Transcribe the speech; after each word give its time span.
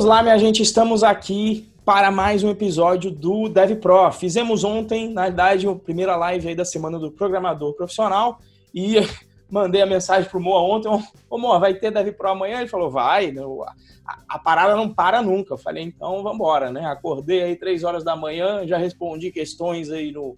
Vamos 0.00 0.16
lá, 0.16 0.22
minha 0.22 0.38
gente, 0.38 0.62
estamos 0.62 1.04
aqui 1.04 1.68
para 1.84 2.10
mais 2.10 2.42
um 2.42 2.48
episódio 2.48 3.10
do 3.10 3.50
Dev 3.50 3.76
Pro. 3.76 4.10
Fizemos 4.10 4.64
ontem, 4.64 5.10
na 5.10 5.24
verdade, 5.24 5.68
a 5.68 5.74
primeira 5.74 6.16
live 6.16 6.48
aí 6.48 6.54
da 6.54 6.64
semana 6.64 6.98
do 6.98 7.10
programador 7.10 7.74
profissional 7.74 8.40
e 8.74 8.94
mandei 9.50 9.82
a 9.82 9.86
mensagem 9.86 10.26
pro 10.30 10.40
Moa 10.40 10.62
ontem, 10.62 10.88
ô 11.28 11.36
Moa, 11.36 11.58
vai 11.58 11.74
ter 11.74 11.90
Dev 11.90 12.14
Pro 12.14 12.30
amanhã? 12.30 12.60
Ele 12.60 12.68
falou, 12.70 12.90
vai, 12.90 13.30
a, 14.06 14.18
a, 14.26 14.38
parada 14.38 14.74
não 14.74 14.88
para 14.88 15.20
nunca. 15.20 15.52
Eu 15.52 15.58
falei, 15.58 15.84
então 15.84 16.22
vamos 16.22 16.36
embora, 16.36 16.72
né? 16.72 16.86
Acordei 16.86 17.42
aí 17.42 17.54
três 17.54 17.84
horas 17.84 18.02
da 18.02 18.16
manhã, 18.16 18.66
já 18.66 18.78
respondi 18.78 19.30
questões 19.30 19.90
aí 19.90 20.12
no, 20.12 20.34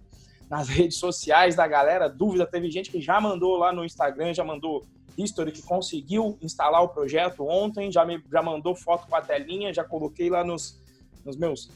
nas 0.49 0.67
redes 0.75 0.97
sociais 0.97 1.55
da 1.55 1.65
galera, 1.65 2.09
dúvida, 2.09 2.45
teve 2.45 2.69
gente 2.69 2.91
que 2.91 2.99
já 2.99 3.21
mandou 3.21 3.55
lá 3.55 3.71
no 3.71 3.85
Instagram, 3.85 4.33
já 4.33 4.43
mandou 4.43 4.83
history 5.17 5.51
que 5.51 5.61
conseguiu 5.61 6.37
instalar 6.41 6.83
o 6.83 6.89
projeto 6.89 7.47
ontem, 7.47 7.91
já 7.91 8.05
me 8.05 8.23
já 8.31 8.41
mandou 8.41 8.75
foto 8.75 9.07
com 9.07 9.15
a 9.15 9.21
telinha, 9.21 9.73
já 9.73 9.83
coloquei 9.83 10.29
lá 10.29 10.43
nos, 10.43 10.81
nos 11.25 11.35
meus. 11.37 11.69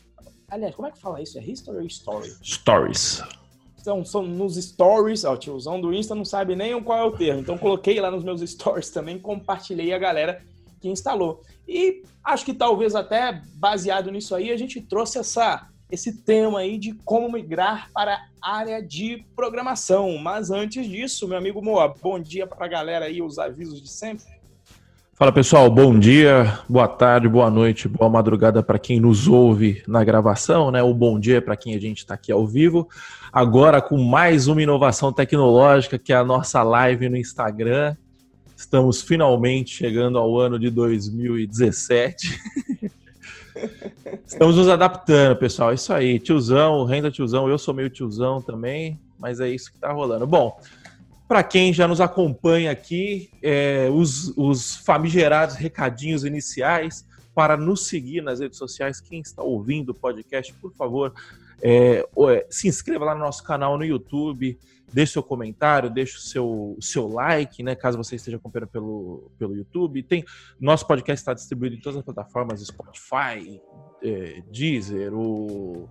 Aliás, 0.50 0.76
como 0.76 0.88
é 0.88 0.92
que 0.92 1.00
fala 1.00 1.22
isso? 1.22 1.38
É 1.38 1.44
history 1.44 1.78
ou 1.78 1.86
story? 1.86 2.30
Stories 2.44 3.22
são, 3.88 4.04
são 4.04 4.24
nos 4.24 4.56
stories, 4.56 5.24
ó, 5.24 5.34
o 5.34 5.38
tiozão 5.38 5.80
do 5.80 5.94
Insta 5.94 6.14
não 6.14 6.26
sabe 6.26 6.58
nem 6.58 6.82
qual 6.84 7.00
é 7.00 7.04
o 7.04 7.12
termo, 7.12 7.40
então 7.40 7.58
coloquei 7.58 8.02
lá 8.02 8.12
nos 8.12 8.22
meus 8.22 8.42
stories 8.42 8.90
também, 8.90 9.18
compartilhei 9.18 9.94
a 9.94 9.98
galera 9.98 10.44
que 10.82 10.90
instalou. 10.90 11.42
E 11.66 12.04
acho 12.22 12.44
que 12.44 12.54
talvez 12.54 12.96
até 12.96 13.42
baseado 13.56 14.12
nisso 14.12 14.36
aí, 14.36 14.52
a 14.52 14.58
gente 14.58 14.82
trouxe 14.82 15.20
essa, 15.20 15.70
esse 15.92 16.12
tema 16.14 16.60
aí 16.60 16.78
de 16.78 16.94
como 17.06 17.32
migrar 17.32 17.90
para 17.94 18.26
a 18.42 18.58
área 18.58 18.82
de 18.82 19.26
programação. 19.36 20.18
Mas 20.18 20.52
antes 20.52 20.88
disso, 20.88 21.28
meu 21.28 21.38
amigo 21.38 21.62
Moa, 21.62 21.94
bom 22.02 22.20
dia 22.20 22.46
para 22.46 22.66
a 22.66 22.70
galera 22.70 23.06
aí, 23.06 23.22
os 23.22 23.40
avisos 23.40 23.82
de 23.82 23.90
sempre. 23.90 24.26
Fala 25.14 25.32
pessoal, 25.32 25.68
bom 25.72 25.98
dia, 25.98 26.60
boa 26.70 26.88
tarde, 26.88 27.28
boa 27.28 27.50
noite, 27.50 27.88
boa 27.88 28.08
madrugada 28.08 28.62
para 28.62 28.78
quem 28.78 29.00
nos 29.00 29.28
ouve 29.28 29.82
na 29.88 30.04
gravação, 30.04 30.70
né? 30.70 30.84
O 30.84 30.94
bom 30.94 31.20
dia 31.20 31.42
para 31.42 31.58
quem 31.58 31.74
a 31.74 31.80
gente 31.80 32.00
está 32.00 32.14
aqui 32.14 32.32
ao 32.32 32.46
vivo. 32.46 32.88
Agora 33.34 33.82
com 33.82 33.98
mais 33.98 34.48
uma 34.48 34.62
inovação 34.62 35.12
tecnológica 35.12 35.98
que 35.98 36.14
é 36.14 36.16
a 36.16 36.24
nossa 36.24 36.62
live 36.62 37.10
no 37.10 37.18
Instagram. 37.18 37.96
Estamos 38.56 39.02
finalmente 39.02 39.72
chegando 39.74 40.20
ao 40.20 40.38
ano 40.38 40.60
de 40.60 40.70
2017. 40.70 42.40
Estamos 44.26 44.56
nos 44.56 44.70
adaptando, 44.70 45.38
pessoal. 45.38 45.72
É 45.72 45.76
isso 45.76 45.94
aí, 45.94 46.20
tiozão, 46.20 46.86
renda 46.86 47.12
tiozão. 47.12 47.50
Eu 47.50 47.58
sou 47.58 47.74
meio 47.74 47.90
tiozão 47.90 48.42
também, 48.42 49.00
mas 49.20 49.40
é 49.40 49.50
isso 49.50 49.72
que 49.72 49.78
está 49.78 49.92
rolando. 49.92 50.28
Bom, 50.28 50.60
para 51.28 51.44
quem 51.44 51.74
já 51.74 51.88
nos 51.88 52.00
acompanha 52.00 52.72
aqui, 52.72 53.30
é, 53.42 53.90
os, 53.92 54.34
os 54.38 54.78
famigerados 54.78 55.56
recadinhos 55.56 56.24
iniciais 56.24 57.06
para 57.36 57.58
nos 57.58 57.88
seguir 57.88 58.22
nas 58.22 58.40
redes 58.40 58.58
sociais. 58.58 59.02
Quem 59.02 59.20
está 59.20 59.44
ouvindo 59.44 59.90
o 59.90 59.94
podcast, 59.94 60.54
por 60.54 60.74
favor, 60.74 61.14
é, 61.62 62.08
é, 62.30 62.48
se 62.50 62.68
inscreva 62.68 63.06
lá 63.06 63.14
no 63.14 63.22
nosso 63.22 63.44
canal 63.44 63.78
no 63.78 63.84
YouTube, 63.84 64.58
deixe 64.92 65.14
seu 65.14 65.24
comentário, 65.24 65.90
deixe 65.90 66.18
o 66.18 66.20
seu, 66.20 66.78
seu 66.80 67.08
like, 67.08 67.62
né? 67.64 67.76
Caso 67.76 67.98
você 67.98 68.16
esteja 68.16 68.38
acompanhando 68.38 68.70
pelo, 68.70 69.32
pelo 69.38 69.56
YouTube. 69.56 70.04
Tem, 70.04 70.24
nosso 70.60 70.86
podcast 70.88 71.22
está 71.22 71.34
distribuído 71.34 71.76
em 71.76 71.80
todas 71.80 72.00
as 72.00 72.06
plataformas, 72.06 72.66
Spotify, 72.66 73.62
é, 74.04 74.42
Deezer, 74.52 75.14
o 75.14 75.88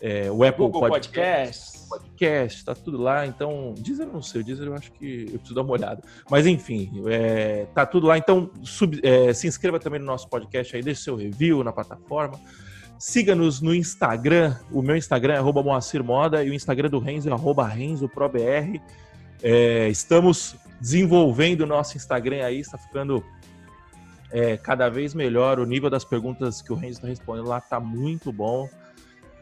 é, 0.00 0.30
o 0.30 0.42
Apple 0.42 0.64
Google 0.64 0.88
Podcast. 0.88 1.86
Podcast, 1.86 2.64
tá 2.64 2.74
tudo 2.74 2.96
lá. 2.96 3.26
Então, 3.26 3.74
Deezer 3.78 4.06
eu 4.06 4.12
não 4.12 4.22
sei, 4.22 4.40
o 4.40 4.44
Deezer 4.44 4.66
eu 4.66 4.74
acho 4.74 4.90
que 4.92 5.26
eu 5.26 5.38
preciso 5.38 5.54
dar 5.54 5.62
uma 5.62 5.72
olhada. 5.72 6.02
Mas 6.30 6.46
enfim, 6.46 6.90
é, 7.06 7.66
tá 7.74 7.84
tudo 7.84 8.06
lá. 8.06 8.16
Então, 8.16 8.50
sub, 8.62 8.98
é, 9.02 9.32
se 9.34 9.46
inscreva 9.46 9.78
também 9.78 10.00
no 10.00 10.06
nosso 10.06 10.28
podcast 10.28 10.74
aí, 10.74 10.82
deixe 10.82 11.02
seu 11.02 11.16
review 11.16 11.62
na 11.62 11.72
plataforma. 11.72 12.40
Siga-nos 13.00 13.62
no 13.62 13.74
Instagram. 13.74 14.54
O 14.70 14.82
meu 14.82 14.94
Instagram 14.94 15.32
é 15.32 15.36
arroba 15.38 15.62
Moacir 15.62 16.04
Moda 16.04 16.44
e 16.44 16.50
o 16.50 16.54
Instagram 16.54 16.90
do 16.90 16.98
Renzo 16.98 17.30
é 17.30 17.74
RenzoProBR. 17.74 18.78
É, 19.42 19.88
estamos 19.88 20.54
desenvolvendo 20.78 21.62
o 21.62 21.66
nosso 21.66 21.96
Instagram 21.96 22.44
aí, 22.44 22.60
está 22.60 22.76
ficando 22.76 23.24
é, 24.30 24.58
cada 24.58 24.90
vez 24.90 25.14
melhor. 25.14 25.58
O 25.58 25.64
nível 25.64 25.88
das 25.88 26.04
perguntas 26.04 26.60
que 26.60 26.74
o 26.74 26.76
Renzo 26.76 26.98
está 26.98 27.08
respondendo 27.08 27.48
lá 27.48 27.56
está 27.56 27.80
muito 27.80 28.30
bom. 28.30 28.68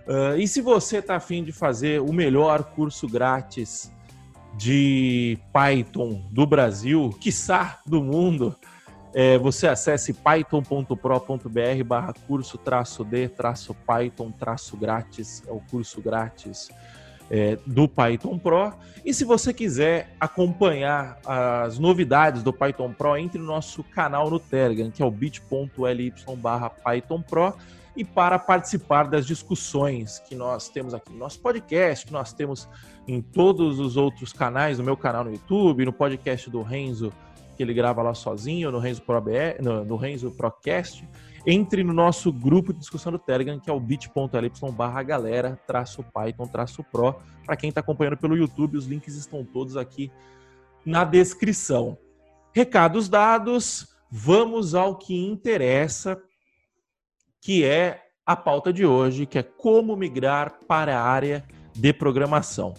Uh, 0.06 0.38
e 0.38 0.46
se 0.46 0.60
você 0.60 0.98
está 0.98 1.16
afim 1.16 1.42
de 1.42 1.50
fazer 1.50 2.00
o 2.00 2.12
melhor 2.12 2.62
curso 2.62 3.08
grátis 3.08 3.90
de 4.56 5.36
Python 5.52 6.24
do 6.30 6.46
Brasil, 6.46 7.10
quiçá 7.20 7.80
do 7.84 8.04
mundo, 8.04 8.56
é, 9.14 9.38
você 9.38 9.66
acesse 9.66 10.12
python.pro.br 10.12 11.84
barra 11.84 12.12
curso 12.26 12.58
traço 12.58 13.04
D 13.04 13.28
traço 13.28 13.74
Python 13.86 14.30
traço 14.30 14.76
grátis, 14.76 15.42
é 15.46 15.52
o 15.52 15.60
curso 15.60 16.00
grátis 16.02 16.68
é, 17.30 17.58
do 17.66 17.88
Python 17.88 18.38
Pro. 18.38 18.72
E 19.04 19.12
se 19.14 19.24
você 19.24 19.52
quiser 19.52 20.14
acompanhar 20.20 21.18
as 21.26 21.78
novidades 21.78 22.42
do 22.42 22.52
Python 22.52 22.92
Pro, 22.92 23.16
entre 23.16 23.38
no 23.38 23.46
nosso 23.46 23.82
canal 23.82 24.30
no 24.30 24.38
Telegram, 24.38 24.90
que 24.90 25.02
é 25.02 25.06
o 25.06 25.10
bit.ly 25.10 26.14
barra 26.36 26.70
Python 26.70 27.22
Pro 27.22 27.54
e 27.96 28.04
para 28.04 28.38
participar 28.38 29.08
das 29.08 29.26
discussões 29.26 30.20
que 30.20 30.34
nós 30.34 30.68
temos 30.68 30.94
aqui 30.94 31.12
no 31.12 31.18
nosso 31.18 31.40
podcast, 31.40 32.06
que 32.06 32.12
nós 32.12 32.32
temos 32.32 32.68
em 33.08 33.20
todos 33.20 33.80
os 33.80 33.96
outros 33.96 34.32
canais, 34.32 34.78
no 34.78 34.84
meu 34.84 34.96
canal 34.96 35.24
no 35.24 35.32
YouTube, 35.32 35.84
no 35.84 35.92
podcast 35.92 36.48
do 36.48 36.62
Renzo, 36.62 37.12
que 37.58 37.62
ele 37.64 37.74
grava 37.74 38.00
lá 38.02 38.14
sozinho, 38.14 38.70
no 38.70 38.78
Renzo, 38.78 39.02
Pro 39.02 39.20
BR, 39.20 39.60
no, 39.60 39.84
no 39.84 39.96
Renzo 39.96 40.30
Procast. 40.30 41.04
Entre 41.44 41.82
no 41.82 41.92
nosso 41.92 42.32
grupo 42.32 42.72
de 42.72 42.78
discussão 42.78 43.10
do 43.10 43.18
Telegram, 43.18 43.58
que 43.58 43.68
é 43.68 43.72
o 43.72 43.80
bit.ly 43.80 44.52
barra 44.72 45.02
galera, 45.02 45.58
traço 45.66 46.04
Python, 46.14 46.46
traço 46.46 46.84
Pro. 46.84 47.16
Para 47.44 47.56
quem 47.56 47.70
está 47.70 47.80
acompanhando 47.80 48.16
pelo 48.16 48.36
YouTube, 48.36 48.76
os 48.76 48.86
links 48.86 49.16
estão 49.16 49.44
todos 49.44 49.76
aqui 49.76 50.08
na 50.86 51.02
descrição. 51.02 51.98
Recados 52.54 53.08
dados, 53.08 53.88
vamos 54.08 54.76
ao 54.76 54.94
que 54.94 55.16
interessa 55.16 56.22
que 57.40 57.64
é 57.64 58.04
a 58.24 58.36
pauta 58.36 58.72
de 58.72 58.86
hoje, 58.86 59.26
que 59.26 59.38
é 59.38 59.42
como 59.42 59.96
migrar 59.96 60.60
para 60.68 60.96
a 60.96 61.02
área 61.02 61.44
de 61.74 61.92
programação. 61.92 62.74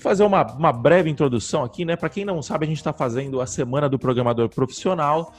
Fazer 0.00 0.24
uma, 0.24 0.44
uma 0.54 0.72
breve 0.72 1.10
introdução 1.10 1.62
aqui, 1.62 1.84
né? 1.84 1.94
Para 1.94 2.08
quem 2.08 2.24
não 2.24 2.40
sabe, 2.40 2.64
a 2.64 2.68
gente 2.68 2.78
está 2.78 2.92
fazendo 2.92 3.40
a 3.40 3.46
Semana 3.46 3.88
do 3.88 3.98
Programador 3.98 4.48
Profissional, 4.48 5.32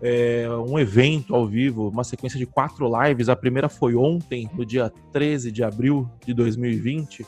é, 0.00 0.46
um 0.68 0.78
evento 0.78 1.34
ao 1.34 1.46
vivo, 1.46 1.88
uma 1.88 2.04
sequência 2.04 2.38
de 2.38 2.46
quatro 2.46 2.88
lives. 3.02 3.28
A 3.28 3.34
primeira 3.34 3.68
foi 3.68 3.96
ontem, 3.96 4.48
no 4.54 4.64
dia 4.64 4.92
13 5.12 5.50
de 5.50 5.64
abril 5.64 6.08
de 6.24 6.32
2020. 6.32 7.26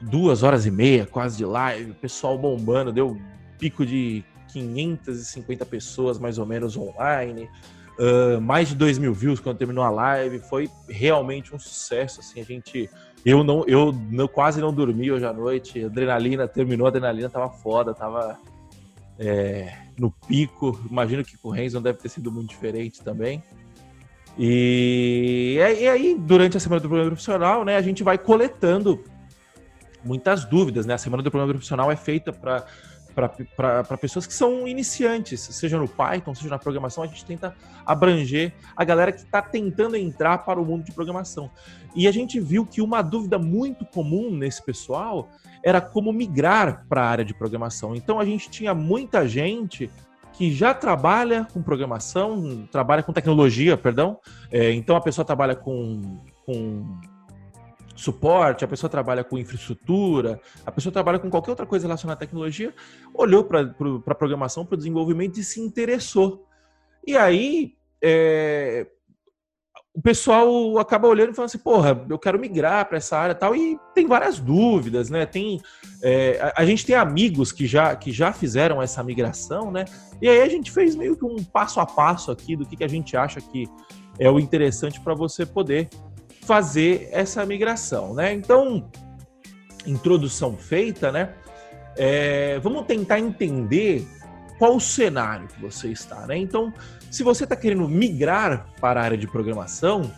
Duas 0.00 0.42
horas 0.42 0.66
e 0.66 0.70
meia, 0.70 1.06
quase 1.06 1.36
de 1.36 1.44
live, 1.44 1.92
pessoal 1.92 2.36
bombando, 2.36 2.92
deu 2.92 3.16
pico 3.58 3.84
de 3.86 4.24
550 4.48 5.66
pessoas 5.66 6.18
mais 6.18 6.38
ou 6.38 6.46
menos 6.46 6.76
online. 6.76 7.48
Uh, 7.98 8.40
mais 8.40 8.68
de 8.68 8.74
2 8.74 8.98
mil 8.98 9.14
views 9.14 9.40
quando 9.40 9.56
terminou 9.56 9.84
a 9.84 9.90
live, 9.90 10.38
foi 10.40 10.68
realmente 10.88 11.54
um 11.54 11.58
sucesso, 11.58 12.20
assim, 12.20 12.40
a 12.40 12.44
gente, 12.44 12.90
eu 13.26 13.42
não, 13.42 13.64
eu 13.66 13.92
não, 14.08 14.28
quase 14.28 14.60
não 14.60 14.72
dormi 14.72 15.10
hoje 15.10 15.26
à 15.26 15.32
noite, 15.32 15.84
adrenalina, 15.84 16.46
terminou 16.46 16.86
a 16.86 16.90
adrenalina, 16.90 17.28
tava 17.28 17.50
foda, 17.50 17.92
tava 17.92 18.38
é, 19.18 19.76
no 19.98 20.12
pico, 20.28 20.80
imagino 20.88 21.24
que 21.24 21.36
com 21.36 21.48
o 21.48 21.50
Renzo 21.50 21.80
deve 21.80 21.98
ter 21.98 22.08
sido 22.08 22.30
muito 22.30 22.50
diferente 22.50 23.02
também, 23.02 23.42
e, 24.38 25.56
e 25.58 25.88
aí, 25.88 26.16
durante 26.16 26.56
a 26.56 26.60
Semana 26.60 26.80
do 26.80 26.88
Programa 26.88 27.10
Profissional, 27.10 27.64
né, 27.64 27.74
a 27.74 27.82
gente 27.82 28.04
vai 28.04 28.16
coletando 28.16 29.02
muitas 30.04 30.44
dúvidas, 30.44 30.86
né, 30.86 30.94
a 30.94 30.98
Semana 30.98 31.20
do 31.20 31.30
Programa 31.30 31.52
Profissional 31.52 31.90
é 31.90 31.96
feita 31.96 32.32
para 32.32 32.64
para 33.16 33.96
pessoas 33.96 34.26
que 34.26 34.34
são 34.34 34.68
iniciantes, 34.68 35.40
seja 35.40 35.78
no 35.78 35.88
Python, 35.88 36.34
seja 36.34 36.50
na 36.50 36.58
programação, 36.58 37.02
a 37.02 37.06
gente 37.06 37.24
tenta 37.24 37.56
abranger 37.86 38.52
a 38.76 38.84
galera 38.84 39.10
que 39.10 39.20
está 39.20 39.40
tentando 39.40 39.96
entrar 39.96 40.38
para 40.38 40.60
o 40.60 40.64
mundo 40.64 40.84
de 40.84 40.92
programação. 40.92 41.50
E 41.94 42.06
a 42.06 42.12
gente 42.12 42.38
viu 42.38 42.66
que 42.66 42.82
uma 42.82 43.00
dúvida 43.00 43.38
muito 43.38 43.86
comum 43.86 44.30
nesse 44.30 44.62
pessoal 44.62 45.30
era 45.62 45.80
como 45.80 46.12
migrar 46.12 46.84
para 46.88 47.02
a 47.02 47.08
área 47.08 47.24
de 47.24 47.32
programação. 47.32 47.96
Então 47.96 48.20
a 48.20 48.24
gente 48.24 48.50
tinha 48.50 48.74
muita 48.74 49.26
gente 49.26 49.90
que 50.34 50.52
já 50.52 50.74
trabalha 50.74 51.46
com 51.50 51.62
programação, 51.62 52.68
trabalha 52.70 53.02
com 53.02 53.14
tecnologia, 53.14 53.78
perdão. 53.78 54.18
É, 54.50 54.72
então 54.72 54.94
a 54.94 55.00
pessoa 55.00 55.24
trabalha 55.24 55.56
com, 55.56 56.20
com 56.44 56.84
suporte, 57.96 58.64
a 58.64 58.68
pessoa 58.68 58.90
trabalha 58.90 59.24
com 59.24 59.38
infraestrutura, 59.38 60.40
a 60.64 60.70
pessoa 60.70 60.92
trabalha 60.92 61.18
com 61.18 61.30
qualquer 61.30 61.50
outra 61.50 61.66
coisa 61.66 61.86
relacionada 61.86 62.18
à 62.18 62.20
tecnologia, 62.20 62.74
olhou 63.14 63.44
para 63.44 63.62
a 63.62 63.66
pro, 63.66 64.00
programação, 64.00 64.64
para 64.64 64.74
o 64.74 64.78
desenvolvimento 64.78 65.38
e 65.38 65.44
se 65.44 65.60
interessou. 65.60 66.46
E 67.06 67.16
aí, 67.16 67.74
é, 68.02 68.86
o 69.96 70.02
pessoal 70.02 70.78
acaba 70.78 71.08
olhando 71.08 71.30
e 71.30 71.34
falando 71.34 71.48
assim, 71.48 71.58
porra, 71.58 72.04
eu 72.08 72.18
quero 72.18 72.38
migrar 72.38 72.86
para 72.86 72.98
essa 72.98 73.16
área 73.16 73.32
e 73.32 73.36
tal, 73.36 73.56
e 73.56 73.78
tem 73.94 74.06
várias 74.06 74.38
dúvidas, 74.38 75.08
né? 75.08 75.24
Tem, 75.24 75.58
é, 76.02 76.38
a, 76.38 76.60
a, 76.62 76.66
gente 76.66 76.84
tem 76.84 76.94
amigos 76.94 77.50
que 77.50 77.66
já, 77.66 77.96
que 77.96 78.12
já 78.12 78.30
fizeram 78.30 78.82
essa 78.82 79.02
migração, 79.02 79.70
né? 79.70 79.86
E 80.20 80.28
aí 80.28 80.42
a 80.42 80.48
gente 80.50 80.70
fez 80.70 80.94
meio 80.94 81.16
que 81.16 81.24
um 81.24 81.42
passo 81.42 81.80
a 81.80 81.86
passo 81.86 82.30
aqui 82.30 82.54
do 82.54 82.66
que, 82.66 82.76
que 82.76 82.84
a 82.84 82.88
gente 82.88 83.16
acha 83.16 83.40
que 83.40 83.66
é 84.18 84.30
o 84.30 84.38
interessante 84.38 85.00
para 85.00 85.14
você 85.14 85.46
poder 85.46 85.88
fazer 86.46 87.08
essa 87.10 87.44
migração, 87.44 88.14
né? 88.14 88.32
Então, 88.32 88.88
introdução 89.84 90.56
feita, 90.56 91.10
né? 91.10 91.30
É, 91.96 92.58
vamos 92.60 92.86
tentar 92.86 93.18
entender 93.18 94.06
qual 94.58 94.76
o 94.76 94.80
cenário 94.80 95.48
que 95.48 95.60
você 95.60 95.88
está, 95.88 96.26
né? 96.26 96.36
Então, 96.36 96.72
se 97.10 97.22
você 97.22 97.44
está 97.44 97.56
querendo 97.56 97.88
migrar 97.88 98.66
para 98.80 99.00
a 99.00 99.04
área 99.04 99.18
de 99.18 99.26
programação, 99.26 100.10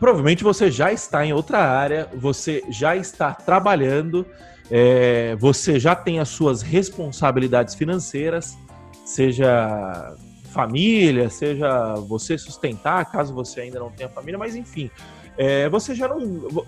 provavelmente 0.00 0.42
você 0.42 0.70
já 0.70 0.92
está 0.92 1.24
em 1.24 1.32
outra 1.32 1.58
área, 1.58 2.08
você 2.14 2.62
já 2.70 2.96
está 2.96 3.32
trabalhando, 3.32 4.26
é, 4.70 5.36
você 5.36 5.78
já 5.78 5.94
tem 5.94 6.18
as 6.18 6.28
suas 6.28 6.60
responsabilidades 6.60 7.74
financeiras, 7.74 8.58
seja 9.04 10.14
família, 10.52 11.30
seja 11.30 11.94
você 11.94 12.36
sustentar, 12.36 13.04
caso 13.10 13.34
você 13.34 13.60
ainda 13.60 13.78
não 13.78 13.90
tenha 13.90 14.08
família, 14.08 14.38
mas 14.38 14.56
enfim, 14.56 14.90
é, 15.38 15.68
você 15.68 15.94
já 15.94 16.08
não, 16.08 16.18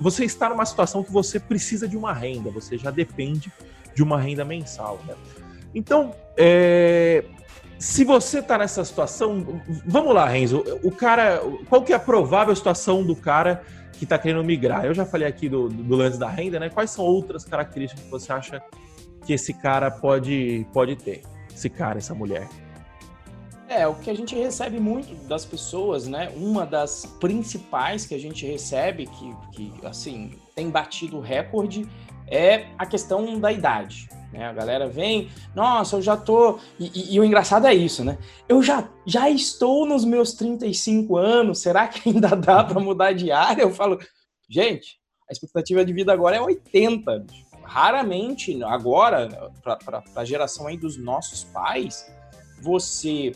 você 0.01 0.25
está 0.25 0.49
numa 0.49 0.65
situação 0.65 1.03
que 1.03 1.11
você 1.11 1.41
precisa 1.41 1.89
de 1.89 1.97
uma 1.97 2.13
renda, 2.13 2.53
você 2.53 2.79
já 2.79 2.93
depende 2.93 3.53
de 3.93 4.03
uma 4.03 4.21
renda 4.21 4.45
mensal, 4.45 5.01
né? 5.07 5.15
Então, 5.75 6.15
é, 6.37 7.25
se 7.81 8.05
você 8.05 8.39
está 8.39 8.57
nessa 8.57 8.85
situação, 8.85 9.61
vamos 9.85 10.15
lá, 10.15 10.25
Renzo. 10.27 10.63
O 10.85 10.93
cara, 10.93 11.41
qual 11.69 11.83
que 11.83 11.93
é 11.93 11.97
a 11.97 11.99
provável 11.99 12.55
situação 12.55 13.03
do 13.03 13.17
cara 13.17 13.63
que 13.95 14.05
está 14.05 14.17
querendo 14.17 14.45
migrar? 14.45 14.85
Eu 14.85 14.95
já 14.95 15.05
falei 15.05 15.27
aqui 15.27 15.49
do, 15.49 15.69
do 15.69 15.97
lance 15.97 16.19
da 16.19 16.29
renda, 16.29 16.61
né? 16.61 16.69
Quais 16.69 16.91
são 16.91 17.05
outras 17.05 17.45
características 17.45 18.05
que 18.05 18.11
você 18.11 18.33
acha 18.33 18.63
que 19.27 19.33
esse 19.33 19.53
cara 19.53 19.91
pode, 19.91 20.65
pode 20.73 20.95
ter? 20.95 21.23
Esse 21.53 21.69
cara, 21.69 21.99
essa 21.99 22.15
mulher? 22.15 22.49
É, 23.71 23.87
o 23.87 23.95
que 23.95 24.11
a 24.11 24.15
gente 24.15 24.35
recebe 24.35 24.81
muito 24.81 25.15
das 25.29 25.45
pessoas, 25.45 26.09
né? 26.09 26.33
Uma 26.35 26.67
das 26.67 27.07
principais 27.21 28.05
que 28.05 28.17
a 28.17 28.19
gente 28.19 28.45
recebe, 28.45 29.07
que, 29.07 29.33
que 29.53 29.87
assim, 29.87 30.33
tem 30.57 30.69
batido 30.69 31.21
recorde, 31.21 31.89
é 32.27 32.67
a 32.77 32.85
questão 32.85 33.39
da 33.39 33.53
idade. 33.53 34.09
Né? 34.33 34.45
A 34.45 34.53
galera 34.53 34.89
vem, 34.89 35.31
nossa, 35.55 35.95
eu 35.95 36.03
já 36.03 36.17
tô. 36.17 36.59
E, 36.81 36.91
e, 36.93 37.15
e, 37.15 37.21
o 37.21 37.25
engraçado 37.25 37.65
é 37.69 37.73
isso, 37.73 38.05
né? 38.05 38.19
Eu 38.49 38.61
já, 38.61 38.89
já 39.07 39.31
estou 39.31 39.87
nos 39.87 40.05
meus 40.05 40.33
35 40.33 41.17
anos, 41.17 41.61
será 41.61 41.87
que 41.87 42.09
ainda 42.09 42.35
dá 42.35 42.65
para 42.65 42.81
mudar 42.81 43.13
de 43.13 43.31
área? 43.31 43.63
Eu 43.63 43.71
falo, 43.71 44.01
gente, 44.49 44.99
a 45.29 45.33
expectativa 45.33 45.85
de 45.85 45.93
vida 45.93 46.13
agora 46.13 46.35
é 46.35 46.41
80. 46.41 47.25
Raramente, 47.63 48.61
agora, 48.65 49.53
para 49.63 50.03
a 50.17 50.25
geração 50.25 50.67
aí 50.67 50.77
dos 50.77 50.97
nossos 50.97 51.45
pais, 51.45 52.05
você 52.61 53.33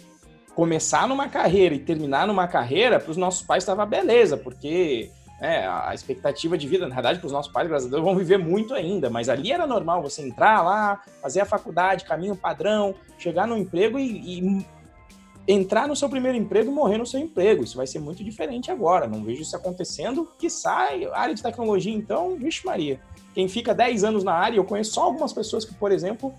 começar 0.54 1.08
numa 1.08 1.28
carreira 1.28 1.74
e 1.74 1.78
terminar 1.78 2.26
numa 2.26 2.46
carreira, 2.46 3.00
para 3.00 3.10
os 3.10 3.16
nossos 3.16 3.42
pais 3.42 3.62
estava 3.62 3.84
beleza, 3.84 4.36
porque 4.36 5.10
é, 5.40 5.66
a 5.66 5.92
expectativa 5.92 6.56
de 6.56 6.68
vida, 6.68 6.86
na 6.86 6.94
verdade, 6.94 7.18
para 7.18 7.26
os 7.26 7.32
nossos 7.32 7.52
pais, 7.52 7.68
graças 7.68 7.88
a 7.88 7.90
Deus, 7.90 8.02
vão 8.02 8.16
viver 8.16 8.38
muito 8.38 8.72
ainda, 8.72 9.10
mas 9.10 9.28
ali 9.28 9.50
era 9.52 9.66
normal 9.66 10.02
você 10.02 10.22
entrar 10.22 10.62
lá, 10.62 11.02
fazer 11.20 11.40
a 11.40 11.44
faculdade, 11.44 12.04
caminho 12.04 12.36
padrão, 12.36 12.94
chegar 13.18 13.46
no 13.46 13.56
emprego 13.56 13.98
e, 13.98 14.38
e 14.38 14.66
entrar 15.46 15.86
no 15.88 15.96
seu 15.96 16.08
primeiro 16.08 16.38
emprego 16.38 16.70
e 16.70 16.74
morrer 16.74 16.98
no 16.98 17.06
seu 17.06 17.20
emprego. 17.20 17.64
Isso 17.64 17.76
vai 17.76 17.86
ser 17.86 17.98
muito 17.98 18.24
diferente 18.24 18.70
agora. 18.70 19.06
Não 19.06 19.22
vejo 19.22 19.42
isso 19.42 19.56
acontecendo. 19.56 20.28
Que 20.38 20.48
sai, 20.48 21.04
área 21.12 21.34
de 21.34 21.42
tecnologia, 21.42 21.94
então, 21.94 22.36
vixe 22.36 22.64
Maria. 22.64 23.00
Quem 23.34 23.48
fica 23.48 23.74
10 23.74 24.04
anos 24.04 24.24
na 24.24 24.32
área, 24.32 24.56
eu 24.56 24.64
conheço 24.64 24.94
só 24.94 25.02
algumas 25.02 25.32
pessoas 25.32 25.64
que, 25.64 25.74
por 25.74 25.92
exemplo, 25.92 26.32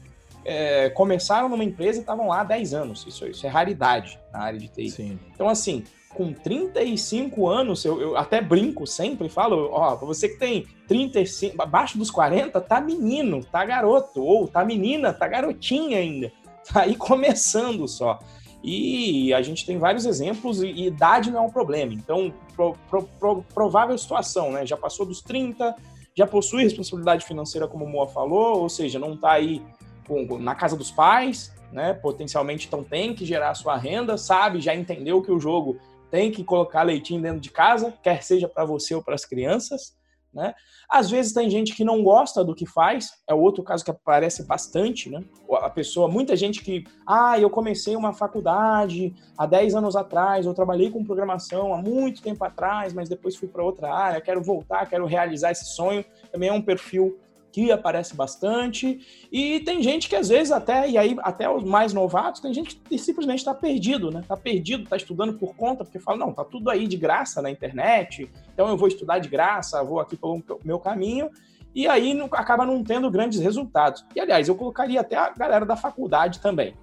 é, 0.45 0.89
começaram 0.91 1.49
numa 1.49 1.63
empresa 1.63 1.99
e 1.99 2.01
estavam 2.01 2.27
lá 2.27 2.41
há 2.41 2.43
10 2.43 2.73
anos. 2.73 3.05
Isso, 3.07 3.27
isso 3.27 3.45
é 3.45 3.49
raridade 3.49 4.19
na 4.31 4.41
área 4.41 4.59
de 4.59 4.67
TI. 4.67 4.89
Sim. 4.91 5.19
Então, 5.33 5.49
assim, 5.49 5.83
com 6.09 6.31
35 6.31 7.47
anos, 7.47 7.83
eu, 7.83 7.99
eu 7.99 8.17
até 8.17 8.39
brinco 8.39 8.85
sempre, 8.85 9.27
falo, 9.27 9.69
ó, 9.71 9.95
você 9.95 10.29
que 10.29 10.37
tem 10.37 10.65
35, 10.87 11.61
abaixo 11.61 11.97
dos 11.97 12.11
40, 12.11 12.61
tá 12.61 12.79
menino, 12.79 13.43
tá 13.43 13.65
garoto, 13.65 14.23
ou 14.23 14.47
tá 14.47 14.63
menina, 14.63 15.11
tá 15.11 15.27
garotinha 15.27 15.97
ainda, 15.97 16.31
tá 16.71 16.83
aí 16.83 16.95
começando 16.95 17.87
só. 17.87 18.19
E 18.63 19.31
a 19.33 19.43
gente 19.43 19.63
tem 19.63 19.77
vários 19.77 20.05
exemplos 20.05 20.63
e, 20.63 20.87
idade 20.87 21.29
não 21.29 21.39
é 21.39 21.41
um 21.43 21.51
problema. 21.51 21.93
Então, 21.93 22.33
pro, 22.55 22.75
pro, 22.89 23.03
pro, 23.19 23.43
provável 23.53 23.95
situação, 23.95 24.51
né? 24.51 24.65
Já 24.65 24.75
passou 24.75 25.05
dos 25.05 25.21
30, 25.21 25.75
já 26.15 26.25
possui 26.25 26.63
responsabilidade 26.63 27.25
financeira, 27.25 27.67
como 27.67 27.85
o 27.85 27.89
Moa 27.89 28.07
falou, 28.07 28.61
ou 28.61 28.69
seja, 28.69 28.97
não 28.97 29.15
tá 29.15 29.33
aí 29.33 29.61
com, 30.07 30.37
na 30.37 30.55
casa 30.55 30.75
dos 30.75 30.91
pais, 30.91 31.53
né? 31.71 31.93
Potencialmente, 31.93 32.67
então 32.67 32.83
tem 32.83 33.13
que 33.13 33.25
gerar 33.25 33.53
sua 33.53 33.77
renda, 33.77 34.17
sabe, 34.17 34.61
já 34.61 34.73
entendeu 34.73 35.21
que 35.21 35.31
o 35.31 35.39
jogo 35.39 35.77
tem 36.09 36.31
que 36.31 36.43
colocar 36.43 36.83
leitinho 36.83 37.21
dentro 37.21 37.39
de 37.39 37.51
casa, 37.51 37.93
quer 38.01 38.23
seja 38.23 38.47
para 38.47 38.63
você 38.63 38.95
ou 38.95 39.03
para 39.03 39.15
as 39.15 39.25
crianças. 39.25 39.95
Né? 40.35 40.53
Às 40.89 41.09
vezes 41.09 41.31
tem 41.31 41.49
gente 41.49 41.73
que 41.73 41.85
não 41.85 42.03
gosta 42.03 42.43
do 42.43 42.53
que 42.53 42.65
faz, 42.65 43.09
é 43.25 43.33
outro 43.33 43.63
caso 43.63 43.85
que 43.85 43.91
aparece 43.91 44.45
bastante, 44.45 45.09
né? 45.09 45.23
A 45.61 45.69
pessoa, 45.69 46.09
muita 46.09 46.35
gente 46.35 46.61
que, 46.61 46.83
ah, 47.07 47.39
eu 47.39 47.49
comecei 47.49 47.95
uma 47.95 48.11
faculdade 48.11 49.15
há 49.37 49.45
10 49.45 49.75
anos 49.75 49.95
atrás, 49.95 50.45
eu 50.45 50.53
trabalhei 50.53 50.91
com 50.91 51.05
programação 51.05 51.73
há 51.73 51.81
muito 51.81 52.21
tempo 52.21 52.43
atrás, 52.43 52.93
mas 52.93 53.07
depois 53.07 53.37
fui 53.37 53.47
para 53.47 53.63
outra 53.63 53.93
área, 53.93 54.19
quero 54.19 54.43
voltar, 54.43 54.89
quero 54.89 55.05
realizar 55.05 55.51
esse 55.51 55.73
sonho. 55.73 56.03
Também 56.29 56.49
é 56.49 56.53
um 56.53 56.61
perfil 56.61 57.17
que 57.55 57.71
aparece 57.71 58.13
bastante. 58.13 58.99
E 59.31 59.61
tem 59.61 59.81
gente 59.81 60.09
que 60.09 60.15
às 60.17 60.27
vezes 60.27 60.51
até, 60.51 60.89
e 60.89 60.97
aí 60.97 61.15
até 61.19 61.49
os 61.49 61.63
mais 61.63 61.93
novatos, 61.93 62.41
tem 62.41 62.53
gente 62.53 62.75
que 62.75 62.99
simplesmente 62.99 63.39
está 63.39 63.53
perdido, 63.53 64.11
né? 64.11 64.19
Está 64.19 64.35
perdido, 64.35 64.83
está 64.83 64.97
estudando 64.97 65.39
por 65.39 65.55
conta, 65.55 65.85
porque 65.85 65.97
fala, 65.97 66.17
não, 66.17 66.33
tá 66.33 66.43
tudo 66.43 66.69
aí 66.69 66.85
de 66.85 66.97
graça 66.97 67.41
na 67.41 67.49
internet, 67.49 68.29
então 68.53 68.67
eu 68.67 68.75
vou 68.75 68.89
estudar 68.89 69.19
de 69.19 69.29
graça, 69.29 69.81
vou 69.85 70.01
aqui 70.01 70.17
pelo 70.17 70.43
meu 70.65 70.79
caminho, 70.79 71.29
e 71.73 71.87
aí 71.87 72.19
acaba 72.33 72.65
não 72.65 72.83
tendo 72.83 73.09
grandes 73.09 73.39
resultados. 73.39 74.05
E 74.13 74.19
aliás, 74.19 74.49
eu 74.49 74.55
colocaria 74.55 74.99
até 74.99 75.15
a 75.15 75.29
galera 75.29 75.65
da 75.65 75.77
faculdade 75.77 76.41
também 76.41 76.75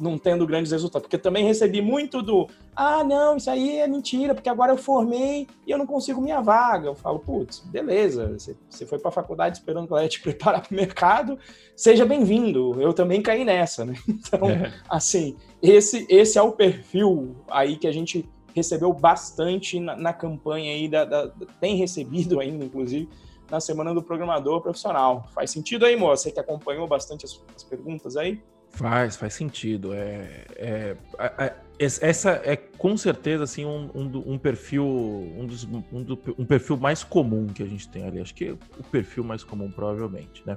não 0.00 0.18
tendo 0.18 0.46
grandes 0.46 0.72
resultados. 0.72 1.06
Porque 1.06 1.18
também 1.18 1.44
recebi 1.44 1.80
muito 1.80 2.22
do, 2.22 2.48
ah, 2.74 3.02
não, 3.02 3.36
isso 3.36 3.50
aí 3.50 3.78
é 3.78 3.86
mentira, 3.86 4.34
porque 4.34 4.48
agora 4.48 4.72
eu 4.72 4.76
formei 4.76 5.46
e 5.66 5.70
eu 5.70 5.78
não 5.78 5.86
consigo 5.86 6.20
minha 6.20 6.40
vaga. 6.40 6.86
Eu 6.86 6.94
falo, 6.94 7.18
putz, 7.18 7.60
beleza, 7.60 8.36
você 8.68 8.86
foi 8.86 8.98
para 8.98 9.08
a 9.08 9.12
faculdade 9.12 9.58
esperando 9.58 9.86
que 9.86 9.92
ela 9.92 10.02
ia 10.02 10.08
te 10.08 10.20
preparar 10.20 10.62
para 10.62 10.72
o 10.72 10.76
mercado, 10.76 11.38
seja 11.76 12.04
bem-vindo. 12.04 12.80
Eu 12.80 12.92
também 12.92 13.22
caí 13.22 13.44
nessa, 13.44 13.84
né? 13.84 13.94
Então, 14.28 14.50
é. 14.50 14.74
assim, 14.88 15.36
esse, 15.62 16.06
esse 16.08 16.38
é 16.38 16.42
o 16.42 16.52
perfil 16.52 17.36
aí 17.48 17.76
que 17.76 17.86
a 17.86 17.92
gente 17.92 18.28
recebeu 18.54 18.92
bastante 18.92 19.80
na, 19.80 19.96
na 19.96 20.12
campanha 20.12 20.72
aí, 20.72 20.88
da, 20.88 21.04
da, 21.04 21.32
tem 21.60 21.76
recebido 21.76 22.40
ainda, 22.40 22.64
inclusive, 22.64 23.08
na 23.50 23.60
Semana 23.60 23.94
do 23.94 24.02
Programador 24.02 24.60
Profissional. 24.60 25.26
Faz 25.32 25.50
sentido 25.50 25.86
aí, 25.86 25.96
moça? 25.96 26.24
Você 26.24 26.32
que 26.32 26.40
acompanhou 26.40 26.86
bastante 26.86 27.24
as, 27.24 27.40
as 27.56 27.64
perguntas 27.64 28.16
aí? 28.16 28.40
Faz, 28.70 29.16
faz 29.16 29.34
sentido. 29.34 29.92
É, 29.92 30.44
é, 30.56 30.96
é, 31.18 31.54
essa 31.80 32.40
é 32.44 32.56
com 32.56 32.96
certeza 32.96 33.44
assim 33.44 33.64
um, 33.64 33.90
um, 33.94 34.32
um 34.34 34.38
perfil 34.38 34.84
um, 34.84 35.46
dos, 35.46 35.64
um, 35.64 36.02
do, 36.02 36.18
um, 36.38 36.44
perfil 36.44 36.76
mais 36.76 37.02
comum 37.02 37.46
que 37.46 37.62
a 37.62 37.66
gente 37.66 37.88
tem 37.88 38.04
ali. 38.04 38.20
Acho 38.20 38.34
que 38.34 38.48
é 38.48 38.52
o 38.52 38.84
perfil 38.90 39.24
mais 39.24 39.42
comum 39.42 39.70
provavelmente, 39.70 40.42
né? 40.46 40.56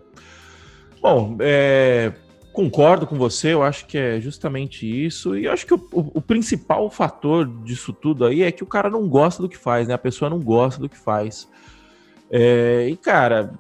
Bom, 1.02 1.38
é, 1.40 2.14
concordo 2.54 3.08
com 3.08 3.18
você. 3.18 3.54
Eu 3.54 3.64
acho 3.64 3.86
que 3.88 3.98
é 3.98 4.20
justamente 4.20 4.86
isso. 4.86 5.36
E 5.36 5.48
acho 5.48 5.66
que 5.66 5.74
o, 5.74 5.88
o, 5.92 6.12
o, 6.16 6.22
principal 6.22 6.90
fator 6.90 7.48
disso 7.64 7.92
tudo 7.94 8.26
aí 8.26 8.44
é 8.44 8.52
que 8.52 8.64
o 8.64 8.68
cara 8.68 8.90
não 8.90 9.08
gosta 9.08 9.42
do 9.42 9.50
que 9.50 9.58
faz, 9.58 9.88
né? 9.88 9.94
A 9.94 10.00
pessoa 10.00 10.30
não 10.30 10.40
gosta 10.40 10.80
do 10.80 10.90
que 10.90 10.98
faz. 10.98 11.48
É, 12.30 12.88
e 12.88 12.96
cara, 12.96 13.54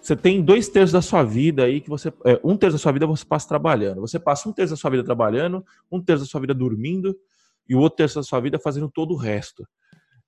você 0.00 0.16
tem 0.16 0.42
dois 0.42 0.68
terços 0.68 0.92
da 0.92 1.02
sua 1.02 1.22
vida 1.22 1.64
aí 1.64 1.80
que 1.80 1.88
você. 1.88 2.12
É, 2.24 2.40
um 2.42 2.56
terço 2.56 2.76
da 2.76 2.82
sua 2.82 2.92
vida 2.92 3.06
você 3.06 3.24
passa 3.24 3.46
trabalhando. 3.46 4.00
Você 4.00 4.18
passa 4.18 4.48
um 4.48 4.52
terço 4.52 4.72
da 4.72 4.76
sua 4.76 4.90
vida 4.90 5.04
trabalhando, 5.04 5.64
um 5.90 6.02
terço 6.02 6.24
da 6.24 6.30
sua 6.30 6.40
vida 6.40 6.54
dormindo 6.54 7.14
e 7.68 7.74
o 7.74 7.78
outro 7.78 7.98
terço 7.98 8.16
da 8.16 8.22
sua 8.22 8.40
vida 8.40 8.58
fazendo 8.58 8.88
todo 8.88 9.12
o 9.12 9.16
resto. 9.16 9.66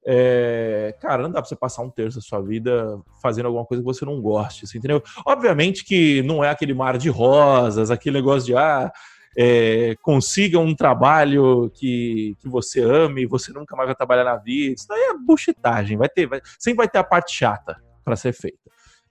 É, 0.04 0.94
cara, 1.00 1.22
não 1.22 1.30
dá 1.30 1.40
pra 1.40 1.48
você 1.48 1.56
passar 1.56 1.82
um 1.82 1.90
terço 1.90 2.18
da 2.18 2.22
sua 2.22 2.40
vida 2.40 3.00
fazendo 3.22 3.46
alguma 3.46 3.64
coisa 3.64 3.82
que 3.82 3.86
você 3.86 4.04
não 4.04 4.20
goste, 4.20 4.64
assim, 4.64 4.78
entendeu? 4.78 5.02
Obviamente 5.24 5.84
que 5.84 6.22
não 6.22 6.42
é 6.42 6.50
aquele 6.50 6.74
mar 6.74 6.98
de 6.98 7.08
rosas, 7.08 7.90
aquele 7.90 8.18
negócio 8.18 8.46
de 8.46 8.56
ah, 8.56 8.92
é, 9.36 9.96
consiga 10.02 10.58
um 10.58 10.74
trabalho 10.74 11.70
que, 11.74 12.36
que 12.40 12.48
você 12.48 12.82
ame 12.82 13.22
e 13.22 13.26
você 13.26 13.52
nunca 13.52 13.76
mais 13.76 13.86
vai 13.88 13.94
trabalhar 13.94 14.24
na 14.24 14.36
vida. 14.36 14.74
Isso 14.74 14.88
daí 14.88 15.00
é 15.00 15.14
buchitagem. 15.14 15.96
Vai 15.96 16.08
ter, 16.08 16.26
vai, 16.26 16.40
sempre 16.58 16.78
vai 16.78 16.88
ter 16.88 16.98
a 16.98 17.04
parte 17.04 17.34
chata 17.34 17.76
para 18.04 18.16
ser 18.16 18.32
feita. 18.32 18.58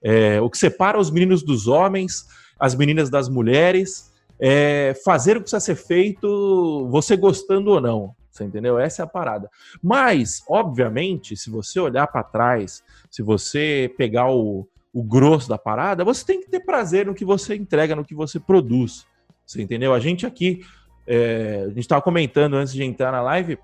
É, 0.02 0.40
o 0.40 0.50
que 0.50 0.58
separa 0.58 0.98
os 0.98 1.10
meninos 1.10 1.42
dos 1.42 1.68
homens, 1.68 2.26
as 2.58 2.74
meninas 2.74 3.08
das 3.08 3.28
mulheres, 3.28 4.12
é 4.40 4.94
fazer 5.04 5.32
o 5.32 5.34
que 5.36 5.42
precisa 5.42 5.60
ser 5.60 5.76
feito, 5.76 6.88
você 6.90 7.16
gostando 7.16 7.70
ou 7.70 7.80
não. 7.80 8.14
Você 8.30 8.44
entendeu? 8.44 8.78
Essa 8.78 9.02
é 9.02 9.04
a 9.04 9.08
parada. 9.08 9.50
Mas, 9.82 10.42
obviamente, 10.48 11.36
se 11.36 11.50
você 11.50 11.78
olhar 11.78 12.06
para 12.06 12.22
trás, 12.22 12.82
se 13.10 13.22
você 13.22 13.92
pegar 13.96 14.30
o, 14.30 14.66
o 14.92 15.02
grosso 15.02 15.48
da 15.48 15.58
parada, 15.58 16.02
você 16.02 16.24
tem 16.24 16.40
que 16.40 16.50
ter 16.50 16.60
prazer 16.60 17.06
no 17.06 17.14
que 17.14 17.24
você 17.24 17.54
entrega, 17.54 17.94
no 17.94 18.04
que 18.04 18.14
você 18.14 18.40
produz. 18.40 19.06
Você 19.46 19.60
entendeu? 19.60 19.92
A 19.92 20.00
gente 20.00 20.24
aqui, 20.24 20.64
é, 21.06 21.64
a 21.64 21.68
gente 21.68 21.80
estava 21.80 22.00
comentando 22.00 22.54
antes 22.54 22.72
de 22.72 22.82
entrar 22.82 23.12
na 23.12 23.20
live, 23.20 23.58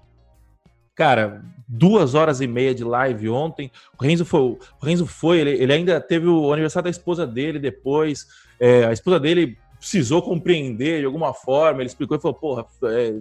cara, 0.95 1.43
duas 1.69 2.15
horas 2.15 2.41
e 2.41 2.47
meia 2.47 2.75
de 2.75 2.83
live 2.83 3.29
ontem. 3.29 3.71
O 3.99 4.03
Renzo 4.03 4.25
foi, 4.25 4.41
o 4.41 4.59
Renzo 4.83 5.07
foi 5.07 5.41
ele, 5.41 5.51
ele 5.51 5.73
ainda 5.73 6.01
teve 6.01 6.27
o 6.27 6.53
aniversário 6.53 6.85
da 6.85 6.91
esposa 6.91 7.27
dele 7.27 7.59
depois. 7.59 8.27
É, 8.59 8.87
a 8.87 8.93
esposa 8.93 9.21
dele 9.21 9.59
precisou 9.79 10.23
compreender 10.23 11.01
de 11.01 11.07
alguma 11.07 11.35
forma. 11.35 11.83
Ele 11.83 11.89
explicou 11.89 12.17
e 12.17 12.21
falou: 12.21 12.37
porra, 12.37 12.67
é 12.85 13.21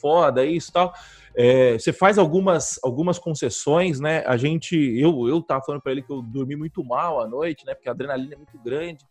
foda 0.00 0.44
isso 0.44 0.72
tal. 0.72 0.92
É, 1.34 1.78
você 1.78 1.92
faz 1.92 2.16
algumas, 2.16 2.78
algumas 2.82 3.18
concessões, 3.18 4.00
né? 4.00 4.24
A 4.26 4.36
gente, 4.36 4.76
eu, 4.76 5.28
eu 5.28 5.42
tava 5.42 5.62
falando 5.64 5.82
para 5.82 5.92
ele 5.92 6.02
que 6.02 6.10
eu 6.10 6.22
dormi 6.22 6.56
muito 6.56 6.82
mal 6.82 7.20
à 7.20 7.28
noite, 7.28 7.66
né? 7.66 7.74
Porque 7.74 7.88
a 7.88 7.92
adrenalina 7.92 8.34
é 8.34 8.36
muito 8.36 8.58
grande. 8.58 9.04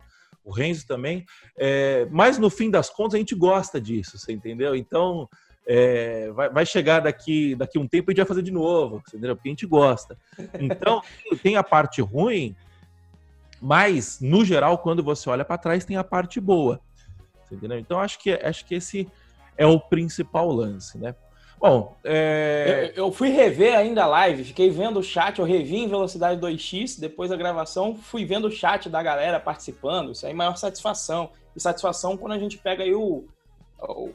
O 0.43 0.51
Renzo 0.51 0.87
também. 0.87 1.25
É, 1.57 2.07
mas 2.11 2.37
no 2.37 2.49
fim 2.49 2.69
das 2.69 2.89
contas, 2.89 3.15
a 3.15 3.17
gente 3.17 3.35
gosta 3.35 3.81
disso, 3.81 4.17
você 4.17 4.31
entendeu? 4.31 4.75
Então, 4.75 5.27
é, 5.67 6.31
vai, 6.31 6.49
vai, 6.49 6.65
chegar 6.65 6.99
daqui, 6.99 7.55
daqui 7.55 7.79
um 7.79 7.87
tempo 7.87 8.09
e 8.09 8.11
a 8.11 8.13
gente 8.13 8.17
vai 8.19 8.27
fazer 8.27 8.41
de 8.43 8.51
novo, 8.51 9.01
entendeu? 9.07 9.35
Porque 9.35 9.49
a 9.49 9.51
gente 9.51 9.65
gosta. 9.65 10.17
Então, 10.59 11.01
tem 11.41 11.57
a 11.57 11.63
parte 11.63 12.01
ruim, 12.01 12.55
mas, 13.61 14.19
no 14.21 14.45
geral, 14.45 14.77
quando 14.77 15.01
você 15.01 15.29
olha 15.29 15.43
para 15.43 15.57
trás, 15.57 15.85
tem 15.85 15.97
a 15.97 16.03
parte 16.03 16.39
boa. 16.39 16.79
Entendeu? 17.51 17.79
Então, 17.79 17.99
acho 17.99 18.19
que, 18.19 18.31
acho 18.33 18.65
que 18.65 18.75
esse 18.75 19.07
é 19.57 19.65
o 19.65 19.79
principal 19.79 20.51
lance, 20.51 20.97
né? 20.97 21.15
Bom, 21.57 21.95
é... 22.03 22.91
eu, 22.95 23.05
eu, 23.05 23.11
fui 23.11 23.29
rever 23.29 23.75
ainda 23.75 24.03
a 24.03 24.07
live, 24.07 24.43
fiquei 24.43 24.69
vendo 24.69 24.99
o 24.99 25.03
chat, 25.03 25.39
eu 25.39 25.45
revi 25.45 25.77
em 25.77 25.87
velocidade 25.87 26.39
2x, 26.39 26.99
depois 26.99 27.29
da 27.29 27.37
gravação, 27.37 27.95
fui 27.95 28.25
vendo 28.25 28.47
o 28.47 28.51
chat 28.51 28.89
da 28.89 29.01
galera 29.01 29.39
participando, 29.39 30.11
isso 30.11 30.25
aí 30.25 30.33
é 30.33 30.35
maior 30.35 30.57
satisfação. 30.57 31.31
E 31.55 31.59
satisfação 31.59 32.17
quando 32.17 32.33
a 32.33 32.39
gente 32.39 32.57
pega 32.57 32.83
aí 32.83 32.93
o, 32.93 33.25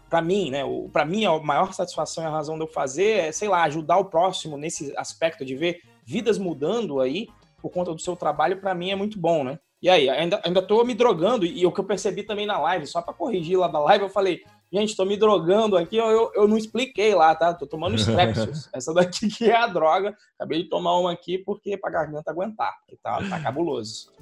para 0.08 0.22
mim, 0.22 0.50
né? 0.50 0.62
Para 0.92 1.04
mim, 1.04 1.24
a 1.24 1.38
maior 1.38 1.72
satisfação 1.72 2.24
e 2.24 2.26
a 2.26 2.30
razão 2.30 2.56
de 2.56 2.64
eu 2.64 2.68
fazer 2.68 3.18
é, 3.18 3.32
sei 3.32 3.48
lá, 3.48 3.62
ajudar 3.64 3.98
o 3.98 4.06
próximo 4.06 4.56
nesse 4.56 4.92
aspecto 4.96 5.44
de 5.44 5.54
ver 5.54 5.80
vidas 6.04 6.38
mudando 6.38 7.00
aí 7.00 7.28
por 7.60 7.70
conta 7.70 7.94
do 7.94 8.00
seu 8.00 8.16
trabalho, 8.16 8.60
para 8.60 8.74
mim 8.74 8.90
é 8.90 8.96
muito 8.96 9.18
bom, 9.18 9.44
né? 9.44 9.58
E 9.82 9.88
aí, 9.88 10.08
ainda, 10.10 10.40
ainda 10.44 10.60
tô 10.60 10.84
me 10.84 10.94
drogando, 10.94 11.46
e 11.46 11.64
o 11.64 11.72
que 11.72 11.80
eu 11.80 11.84
percebi 11.84 12.22
também 12.22 12.46
na 12.46 12.58
live, 12.58 12.86
só 12.86 13.00
para 13.00 13.14
corrigir 13.14 13.58
lá 13.58 13.66
da 13.66 13.78
live, 13.78 14.04
eu 14.04 14.10
falei, 14.10 14.42
gente, 14.70 14.94
tô 14.94 15.06
me 15.06 15.16
drogando 15.16 15.76
aqui, 15.76 15.96
eu, 15.96 16.06
eu, 16.06 16.32
eu 16.34 16.48
não 16.48 16.56
expliquei 16.56 17.14
lá, 17.14 17.34
tá? 17.34 17.54
Tô 17.54 17.66
tomando 17.66 17.96
Strepsils, 18.00 18.68
essa 18.74 18.92
daqui 18.92 19.28
que 19.28 19.50
é 19.50 19.56
a 19.56 19.66
droga, 19.66 20.14
acabei 20.38 20.62
de 20.62 20.68
tomar 20.68 20.98
uma 20.98 21.12
aqui 21.12 21.38
porque 21.38 21.78
pra 21.78 21.90
garganta 21.90 22.30
aguentar, 22.30 22.74
que 22.86 22.96
tá, 22.96 23.18
tá 23.28 23.40
cabuloso. 23.40 24.12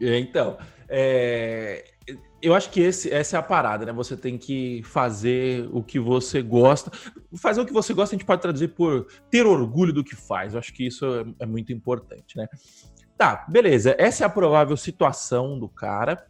Então, 0.00 0.56
é, 0.88 1.91
eu 2.42 2.54
acho 2.54 2.70
que 2.70 2.80
esse, 2.80 3.12
essa 3.12 3.36
é 3.36 3.38
a 3.38 3.42
parada, 3.42 3.86
né? 3.86 3.92
Você 3.92 4.16
tem 4.16 4.36
que 4.36 4.82
fazer 4.82 5.68
o 5.72 5.82
que 5.82 6.00
você 6.00 6.42
gosta. 6.42 6.90
Fazer 7.36 7.60
o 7.60 7.66
que 7.66 7.72
você 7.72 7.94
gosta, 7.94 8.14
a 8.14 8.18
gente 8.18 8.26
pode 8.26 8.42
traduzir 8.42 8.68
por 8.68 9.06
ter 9.30 9.46
orgulho 9.46 9.92
do 9.92 10.02
que 10.02 10.16
faz. 10.16 10.52
Eu 10.52 10.58
acho 10.58 10.74
que 10.74 10.86
isso 10.86 11.06
é, 11.06 11.44
é 11.44 11.46
muito 11.46 11.72
importante, 11.72 12.36
né? 12.36 12.48
Tá, 13.16 13.46
beleza. 13.48 13.94
Essa 13.96 14.24
é 14.24 14.26
a 14.26 14.30
provável 14.30 14.76
situação 14.76 15.56
do 15.56 15.68
cara. 15.68 16.26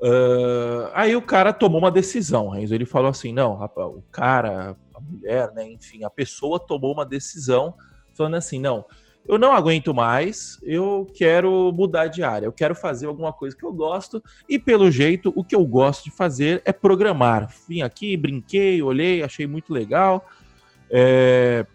Uh, 0.00 0.90
aí 0.92 1.16
o 1.16 1.22
cara 1.22 1.52
tomou 1.52 1.80
uma 1.80 1.90
decisão, 1.90 2.50
Renzo. 2.50 2.74
Ele 2.74 2.84
falou 2.84 3.10
assim: 3.10 3.32
não, 3.32 3.54
o 3.76 4.02
cara, 4.12 4.76
a 4.94 5.00
mulher, 5.00 5.50
né? 5.54 5.66
Enfim, 5.66 6.04
a 6.04 6.10
pessoa 6.10 6.60
tomou 6.60 6.92
uma 6.92 7.06
decisão 7.06 7.74
falando 8.14 8.36
assim: 8.36 8.60
não, 8.60 8.84
eu 9.28 9.38
não 9.38 9.52
aguento 9.52 9.92
mais, 9.92 10.58
eu 10.62 11.06
quero 11.14 11.70
mudar 11.72 12.06
de 12.06 12.22
área, 12.22 12.46
eu 12.46 12.52
quero 12.52 12.74
fazer 12.74 13.06
alguma 13.06 13.30
coisa 13.30 13.54
que 13.54 13.62
eu 13.62 13.72
gosto, 13.72 14.24
e 14.48 14.58
pelo 14.58 14.90
jeito, 14.90 15.30
o 15.36 15.44
que 15.44 15.54
eu 15.54 15.64
gosto 15.66 16.04
de 16.04 16.10
fazer 16.10 16.62
é 16.64 16.72
programar. 16.72 17.52
Vim 17.68 17.82
aqui, 17.82 18.16
brinquei, 18.16 18.82
olhei, 18.82 19.22
achei 19.22 19.46
muito 19.46 19.70
legal. 19.70 20.26
É... 20.90 21.66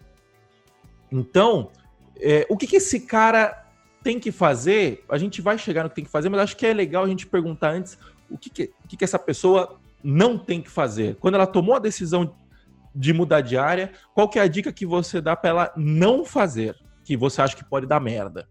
Então, 1.12 1.70
é... 2.20 2.44
o 2.50 2.56
que, 2.56 2.66
que 2.66 2.76
esse 2.76 2.98
cara 3.00 3.64
tem 4.02 4.18
que 4.18 4.32
fazer? 4.32 5.04
A 5.08 5.16
gente 5.16 5.40
vai 5.40 5.56
chegar 5.56 5.84
no 5.84 5.88
que 5.88 5.94
tem 5.94 6.04
que 6.04 6.10
fazer, 6.10 6.28
mas 6.28 6.40
acho 6.40 6.56
que 6.56 6.66
é 6.66 6.74
legal 6.74 7.04
a 7.04 7.08
gente 7.08 7.24
perguntar 7.24 7.70
antes 7.70 7.96
o 8.28 8.36
que, 8.36 8.50
que, 8.50 8.72
o 8.84 8.88
que, 8.88 8.96
que 8.96 9.04
essa 9.04 9.18
pessoa 9.18 9.78
não 10.02 10.36
tem 10.36 10.60
que 10.60 10.70
fazer. 10.70 11.16
Quando 11.20 11.36
ela 11.36 11.46
tomou 11.46 11.76
a 11.76 11.78
decisão 11.78 12.34
de 12.92 13.12
mudar 13.12 13.42
de 13.42 13.56
área, 13.56 13.92
qual 14.12 14.28
que 14.28 14.40
é 14.40 14.42
a 14.42 14.48
dica 14.48 14.72
que 14.72 14.84
você 14.84 15.20
dá 15.20 15.36
para 15.36 15.50
ela 15.50 15.72
não 15.76 16.24
fazer? 16.24 16.76
Que 17.04 17.16
você 17.16 17.42
acha 17.42 17.54
que 17.54 17.64
pode 17.64 17.86
dar 17.86 18.00
merda? 18.00 18.48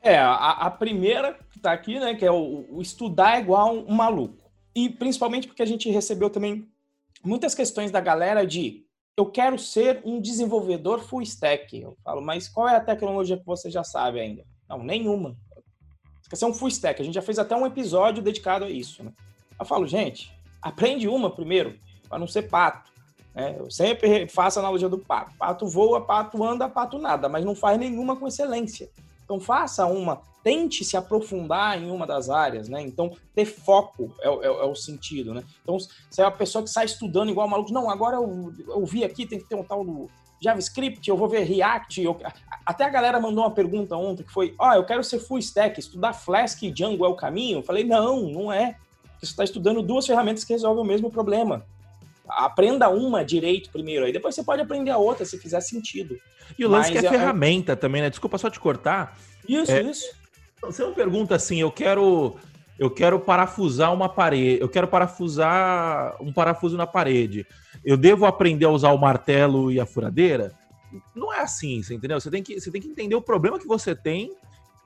É, 0.00 0.18
a, 0.18 0.52
a 0.52 0.70
primeira 0.70 1.38
que 1.50 1.60
tá 1.60 1.72
aqui, 1.72 1.98
né, 1.98 2.14
que 2.14 2.24
é 2.24 2.30
o, 2.30 2.64
o 2.70 2.80
estudar 2.80 3.36
é 3.36 3.40
igual 3.40 3.74
um, 3.74 3.90
um 3.90 3.94
maluco. 3.94 4.50
E 4.74 4.88
principalmente 4.88 5.46
porque 5.46 5.62
a 5.62 5.66
gente 5.66 5.90
recebeu 5.90 6.30
também 6.30 6.66
muitas 7.22 7.54
questões 7.54 7.90
da 7.90 8.00
galera 8.00 8.46
de 8.46 8.86
eu 9.16 9.26
quero 9.26 9.58
ser 9.58 10.00
um 10.04 10.20
desenvolvedor 10.20 11.00
full 11.00 11.20
stack. 11.22 11.78
Eu 11.78 11.96
falo, 12.02 12.22
mas 12.22 12.48
qual 12.48 12.68
é 12.68 12.76
a 12.76 12.80
tecnologia 12.80 13.36
que 13.36 13.44
você 13.44 13.70
já 13.70 13.84
sabe 13.84 14.20
ainda? 14.20 14.44
Não, 14.68 14.82
nenhuma. 14.82 15.36
Você 16.22 16.30
quer 16.30 16.36
ser 16.36 16.46
um 16.46 16.54
full 16.54 16.68
stack. 16.68 17.02
A 17.02 17.04
gente 17.04 17.14
já 17.14 17.22
fez 17.22 17.38
até 17.38 17.54
um 17.54 17.66
episódio 17.66 18.22
dedicado 18.22 18.64
a 18.64 18.70
isso. 18.70 19.04
Né? 19.04 19.12
Eu 19.58 19.66
falo, 19.66 19.86
gente, 19.86 20.32
aprende 20.62 21.06
uma 21.08 21.30
primeiro, 21.30 21.78
para 22.08 22.18
não 22.18 22.26
ser 22.26 22.42
pato. 22.48 22.90
É, 23.34 23.56
eu 23.58 23.70
sempre 23.70 24.26
faço 24.28 24.58
a 24.58 24.62
analogia 24.62 24.88
do 24.88 24.98
pato. 24.98 25.32
Pato 25.38 25.66
voa, 25.66 26.00
pato 26.00 26.42
anda, 26.44 26.68
pato 26.68 26.98
nada, 26.98 27.28
mas 27.28 27.44
não 27.44 27.54
faz 27.54 27.78
nenhuma 27.78 28.16
com 28.16 28.26
excelência. 28.26 28.90
Então 29.24 29.38
faça 29.38 29.86
uma, 29.86 30.20
tente 30.42 30.84
se 30.84 30.96
aprofundar 30.96 31.80
em 31.80 31.90
uma 31.90 32.06
das 32.06 32.28
áreas, 32.28 32.68
né? 32.68 32.82
Então 32.82 33.12
ter 33.34 33.44
foco 33.44 34.12
é, 34.20 34.28
é, 34.28 34.46
é 34.46 34.64
o 34.64 34.74
sentido, 34.74 35.32
né? 35.32 35.44
Então 35.62 35.78
se 35.78 36.20
é 36.20 36.24
uma 36.24 36.30
pessoa 36.32 36.64
que 36.64 36.70
sai 36.70 36.86
estudando 36.86 37.30
igual 37.30 37.46
maluco, 37.48 37.72
não, 37.72 37.88
agora 37.88 38.16
eu, 38.16 38.52
eu 38.66 38.84
vi 38.84 39.04
aqui, 39.04 39.26
tem 39.26 39.38
que 39.38 39.48
ter 39.48 39.54
um 39.54 39.62
tal 39.62 39.84
do 39.84 40.10
JavaScript, 40.42 41.08
eu 41.08 41.16
vou 41.16 41.28
ver 41.28 41.44
React. 41.44 42.02
Eu... 42.02 42.16
Até 42.64 42.84
a 42.84 42.88
galera 42.88 43.20
mandou 43.20 43.44
uma 43.44 43.50
pergunta 43.50 43.94
ontem 43.96 44.24
que 44.24 44.32
foi: 44.32 44.54
Ó, 44.58 44.70
oh, 44.70 44.74
eu 44.74 44.84
quero 44.84 45.04
ser 45.04 45.18
full 45.18 45.38
stack, 45.38 45.78
estudar 45.78 46.14
Flask 46.14 46.62
e 46.62 46.70
Django 46.70 47.04
é 47.04 47.08
o 47.08 47.14
caminho? 47.14 47.58
Eu 47.58 47.62
falei: 47.62 47.84
Não, 47.84 48.22
não 48.22 48.52
é. 48.52 48.76
Você 49.20 49.32
está 49.32 49.44
estudando 49.44 49.82
duas 49.82 50.06
ferramentas 50.06 50.44
que 50.44 50.52
resolvem 50.52 50.82
o 50.82 50.86
mesmo 50.86 51.10
problema. 51.10 51.64
Aprenda 52.30 52.88
uma 52.88 53.24
direito 53.24 53.70
primeiro, 53.70 54.04
aí 54.04 54.12
depois 54.12 54.34
você 54.34 54.42
pode 54.42 54.62
aprender 54.62 54.90
a 54.90 54.98
outra 54.98 55.24
se 55.24 55.38
fizer 55.38 55.60
sentido. 55.60 56.18
E 56.58 56.64
o 56.64 56.68
lance 56.68 56.90
Mas 56.90 57.00
que 57.00 57.06
é, 57.06 57.08
é 57.08 57.12
ferramenta 57.12 57.76
também, 57.76 58.02
né? 58.02 58.10
Desculpa 58.10 58.38
só 58.38 58.50
te 58.50 58.58
cortar. 58.58 59.16
Isso, 59.48 59.72
é, 59.72 59.82
isso. 59.82 60.06
Você 60.62 60.82
não 60.82 60.92
pergunta 60.92 61.34
assim, 61.34 61.60
eu 61.60 61.70
quero 61.70 62.36
eu 62.78 62.90
quero 62.90 63.20
parafusar 63.20 63.92
uma 63.92 64.08
parede, 64.08 64.58
eu 64.60 64.68
quero 64.68 64.88
parafusar 64.88 66.16
um 66.18 66.32
parafuso 66.32 66.78
na 66.78 66.86
parede. 66.86 67.46
Eu 67.84 67.96
devo 67.96 68.24
aprender 68.24 68.64
a 68.64 68.70
usar 68.70 68.92
o 68.92 68.98
martelo 68.98 69.70
e 69.70 69.78
a 69.78 69.84
furadeira? 69.84 70.52
Não 71.14 71.32
é 71.32 71.40
assim, 71.40 71.82
você 71.82 71.94
entendeu? 71.94 72.18
Você 72.18 72.30
tem 72.30 72.42
que, 72.42 72.58
você 72.58 72.70
tem 72.70 72.80
que 72.80 72.88
entender 72.88 73.14
o 73.14 73.20
problema 73.20 73.58
que 73.58 73.66
você 73.66 73.94
tem 73.94 74.32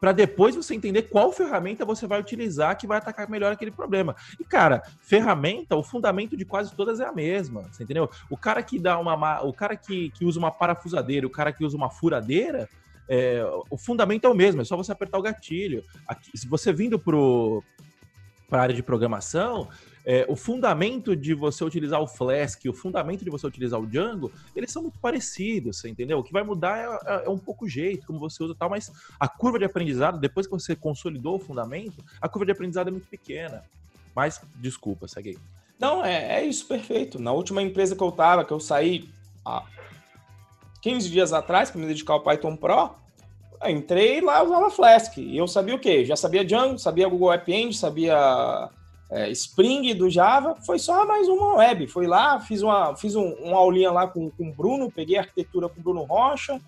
para 0.04 0.12
depois 0.12 0.54
você 0.54 0.74
entender 0.74 1.04
qual 1.04 1.32
ferramenta 1.32 1.82
você 1.82 2.06
vai 2.06 2.20
utilizar 2.20 2.76
que 2.76 2.86
vai 2.86 2.98
atacar 2.98 3.26
melhor 3.26 3.50
aquele 3.50 3.70
problema. 3.70 4.14
E, 4.38 4.44
cara, 4.44 4.82
ferramenta, 5.00 5.74
o 5.76 5.82
fundamento 5.82 6.36
de 6.36 6.44
quase 6.44 6.76
todas 6.76 7.00
é 7.00 7.06
a 7.06 7.12
mesma, 7.12 7.62
você 7.72 7.84
entendeu? 7.84 8.10
O 8.28 8.36
cara 8.36 8.62
que 8.62 8.78
dá 8.78 8.98
uma. 8.98 9.42
O 9.42 9.50
cara 9.50 9.74
que, 9.74 10.10
que 10.10 10.26
usa 10.26 10.38
uma 10.38 10.50
parafusadeira, 10.50 11.26
o 11.26 11.30
cara 11.30 11.54
que 11.54 11.64
usa 11.64 11.74
uma 11.74 11.88
furadeira, 11.88 12.68
é, 13.08 13.42
o 13.70 13.78
fundamento 13.78 14.26
é 14.26 14.28
o 14.28 14.34
mesmo, 14.34 14.60
é 14.60 14.64
só 14.66 14.76
você 14.76 14.92
apertar 14.92 15.16
o 15.16 15.22
gatilho. 15.22 15.82
Aqui, 16.06 16.36
se 16.36 16.46
você 16.46 16.70
vindo 16.70 16.98
para 16.98 18.58
a 18.58 18.60
área 18.60 18.74
de 18.74 18.82
programação, 18.82 19.70
é, 20.04 20.26
o 20.28 20.36
fundamento 20.36 21.16
de 21.16 21.32
você 21.32 21.64
utilizar 21.64 22.00
o 22.00 22.06
Flask, 22.06 22.62
o 22.66 22.72
fundamento 22.72 23.24
de 23.24 23.30
você 23.30 23.46
utilizar 23.46 23.80
o 23.80 23.86
Django, 23.86 24.30
eles 24.54 24.70
são 24.70 24.82
muito 24.82 24.98
parecidos, 24.98 25.78
você 25.78 25.88
entendeu? 25.88 26.18
O 26.18 26.22
que 26.22 26.32
vai 26.32 26.42
mudar 26.42 26.78
é, 26.78 27.14
é, 27.14 27.26
é 27.26 27.30
um 27.30 27.38
pouco 27.38 27.64
o 27.64 27.68
jeito, 27.68 28.06
como 28.06 28.18
você 28.18 28.42
usa 28.42 28.54
tal, 28.54 28.68
mas 28.68 28.92
a 29.18 29.26
curva 29.26 29.58
de 29.58 29.64
aprendizado, 29.64 30.18
depois 30.18 30.46
que 30.46 30.52
você 30.52 30.76
consolidou 30.76 31.36
o 31.36 31.40
fundamento, 31.40 32.04
a 32.20 32.28
curva 32.28 32.44
de 32.44 32.52
aprendizado 32.52 32.88
é 32.88 32.90
muito 32.90 33.08
pequena. 33.08 33.64
Mas, 34.14 34.40
desculpa, 34.56 35.08
segue 35.08 35.30
aí. 35.30 35.38
Não, 35.78 36.04
é, 36.04 36.40
é 36.40 36.44
isso, 36.44 36.66
perfeito. 36.66 37.18
Na 37.18 37.32
última 37.32 37.62
empresa 37.62 37.96
que 37.96 38.02
eu 38.02 38.12
tava, 38.12 38.44
que 38.44 38.52
eu 38.52 38.60
saí 38.60 39.08
há 39.44 39.64
15 40.82 41.10
dias 41.10 41.32
atrás 41.32 41.70
para 41.70 41.80
me 41.80 41.86
dedicar 41.86 42.12
ao 42.12 42.22
Python 42.22 42.56
Pro, 42.56 42.90
entrei 43.66 44.20
lá 44.20 44.42
usava 44.42 44.70
Flask. 44.70 45.16
E 45.16 45.36
eu 45.36 45.48
sabia 45.48 45.74
o 45.74 45.78
quê? 45.78 46.04
Já 46.04 46.14
sabia 46.14 46.44
Django, 46.44 46.78
sabia 46.78 47.08
Google 47.08 47.32
App 47.32 47.50
Engine, 47.50 47.74
sabia 47.74 48.70
é, 49.14 49.30
Spring 49.30 49.94
do 49.94 50.10
Java, 50.10 50.56
foi 50.66 50.76
só 50.76 51.06
mais 51.06 51.28
uma 51.28 51.54
web. 51.54 51.86
Foi 51.86 52.04
lá, 52.04 52.40
fiz 52.40 52.62
uma, 52.62 52.96
fiz 52.96 53.14
um, 53.14 53.32
uma 53.34 53.56
aulinha 53.56 53.92
lá 53.92 54.08
com, 54.08 54.28
com 54.28 54.48
o 54.48 54.52
Bruno, 54.52 54.90
peguei 54.90 55.16
arquitetura 55.16 55.68
com 55.68 55.78
o 55.78 55.82
Bruno 55.84 56.02
Rocha, 56.02 56.60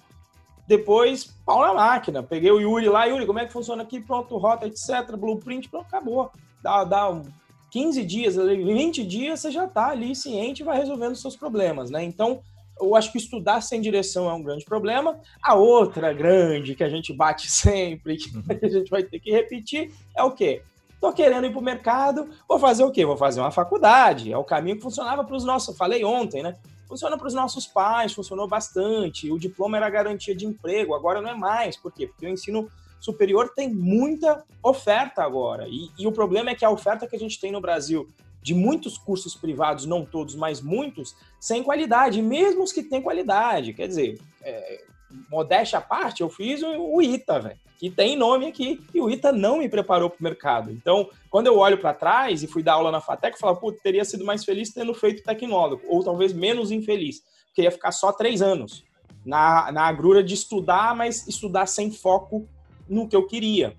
depois 0.64 1.24
pau 1.44 1.60
na 1.60 1.74
máquina. 1.74 2.22
Peguei 2.22 2.52
o 2.52 2.60
Yuri 2.60 2.88
lá, 2.88 3.04
Yuri, 3.06 3.26
como 3.26 3.40
é 3.40 3.46
que 3.46 3.52
funciona 3.52 3.82
aqui? 3.82 4.00
Pronto, 4.00 4.36
rota, 4.36 4.64
etc. 4.64 5.16
Blueprint, 5.18 5.68
pronto, 5.68 5.86
acabou. 5.86 6.30
Dá, 6.62 6.84
dá 6.84 7.10
um 7.10 7.24
15 7.72 8.04
dias, 8.04 8.36
20 8.36 9.04
dias, 9.04 9.40
você 9.40 9.50
já 9.50 9.64
está 9.64 9.88
ali 9.88 10.14
ciente 10.14 10.62
e 10.62 10.64
vai 10.64 10.78
resolvendo 10.78 11.14
os 11.14 11.20
seus 11.20 11.34
problemas, 11.34 11.90
né? 11.90 12.04
Então, 12.04 12.40
eu 12.80 12.94
acho 12.94 13.10
que 13.10 13.18
estudar 13.18 13.60
sem 13.60 13.80
direção 13.80 14.30
é 14.30 14.32
um 14.32 14.42
grande 14.42 14.64
problema. 14.64 15.18
A 15.42 15.56
outra 15.56 16.12
grande 16.12 16.76
que 16.76 16.84
a 16.84 16.88
gente 16.88 17.12
bate 17.12 17.50
sempre, 17.50 18.18
que 18.18 18.36
uhum. 18.36 18.44
a 18.62 18.68
gente 18.68 18.88
vai 18.88 19.02
ter 19.02 19.18
que 19.18 19.32
repetir, 19.32 19.92
é 20.16 20.22
o 20.22 20.30
quê? 20.30 20.62
Tô 21.00 21.12
querendo 21.12 21.46
ir 21.46 21.50
para 21.50 21.60
o 21.60 21.64
mercado, 21.64 22.28
vou 22.48 22.58
fazer 22.58 22.84
o 22.84 22.90
quê? 22.90 23.04
Vou 23.04 23.16
fazer 23.16 23.40
uma 23.40 23.50
faculdade. 23.50 24.32
É 24.32 24.38
o 24.38 24.44
caminho 24.44 24.76
que 24.76 24.82
funcionava 24.82 25.22
para 25.24 25.36
os 25.36 25.44
nossos. 25.44 25.76
Falei 25.76 26.04
ontem, 26.04 26.42
né? 26.42 26.56
Funciona 26.88 27.18
para 27.18 27.26
os 27.26 27.34
nossos 27.34 27.66
pais, 27.66 28.12
funcionou 28.12 28.48
bastante. 28.48 29.30
O 29.30 29.38
diploma 29.38 29.76
era 29.76 29.90
garantia 29.90 30.34
de 30.34 30.46
emprego, 30.46 30.94
agora 30.94 31.20
não 31.20 31.30
é 31.30 31.34
mais. 31.34 31.76
Por 31.76 31.92
quê? 31.92 32.06
Porque 32.06 32.26
o 32.26 32.28
ensino 32.28 32.70
superior 33.00 33.52
tem 33.54 33.72
muita 33.72 34.44
oferta 34.62 35.22
agora. 35.22 35.66
E, 35.68 35.90
e 35.98 36.06
o 36.06 36.12
problema 36.12 36.50
é 36.50 36.54
que 36.54 36.64
a 36.64 36.70
oferta 36.70 37.06
que 37.06 37.16
a 37.16 37.18
gente 37.18 37.38
tem 37.40 37.52
no 37.52 37.60
Brasil 37.60 38.08
de 38.40 38.54
muitos 38.54 38.96
cursos 38.96 39.34
privados, 39.34 39.86
não 39.86 40.04
todos, 40.04 40.36
mas 40.36 40.60
muitos, 40.60 41.16
sem 41.40 41.64
qualidade, 41.64 42.22
mesmo 42.22 42.62
os 42.62 42.72
que 42.72 42.82
têm 42.82 43.02
qualidade. 43.02 43.72
Quer 43.72 43.88
dizer, 43.88 44.20
é, 44.40 44.84
modéstia 45.30 45.78
à 45.78 45.82
parte, 45.82 46.20
eu 46.20 46.28
fiz 46.28 46.62
o, 46.62 47.02
ITA, 47.02 47.40
velho, 47.40 47.58
que 47.78 47.90
tem 47.90 48.16
nome 48.16 48.46
aqui, 48.46 48.82
e 48.94 49.00
o 49.00 49.10
ITA 49.10 49.32
não 49.32 49.58
me 49.58 49.68
preparou 49.68 50.10
para 50.10 50.20
o 50.20 50.24
mercado. 50.24 50.70
Então, 50.70 51.08
quando 51.30 51.46
eu 51.46 51.58
olho 51.58 51.78
para 51.78 51.94
trás 51.94 52.42
e 52.42 52.46
fui 52.46 52.62
dar 52.62 52.74
aula 52.74 52.90
na 52.90 53.00
FATEC, 53.00 53.34
eu 53.34 53.40
falo, 53.40 53.56
pô, 53.56 53.72
teria 53.72 54.04
sido 54.04 54.24
mais 54.24 54.44
feliz 54.44 54.72
tendo 54.72 54.94
feito 54.94 55.22
tecnólogo, 55.22 55.82
ou 55.88 56.02
talvez 56.02 56.32
menos 56.32 56.70
infeliz, 56.70 57.22
porque 57.46 57.62
ia 57.62 57.70
ficar 57.70 57.92
só 57.92 58.12
três 58.12 58.42
anos 58.42 58.84
na, 59.24 59.72
na 59.72 59.82
agrura 59.82 60.22
de 60.22 60.34
estudar, 60.34 60.94
mas 60.94 61.26
estudar 61.26 61.66
sem 61.66 61.90
foco 61.90 62.48
no 62.88 63.08
que 63.08 63.16
eu 63.16 63.26
queria, 63.26 63.74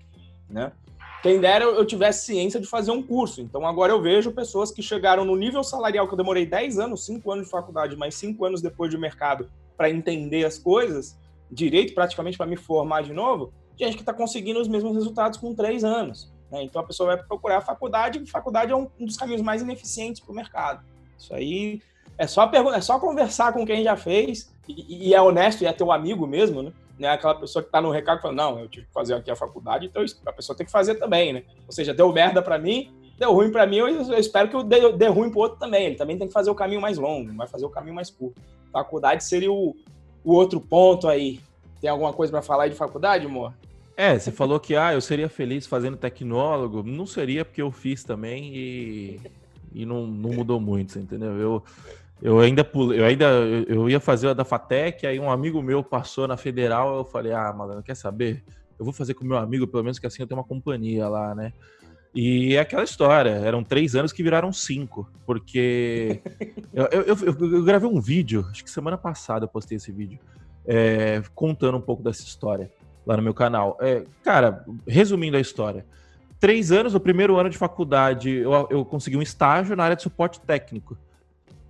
né? 0.48 0.72
Quem 1.20 1.40
dera 1.40 1.64
eu 1.64 1.84
tivesse 1.84 2.26
ciência 2.26 2.60
de 2.60 2.66
fazer 2.66 2.92
um 2.92 3.02
curso. 3.02 3.40
Então 3.40 3.66
agora 3.66 3.92
eu 3.92 4.00
vejo 4.00 4.30
pessoas 4.30 4.70
que 4.70 4.80
chegaram 4.80 5.24
no 5.24 5.34
nível 5.34 5.64
salarial 5.64 6.06
que 6.06 6.14
eu 6.14 6.16
demorei 6.16 6.46
10 6.46 6.78
anos, 6.78 7.04
5 7.06 7.32
anos 7.32 7.44
de 7.46 7.50
faculdade, 7.50 7.96
mais 7.96 8.14
5 8.14 8.44
anos 8.44 8.62
depois 8.62 8.88
de 8.88 8.96
mercado 8.96 9.50
para 9.76 9.90
entender 9.90 10.44
as 10.44 10.58
coisas, 10.58 11.18
direito 11.50 11.94
praticamente 11.94 12.36
para 12.36 12.46
me 12.46 12.56
formar 12.56 13.02
de 13.02 13.12
novo, 13.12 13.52
gente 13.76 13.94
que 13.94 14.02
está 14.02 14.12
conseguindo 14.12 14.60
os 14.60 14.68
mesmos 14.68 14.94
resultados 14.94 15.38
com 15.38 15.54
3 15.54 15.84
anos. 15.84 16.32
Né? 16.50 16.62
Então 16.64 16.82
a 16.82 16.84
pessoa 16.84 17.14
vai 17.14 17.24
procurar 17.24 17.58
a 17.58 17.60
faculdade, 17.60 18.22
e 18.22 18.26
faculdade 18.26 18.72
é 18.72 18.76
um, 18.76 18.88
dos 18.98 19.16
caminhos 19.16 19.42
mais 19.42 19.62
ineficientes 19.62 20.20
para 20.20 20.32
o 20.32 20.34
mercado. 20.34 20.84
Isso 21.16 21.34
aí 21.34 21.80
é 22.16 22.26
só, 22.26 22.50
é 22.74 22.80
só 22.80 22.98
conversar 22.98 23.52
com 23.52 23.64
quem 23.64 23.82
já 23.82 23.96
fez 23.96 24.52
e, 24.66 25.08
e 25.08 25.14
é 25.14 25.22
honesto 25.22 25.62
e 25.62 25.66
é 25.66 25.72
teu 25.72 25.92
amigo 25.92 26.26
mesmo, 26.26 26.62
né? 26.62 26.72
né, 26.98 27.08
aquela 27.08 27.34
pessoa 27.34 27.62
que 27.62 27.68
está 27.68 27.80
no 27.80 27.90
recado 27.90 28.20
falando, 28.20 28.36
não, 28.36 28.58
eu 28.58 28.68
tive 28.68 28.86
que 28.86 28.92
fazer 28.92 29.14
aqui 29.14 29.30
a 29.30 29.36
faculdade, 29.36 29.86
então 29.86 30.04
a 30.26 30.32
pessoa 30.32 30.56
tem 30.56 30.66
que 30.66 30.72
fazer 30.72 30.96
também, 30.96 31.32
né? 31.32 31.44
Ou 31.66 31.72
seja, 31.72 31.94
deu 31.94 32.12
merda 32.12 32.42
para 32.42 32.58
mim, 32.58 32.92
deu 33.16 33.32
ruim 33.32 33.52
para 33.52 33.66
mim, 33.66 33.76
eu 33.76 34.18
espero 34.18 34.48
que 34.48 34.56
eu 34.56 34.64
dê, 34.64 34.92
dê 34.92 35.06
ruim 35.06 35.30
para 35.30 35.40
outro 35.40 35.58
também. 35.58 35.86
Ele 35.86 35.94
também 35.94 36.18
tem 36.18 36.26
que 36.26 36.32
fazer 36.32 36.50
o 36.50 36.54
caminho 36.54 36.80
mais 36.80 36.98
longo, 36.98 37.32
vai 37.34 37.46
fazer 37.46 37.64
o 37.64 37.70
caminho 37.70 37.94
mais 37.94 38.10
curto. 38.10 38.40
Faculdade 38.72 39.24
seria 39.24 39.52
o, 39.52 39.76
o 40.24 40.32
outro 40.34 40.60
ponto 40.60 41.08
aí. 41.08 41.40
Tem 41.80 41.88
alguma 41.88 42.12
coisa 42.12 42.30
para 42.32 42.42
falar 42.42 42.64
aí 42.64 42.70
de 42.70 42.76
faculdade, 42.76 43.26
amor? 43.26 43.54
É, 43.96 44.18
você 44.18 44.30
falou 44.30 44.60
que 44.60 44.76
ah, 44.76 44.94
eu 44.94 45.00
seria 45.00 45.28
feliz 45.28 45.66
fazendo 45.66 45.96
tecnólogo. 45.96 46.82
Não 46.82 47.06
seria 47.06 47.44
porque 47.44 47.60
eu 47.60 47.70
fiz 47.70 48.04
também 48.04 48.54
e, 48.54 49.20
e 49.72 49.84
não, 49.84 50.06
não 50.06 50.30
mudou 50.30 50.60
muito, 50.60 50.92
você 50.92 51.00
entendeu? 51.00 51.32
Eu, 51.32 51.64
eu 52.22 52.38
ainda 52.38 52.68
eu 52.74 53.04
ainda 53.04 53.26
eu 53.68 53.88
ia 53.88 54.00
fazer 54.00 54.28
a 54.28 54.34
da 54.34 54.44
Fatec, 54.44 55.06
aí 55.06 55.18
um 55.18 55.30
amigo 55.30 55.62
meu 55.62 55.82
passou 55.82 56.28
na 56.28 56.36
Federal, 56.36 56.98
eu 56.98 57.04
falei: 57.04 57.32
"Ah, 57.32 57.52
malandro, 57.52 57.82
quer 57.82 57.96
saber? 57.96 58.44
Eu 58.78 58.84
vou 58.84 58.94
fazer 58.94 59.14
com 59.14 59.24
meu 59.24 59.36
amigo, 59.36 59.66
pelo 59.66 59.82
menos 59.82 59.98
que 59.98 60.06
assim 60.06 60.22
eu 60.22 60.26
tenho 60.28 60.38
uma 60.38 60.46
companhia 60.46 61.08
lá, 61.08 61.34
né?" 61.34 61.52
E 62.20 62.56
é 62.56 62.58
aquela 62.58 62.82
história, 62.82 63.30
eram 63.30 63.62
três 63.62 63.94
anos 63.94 64.12
que 64.12 64.24
viraram 64.24 64.52
cinco, 64.52 65.08
porque 65.24 66.20
eu, 66.74 66.86
eu, 66.86 67.02
eu, 67.04 67.52
eu, 67.52 67.62
gravei 67.62 67.88
um 67.88 68.00
vídeo, 68.00 68.44
acho 68.50 68.64
que 68.64 68.70
semana 68.72 68.98
passada 68.98 69.44
eu 69.44 69.48
postei 69.48 69.76
esse 69.76 69.92
vídeo, 69.92 70.18
é, 70.66 71.22
contando 71.32 71.78
um 71.78 71.80
pouco 71.80 72.02
dessa 72.02 72.24
história 72.24 72.72
lá 73.06 73.16
no 73.16 73.22
meu 73.22 73.32
canal. 73.32 73.78
É, 73.80 74.02
cara, 74.24 74.64
resumindo 74.84 75.36
a 75.36 75.40
história, 75.40 75.86
três 76.40 76.72
anos, 76.72 76.92
o 76.92 76.98
primeiro 76.98 77.36
ano 77.36 77.48
de 77.48 77.56
faculdade, 77.56 78.28
eu, 78.30 78.66
eu 78.68 78.84
consegui 78.84 79.16
um 79.16 79.22
estágio 79.22 79.76
na 79.76 79.84
área 79.84 79.94
de 79.94 80.02
suporte 80.02 80.40
técnico. 80.40 80.98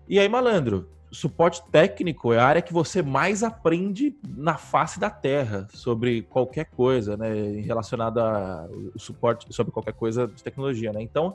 E 0.09 0.19
aí, 0.19 0.31
malandro, 0.31 0.88
suporte 1.11 1.62
técnico 1.71 2.33
é 2.33 2.38
a 2.38 2.47
área 2.47 2.63
que 2.63 2.73
você 2.73 3.02
mais 3.02 3.43
aprende 3.43 4.17
na 4.37 4.56
face 4.56 5.00
da 5.00 5.11
terra 5.11 5.67
sobre 5.73 6.23
qualquer 6.23 6.67
coisa, 6.67 7.17
né, 7.17 7.61
relacionada 7.61 8.23
ao 8.23 8.99
suporte 8.99 9.47
sobre 9.54 9.73
qualquer 9.73 9.95
coisa 9.95 10.26
de 10.26 10.43
tecnologia, 10.43 10.93
né? 10.93 11.02
Então, 11.02 11.35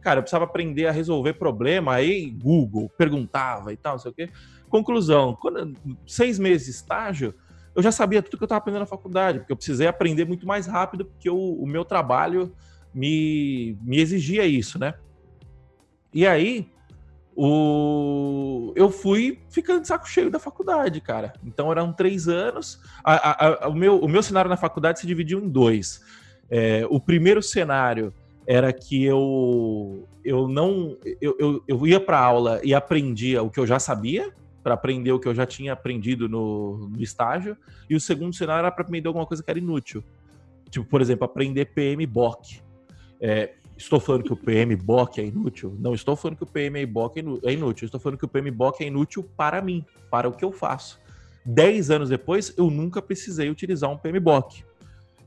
cara, 0.00 0.18
eu 0.18 0.22
precisava 0.22 0.44
aprender 0.44 0.86
a 0.86 0.92
resolver 0.92 1.34
problema, 1.34 1.94
aí 1.94 2.30
Google 2.30 2.90
perguntava 2.98 3.72
e 3.72 3.76
tal, 3.76 3.92
não 3.92 4.00
sei 4.00 4.10
o 4.10 4.14
quê. 4.14 4.30
Conclusão, 4.68 5.36
quando 5.40 5.76
seis 6.06 6.38
meses 6.38 6.66
de 6.66 6.72
estágio, 6.72 7.34
eu 7.74 7.82
já 7.82 7.92
sabia 7.92 8.22
tudo 8.22 8.36
que 8.36 8.42
eu 8.42 8.46
estava 8.46 8.58
aprendendo 8.58 8.80
na 8.80 8.86
faculdade, 8.86 9.38
porque 9.38 9.52
eu 9.52 9.56
precisei 9.56 9.86
aprender 9.86 10.26
muito 10.26 10.46
mais 10.46 10.66
rápido, 10.66 11.04
porque 11.04 11.30
o, 11.30 11.36
o 11.36 11.66
meu 11.66 11.84
trabalho 11.84 12.52
me, 12.92 13.78
me 13.82 13.98
exigia 13.98 14.44
isso, 14.44 14.78
né? 14.78 14.94
E 16.12 16.26
aí, 16.26 16.71
o... 17.34 18.72
eu 18.76 18.90
fui 18.90 19.40
ficando 19.50 19.80
de 19.80 19.88
saco 19.88 20.08
cheio 20.08 20.30
da 20.30 20.38
faculdade, 20.38 21.00
cara. 21.00 21.32
Então 21.44 21.70
eram 21.70 21.92
três 21.92 22.28
anos. 22.28 22.80
A, 23.02 23.14
a, 23.14 23.64
a, 23.64 23.68
o, 23.68 23.74
meu, 23.74 23.98
o 23.98 24.08
meu 24.08 24.22
cenário 24.22 24.48
na 24.48 24.56
faculdade 24.56 25.00
se 25.00 25.06
dividiu 25.06 25.38
em 25.38 25.48
dois. 25.48 26.02
É, 26.50 26.86
o 26.90 27.00
primeiro 27.00 27.42
cenário 27.42 28.12
era 28.46 28.72
que 28.72 29.02
eu, 29.02 30.06
eu 30.24 30.48
não. 30.48 30.96
Eu, 31.20 31.36
eu, 31.38 31.64
eu 31.66 31.86
ia 31.86 32.00
para 32.00 32.18
aula 32.18 32.60
e 32.62 32.74
aprendia 32.74 33.42
o 33.42 33.50
que 33.50 33.58
eu 33.58 33.66
já 33.66 33.78
sabia, 33.78 34.32
para 34.62 34.74
aprender 34.74 35.12
o 35.12 35.18
que 35.18 35.28
eu 35.28 35.34
já 35.34 35.46
tinha 35.46 35.72
aprendido 35.72 36.28
no, 36.28 36.88
no 36.88 37.02
estágio. 37.02 37.56
E 37.88 37.94
o 37.94 38.00
segundo 38.00 38.34
cenário 38.34 38.60
era 38.60 38.70
para 38.70 38.84
aprender 38.84 39.08
alguma 39.08 39.26
coisa 39.26 39.42
que 39.42 39.50
era 39.50 39.58
inútil. 39.58 40.04
Tipo, 40.70 40.86
por 40.86 41.00
exemplo, 41.00 41.24
aprender 41.24 41.66
PMBOK. 41.66 42.60
É, 43.20 43.54
Estou 43.82 43.98
falando 43.98 44.22
que 44.22 44.32
o 44.32 44.36
PMBOK 44.36 45.20
é 45.20 45.24
inútil? 45.24 45.76
Não 45.76 45.92
estou 45.92 46.14
falando 46.14 46.36
que 46.36 46.44
o 46.44 46.46
PMBOK 46.46 47.18
é 47.42 47.52
inútil. 47.52 47.84
Estou 47.84 47.98
falando 47.98 48.16
que 48.16 48.24
o 48.24 48.28
PMBOK 48.28 48.84
é 48.84 48.86
inútil 48.86 49.28
para 49.36 49.60
mim, 49.60 49.84
para 50.08 50.28
o 50.28 50.32
que 50.32 50.44
eu 50.44 50.52
faço. 50.52 51.00
Dez 51.44 51.90
anos 51.90 52.08
depois, 52.08 52.54
eu 52.56 52.70
nunca 52.70 53.02
precisei 53.02 53.50
utilizar 53.50 53.90
um 53.90 53.98
PMBOK. 53.98 54.64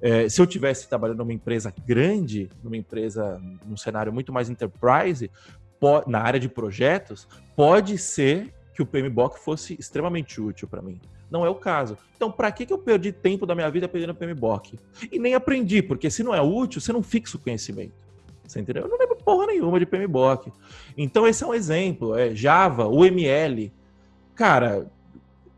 É, 0.02 0.30
se 0.30 0.42
eu 0.42 0.48
tivesse 0.48 0.88
trabalhando 0.88 1.18
numa 1.18 1.34
empresa 1.34 1.74
grande, 1.86 2.50
numa 2.64 2.78
empresa 2.78 3.42
num 3.66 3.76
cenário 3.76 4.14
muito 4.14 4.32
mais 4.32 4.50
enterprise, 4.50 5.30
na 6.08 6.22
área 6.22 6.40
de 6.40 6.48
projetos, 6.48 7.28
pode 7.58 7.98
ser 7.98 8.54
que 8.74 8.82
o 8.82 8.86
PMBOK 8.86 9.38
fosse 9.38 9.76
extremamente 9.78 10.40
útil 10.40 10.68
para 10.68 10.82
mim. 10.82 11.00
Não 11.30 11.46
é 11.46 11.50
o 11.50 11.56
caso. 11.56 11.98
Então, 12.16 12.32
para 12.32 12.50
que, 12.54 12.66
que 12.66 12.72
eu 12.72 12.78
perdi 12.78 13.12
tempo 13.12 13.46
da 13.46 13.54
minha 13.54 13.70
vida 13.70 13.86
aprendendo 13.86 14.16
PMBOK? 14.16 14.80
E 15.12 15.20
nem 15.20 15.36
aprendi, 15.36 15.82
porque 15.82 16.10
se 16.10 16.24
não 16.24 16.34
é 16.34 16.42
útil, 16.42 16.80
você 16.80 16.94
não 16.94 17.04
fixa 17.04 17.36
o 17.36 17.40
conhecimento. 17.40 18.05
Você 18.48 18.60
entendeu? 18.60 18.84
Eu 18.84 18.90
não 18.90 18.98
lembro 18.98 19.16
porra 19.18 19.48
nenhuma 19.48 19.80
de 19.80 19.86
PMBOK. 19.86 20.52
Então, 20.98 21.28
esse 21.28 21.44
é 21.44 21.48
um 21.48 21.54
exemplo. 21.54 22.16
É 22.16 22.34
Java, 22.36 22.88
UML. 22.88 23.74
Cara, 24.36 24.90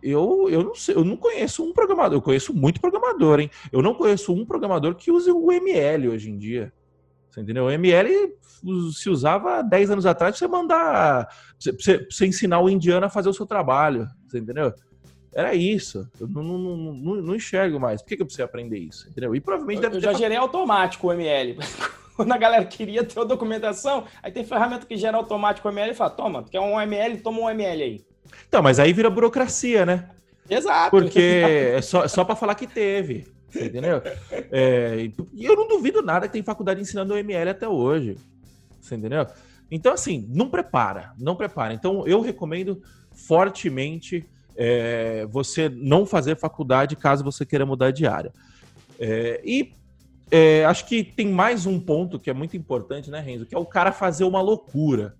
eu, 0.01 0.47
eu 0.49 0.63
não 0.63 0.75
sei, 0.75 0.95
eu 0.95 1.03
não 1.03 1.17
conheço 1.17 1.63
um 1.63 1.73
programador. 1.73 2.17
Eu 2.17 2.21
conheço 2.21 2.53
muito 2.53 2.79
programador, 2.79 3.39
hein? 3.39 3.49
Eu 3.71 3.81
não 3.81 3.93
conheço 3.93 4.33
um 4.33 4.45
programador 4.45 4.95
que 4.95 5.11
use 5.11 5.29
o 5.29 5.47
UML 5.47 6.09
hoje 6.09 6.29
em 6.29 6.37
dia. 6.37 6.71
Você 7.29 7.41
entendeu? 7.41 7.65
O 7.65 7.71
ML 7.71 8.33
se 8.93 9.09
usava 9.09 9.61
10 9.61 9.91
anos 9.91 10.05
atrás 10.05 10.37
pra 10.37 10.39
você 10.39 10.51
mandar. 10.51 11.25
Pra 11.25 11.35
você, 11.59 11.73
pra 11.73 12.05
você 12.09 12.25
ensinar 12.25 12.59
o 12.59 12.69
indiano 12.69 13.05
a 13.05 13.09
fazer 13.09 13.29
o 13.29 13.33
seu 13.33 13.45
trabalho. 13.45 14.07
Você 14.27 14.39
entendeu? 14.39 14.73
Era 15.33 15.53
isso. 15.53 16.09
Eu 16.19 16.27
não, 16.27 16.41
não, 16.41 16.77
não, 16.77 17.15
não 17.15 17.35
enxergo 17.35 17.79
mais. 17.79 18.01
Por 18.01 18.07
que, 18.09 18.15
que 18.15 18.21
eu 18.21 18.25
preciso 18.25 18.45
aprender 18.45 18.79
isso? 18.79 19.07
Entendeu? 19.09 19.35
E 19.35 19.39
provavelmente 19.39 19.83
eu, 19.83 19.91
eu 19.91 20.01
já 20.01 20.13
gerei 20.13 20.37
automático 20.37 21.07
o 21.07 21.13
ML. 21.13 21.57
quando 22.17 22.31
a 22.31 22.37
galera 22.37 22.65
queria 22.65 23.03
ter 23.03 23.19
a 23.19 23.23
documentação, 23.23 24.05
aí 24.23 24.31
tem 24.31 24.43
ferramenta 24.43 24.87
que 24.87 24.97
gera 24.97 25.15
automático 25.15 25.67
o 25.67 25.71
ML 25.71 25.91
e 25.91 25.95
fala, 25.95 26.09
toma, 26.09 26.41
tu 26.41 26.49
quer 26.49 26.59
um 26.59 26.81
ML, 26.81 27.19
toma 27.19 27.41
um 27.41 27.49
ML 27.49 27.83
aí. 27.83 28.05
Então, 28.47 28.61
mas 28.63 28.79
aí 28.79 28.91
vira 28.91 29.09
burocracia, 29.09 29.85
né? 29.85 30.09
Exato. 30.49 30.89
Porque 30.89 31.43
é 31.75 31.81
só, 31.81 32.07
só 32.07 32.25
para 32.25 32.35
falar 32.35 32.55
que 32.55 32.65
teve. 32.65 33.27
Entendeu? 33.55 34.01
É, 34.51 35.09
e 35.33 35.45
eu 35.45 35.55
não 35.55 35.67
duvido 35.67 36.01
nada 36.01 36.27
que 36.27 36.33
tem 36.33 36.43
faculdade 36.43 36.81
ensinando 36.81 37.13
o 37.13 37.17
ML 37.17 37.51
até 37.51 37.67
hoje. 37.67 38.17
Você 38.81 38.95
entendeu? 38.95 39.25
Então, 39.69 39.93
assim, 39.93 40.27
não 40.29 40.49
prepara, 40.49 41.13
não 41.19 41.35
prepara. 41.35 41.73
Então, 41.73 42.05
eu 42.07 42.19
recomendo 42.19 42.81
fortemente 43.11 44.25
é, 44.55 45.25
você 45.29 45.69
não 45.69 46.05
fazer 46.05 46.35
faculdade 46.35 46.95
caso 46.95 47.23
você 47.23 47.45
queira 47.45 47.65
mudar 47.65 47.91
de 47.91 48.07
área. 48.07 48.33
É, 48.99 49.39
e 49.45 49.71
é, 50.29 50.65
acho 50.65 50.85
que 50.85 51.03
tem 51.03 51.27
mais 51.27 51.65
um 51.65 51.79
ponto 51.79 52.19
que 52.19 52.29
é 52.29 52.33
muito 52.33 52.57
importante, 52.57 53.09
né, 53.09 53.19
Renzo? 53.19 53.45
Que 53.45 53.55
é 53.55 53.57
o 53.57 53.65
cara 53.65 53.91
fazer 53.91 54.23
uma 54.23 54.41
loucura. 54.41 55.15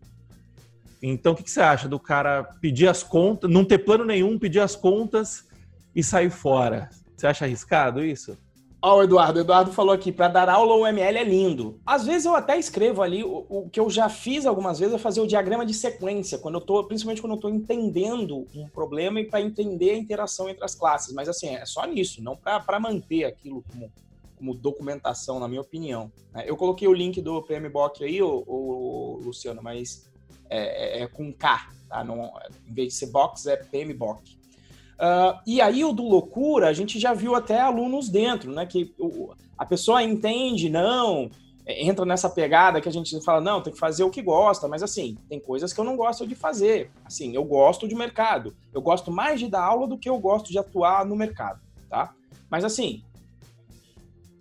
Então, 1.02 1.34
o 1.34 1.36
que, 1.36 1.43
que, 1.43 1.52
você 1.52 1.62
acha 1.62 1.88
do 1.88 2.00
cara 2.00 2.43
pedir 2.60 2.88
as 2.88 3.04
contas, 3.04 3.50
não 3.50 3.63
ter 3.63 3.80
plano 3.80 4.04
nenhum, 4.04 4.38
pedir 4.38 4.60
as 4.60 4.76
contas 4.76 5.48
e 5.96 6.04
sair 6.04 6.30
fora? 6.30 6.89
Você 7.15 7.28
acha 7.28 7.46
arriscado 7.46 8.04
isso? 8.04 8.38
Ó, 8.82 8.98
o 8.98 9.04
Eduardo, 9.04 9.39
o 9.39 9.41
Eduardo 9.41 9.72
falou 9.72 9.93
aqui, 9.93 10.12
para 10.12 10.28
dar 10.28 10.50
aula 10.50 10.74
o 10.76 10.86
ML 10.86 11.17
é 11.17 11.24
lindo. 11.24 11.80
Às 11.86 12.06
vezes 12.06 12.26
eu 12.26 12.36
até 12.36 12.58
escrevo 12.60 13.02
ali, 13.02 13.24
o, 13.24 13.46
o, 13.50 13.70
que 13.70 13.80
eu 13.80 13.89
já 13.89 14.08
fiz 14.08 14.46
algumas 14.46 14.78
vezes 14.78 14.93
é 14.93 15.00
fazer 15.00 15.20
o 15.20 15.28
diagrama 15.28 15.65
de 15.65 15.74
sequência, 15.74 16.38
quando 16.38 16.56
eu 16.56 16.62
tô, 16.62 16.84
principalmente 16.84 17.22
quando 17.22 17.34
eu 17.34 17.39
tô 17.39 17.50
entendendo 17.50 18.46
um 18.56 18.67
problema 18.67 19.20
e 19.20 19.26
para 19.26 19.41
entender 19.41 19.91
a 19.91 19.98
interação 19.98 20.48
entre 20.48 20.63
as 20.63 20.76
classes. 20.76 21.13
Mas 21.13 21.28
assim, 21.28 21.56
é 21.56 21.65
só 21.65 21.86
nisso, 21.86 22.24
não 22.24 22.36
para 22.36 22.80
manter 22.80 23.24
aquilo 23.26 23.63
como, 23.72 23.91
como 24.38 24.54
documentação, 24.54 25.39
na 25.39 25.47
minha 25.47 25.62
opinião. 25.62 26.12
É, 26.34 26.50
eu 26.50 26.56
coloquei 26.56 26.88
o 26.88 26.93
link 26.93 27.21
do 27.21 27.41
PMBOK 27.41 28.04
aí, 28.04 28.21
o, 28.21 29.19
Luciano, 29.23 29.62
mas 29.62 30.08
é, 30.50 31.00
é, 31.00 31.04
é, 31.04 31.08
com 31.08 31.34
K, 31.34 31.69
tá? 31.89 32.04
Não, 32.04 32.32
em 32.67 32.73
vez 32.73 32.89
de 32.89 32.93
ser 32.93 33.08
box, 33.08 33.47
é 33.47 33.58
PMBOK. 33.58 34.38
Uh, 34.97 35.39
e 35.45 35.62
aí 35.62 35.84
o 35.86 35.91
do 35.91 36.04
loucura, 36.04 36.67
a 36.67 36.73
gente 36.73 37.00
já 37.00 37.13
viu 37.13 37.36
até 37.36 37.60
alunos 37.60 38.10
dentro, 38.10 38.52
né? 38.52 38.65
Que 38.65 38.93
o, 38.97 39.34
a 39.58 39.65
pessoa 39.65 40.02
entende, 40.02 40.69
não, 40.69 41.30
é, 41.65 41.86
entra 41.86 42.06
nessa 42.06 42.30
pegada 42.30 42.80
que 42.80 42.88
a 42.88 42.91
gente 42.91 43.19
fala, 43.21 43.41
não, 43.41 43.62
tem 43.62 43.73
que 43.73 43.80
fazer 43.80 44.04
o 44.04 44.10
que 44.10 44.21
gosta, 44.21 44.67
mas 44.67 44.82
assim, 44.82 45.17
tem 45.28 45.39
coisas 45.39 45.73
que 45.73 45.80
eu 45.80 45.84
não 45.86 45.97
gosto 45.97 46.26
de 46.26 46.34
fazer. 46.34 46.89
Assim, 47.04 47.36
eu 47.36 47.43
gosto 47.43 47.88
de 47.88 47.93
mercado. 47.93 48.56
Eu 48.73 48.82
gosto 48.82 49.12
mais 49.12 49.39
de 49.39 49.47
dar 49.47 49.63
aula 49.63 49.88
do 49.88 49.97
que 49.97 50.10
eu 50.10 50.17
gosto 50.17 50.50
de 50.50 50.58
atuar 50.58 51.06
no 51.06 51.15
mercado, 51.15 51.60
tá? 51.89 52.13
Mas 52.50 52.63
assim, 52.63 53.04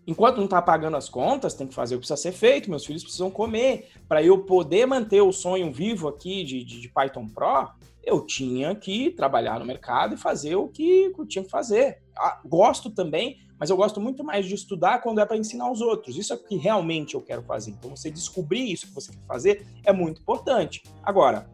enquanto 0.06 0.38
não 0.38 0.46
tá 0.46 0.62
pagando 0.62 0.96
as 0.96 1.08
contas, 1.08 1.54
tem 1.54 1.66
que 1.66 1.74
fazer 1.74 1.94
o 1.94 1.98
que 1.98 2.06
precisa 2.06 2.30
ser 2.30 2.32
feito, 2.32 2.70
meus 2.70 2.84
filhos 2.84 3.02
precisam 3.02 3.30
comer. 3.30 3.90
Para 4.08 4.22
eu 4.22 4.44
poder 4.44 4.86
manter 4.86 5.20
o 5.20 5.32
sonho 5.32 5.72
vivo 5.72 6.08
aqui 6.08 6.44
de, 6.44 6.64
de, 6.64 6.80
de 6.80 6.88
Python 6.88 7.26
Pro, 7.28 7.70
eu 8.02 8.24
tinha 8.24 8.74
que 8.74 9.10
trabalhar 9.10 9.58
no 9.58 9.66
mercado 9.66 10.14
e 10.14 10.16
fazer 10.16 10.54
o 10.54 10.68
que 10.68 11.12
eu 11.18 11.26
tinha 11.26 11.44
que 11.44 11.50
fazer. 11.50 11.98
Ah, 12.16 12.40
gosto 12.44 12.88
também, 12.88 13.38
mas 13.58 13.68
eu 13.68 13.76
gosto 13.76 14.00
muito 14.00 14.22
mais 14.22 14.46
de 14.46 14.54
estudar 14.54 15.00
quando 15.02 15.20
é 15.20 15.26
para 15.26 15.36
ensinar 15.36 15.70
os 15.70 15.80
outros. 15.80 16.16
Isso 16.16 16.32
é 16.32 16.36
o 16.36 16.38
que 16.38 16.56
realmente 16.56 17.14
eu 17.14 17.20
quero 17.20 17.42
fazer. 17.42 17.72
Então, 17.72 17.90
você 17.90 18.10
descobrir 18.10 18.70
isso 18.70 18.86
que 18.86 18.94
você 18.94 19.10
quer 19.10 19.26
fazer 19.26 19.66
é 19.84 19.92
muito 19.92 20.20
importante. 20.20 20.84
Agora, 21.02 21.50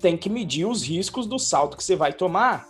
tem 0.00 0.16
que 0.16 0.28
medir 0.28 0.64
os 0.64 0.82
riscos 0.82 1.26
do 1.26 1.38
salto 1.38 1.76
que 1.76 1.84
você 1.84 1.94
vai 1.94 2.12
tomar. 2.12 2.66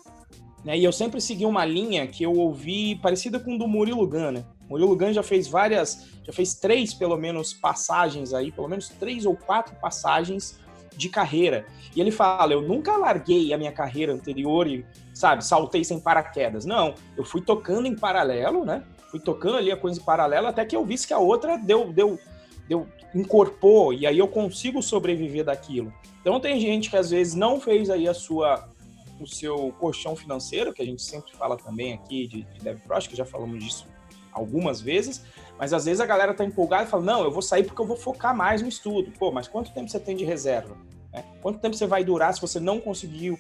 Né? 0.65 0.79
E 0.79 0.85
eu 0.85 0.93
sempre 0.93 1.21
segui 1.21 1.47
uma 1.47 1.65
linha 1.65 2.07
que 2.07 2.23
eu 2.23 2.35
ouvi 2.35 2.97
parecida 2.97 3.41
com 3.41 3.55
o 3.55 3.59
do 3.59 3.67
Murilo 3.67 4.07
né? 4.31 4.45
Murilo 4.71 4.97
Gun 4.97 5.13
já 5.13 5.23
fez 5.23 5.49
várias, 5.49 6.07
já 6.23 6.33
fez 6.33 6.55
três, 6.55 6.95
pelo 6.95 7.17
menos, 7.17 7.53
passagens 7.53 8.33
aí, 8.33 8.53
pelo 8.53 8.69
menos 8.69 8.89
três 8.89 9.27
ou 9.27 9.37
quatro 9.37 9.75
passagens 9.75 10.61
de 10.97 11.09
carreira. 11.09 11.67
E 11.95 12.01
ele 12.01 12.13
fala: 12.13 12.53
eu 12.53 12.63
nunca 12.63 12.97
larguei 12.97 13.53
a 13.53 13.59
minha 13.59 13.73
carreira 13.73 14.13
anterior 14.13 14.69
e, 14.69 14.87
sabe, 15.13 15.45
saltei 15.45 15.83
sem 15.83 15.99
paraquedas. 15.99 16.65
Não, 16.65 16.95
eu 17.17 17.25
fui 17.25 17.41
tocando 17.41 17.87
em 17.87 17.97
paralelo, 17.97 18.65
né? 18.65 18.85
Fui 19.11 19.19
tocando 19.19 19.57
ali 19.57 19.73
a 19.73 19.77
coisa 19.77 20.01
em 20.01 20.05
paralelo 20.05 20.47
até 20.47 20.65
que 20.65 20.77
eu 20.77 20.85
visse 20.85 21.05
que 21.05 21.13
a 21.13 21.19
outra 21.19 21.59
deu, 21.59 21.93
deu, 21.93 22.17
deu, 22.69 22.87
incorporou 23.13 23.93
e 23.93 24.07
aí 24.07 24.19
eu 24.19 24.29
consigo 24.29 24.81
sobreviver 24.81 25.45
daquilo. 25.45 25.93
Então 26.21 26.39
tem 26.39 26.61
gente 26.61 26.89
que 26.89 26.97
às 26.97 27.11
vezes 27.11 27.35
não 27.35 27.61
fez 27.61 27.91
aí 27.91 28.07
a 28.07 28.15
sua 28.15 28.69
o 29.19 29.27
seu 29.27 29.75
colchão 29.79 30.17
financeiro, 30.17 30.73
que 30.73 30.81
a 30.81 30.85
gente 30.85 31.03
sempre 31.03 31.37
fala 31.37 31.55
também 31.55 31.93
aqui 31.93 32.27
de, 32.27 32.43
de 32.43 32.61
DevPro, 32.61 32.97
acho 32.97 33.07
que 33.07 33.15
já 33.15 33.27
falamos 33.27 33.63
disso 33.63 33.87
algumas 34.33 34.81
vezes, 34.81 35.25
mas 35.59 35.73
às 35.73 35.85
vezes 35.85 36.01
a 36.01 36.07
galera 36.07 36.35
tá 36.35 36.45
empolgada 36.45 36.85
e 36.85 36.87
fala: 36.87 37.03
não, 37.03 37.23
eu 37.23 37.31
vou 37.31 37.43
sair 37.43 37.65
porque 37.65 37.81
eu 37.81 37.87
vou 37.87 37.97
focar 37.97 38.35
mais 38.35 38.63
no 38.63 38.69
estudo. 38.69 39.13
Pô, 39.19 39.31
mas 39.31 39.49
quanto 39.49 39.73
tempo 39.73 39.89
você 39.89 40.01
tem 40.01 40.17
de 40.17 40.25
reserva? 40.25 40.77
Né? 41.13 41.25
Quanto 41.43 41.59
tempo 41.59 41.77
você 41.77 41.87
vai 41.87 42.05
durar 42.05 42.33
se 42.35 42.41
você 42.41 42.59
não 42.61 42.81
conseguiu 42.81 43.39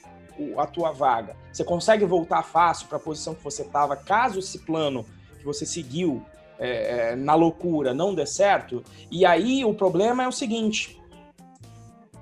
a 0.56 0.66
tua 0.66 0.92
vaga? 0.92 1.36
Você 1.52 1.64
consegue 1.64 2.04
voltar 2.04 2.42
fácil 2.42 2.88
para 2.88 2.96
a 2.96 3.00
posição 3.00 3.34
que 3.34 3.42
você 3.42 3.62
estava, 3.62 3.96
caso 3.96 4.38
esse 4.38 4.58
plano 4.60 5.04
que 5.38 5.44
você 5.44 5.64
seguiu 5.64 6.22
é, 6.58 7.12
é, 7.12 7.16
na 7.16 7.34
loucura 7.34 7.94
não 7.94 8.14
dê 8.14 8.26
certo? 8.26 8.84
E 9.10 9.24
aí 9.24 9.64
o 9.64 9.72
problema 9.72 10.22
é 10.22 10.28
o 10.28 10.32
seguinte: 10.32 11.00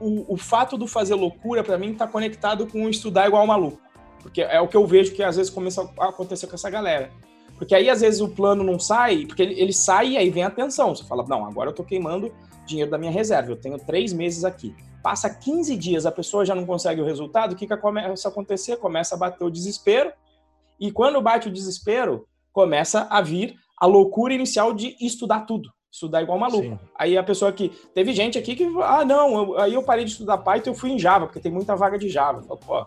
o, 0.00 0.34
o 0.34 0.36
fato 0.36 0.78
do 0.78 0.86
fazer 0.86 1.14
loucura, 1.14 1.64
para 1.64 1.76
mim, 1.76 1.92
está 1.92 2.06
conectado 2.06 2.66
com 2.66 2.88
estudar 2.88 3.26
igual 3.26 3.46
maluco. 3.46 3.80
Porque 4.22 4.42
é 4.42 4.60
o 4.60 4.68
que 4.68 4.76
eu 4.76 4.86
vejo 4.86 5.12
que 5.12 5.22
às 5.22 5.36
vezes 5.36 5.50
começa 5.50 5.88
a 5.98 6.08
acontecer 6.08 6.46
com 6.46 6.54
essa 6.54 6.70
galera. 6.70 7.10
Porque 7.58 7.74
aí, 7.74 7.90
às 7.90 8.00
vezes, 8.00 8.20
o 8.20 8.28
plano 8.28 8.62
não 8.62 8.78
sai, 8.78 9.26
porque 9.26 9.42
ele, 9.42 9.60
ele 9.60 9.72
sai 9.72 10.10
e 10.10 10.16
aí 10.16 10.30
vem 10.30 10.44
a 10.44 10.50
tensão. 10.50 10.94
Você 10.94 11.04
fala, 11.04 11.24
não, 11.26 11.44
agora 11.44 11.70
eu 11.70 11.74
tô 11.74 11.84
queimando 11.84 12.32
dinheiro 12.64 12.90
da 12.90 12.98
minha 12.98 13.10
reserva, 13.10 13.50
eu 13.50 13.56
tenho 13.56 13.78
três 13.78 14.12
meses 14.12 14.44
aqui. 14.44 14.74
Passa 15.02 15.28
15 15.28 15.76
dias, 15.76 16.06
a 16.06 16.12
pessoa 16.12 16.44
já 16.44 16.54
não 16.54 16.66
consegue 16.66 17.00
o 17.00 17.04
resultado, 17.04 17.52
o 17.52 17.56
que, 17.56 17.66
que 17.66 17.76
começa 17.76 18.28
a 18.28 18.30
acontecer? 18.30 18.76
Começa 18.76 19.14
a 19.14 19.18
bater 19.18 19.44
o 19.44 19.50
desespero, 19.50 20.12
e 20.78 20.92
quando 20.92 21.20
bate 21.20 21.48
o 21.48 21.52
desespero, 21.52 22.26
começa 22.52 23.06
a 23.10 23.20
vir 23.20 23.56
a 23.76 23.86
loucura 23.86 24.34
inicial 24.34 24.72
de 24.72 24.96
estudar 25.00 25.40
tudo. 25.40 25.70
Estudar 25.90 26.22
igual 26.22 26.38
maluco. 26.38 26.68
Sim. 26.68 26.78
Aí 26.94 27.16
a 27.16 27.22
pessoa 27.22 27.50
que. 27.50 27.70
Teve 27.94 28.12
gente 28.12 28.38
aqui 28.38 28.54
que. 28.54 28.64
Ah, 28.82 29.04
não, 29.04 29.38
eu, 29.38 29.58
aí 29.58 29.74
eu 29.74 29.82
parei 29.82 30.04
de 30.04 30.12
estudar 30.12 30.38
Python 30.38 30.70
e 30.70 30.72
eu 30.72 30.78
fui 30.78 30.90
em 30.90 30.98
Java, 30.98 31.26
porque 31.26 31.40
tem 31.40 31.50
muita 31.50 31.74
vaga 31.74 31.98
de 31.98 32.08
Java. 32.08 32.42
Falo, 32.42 32.60
pô, 32.60 32.84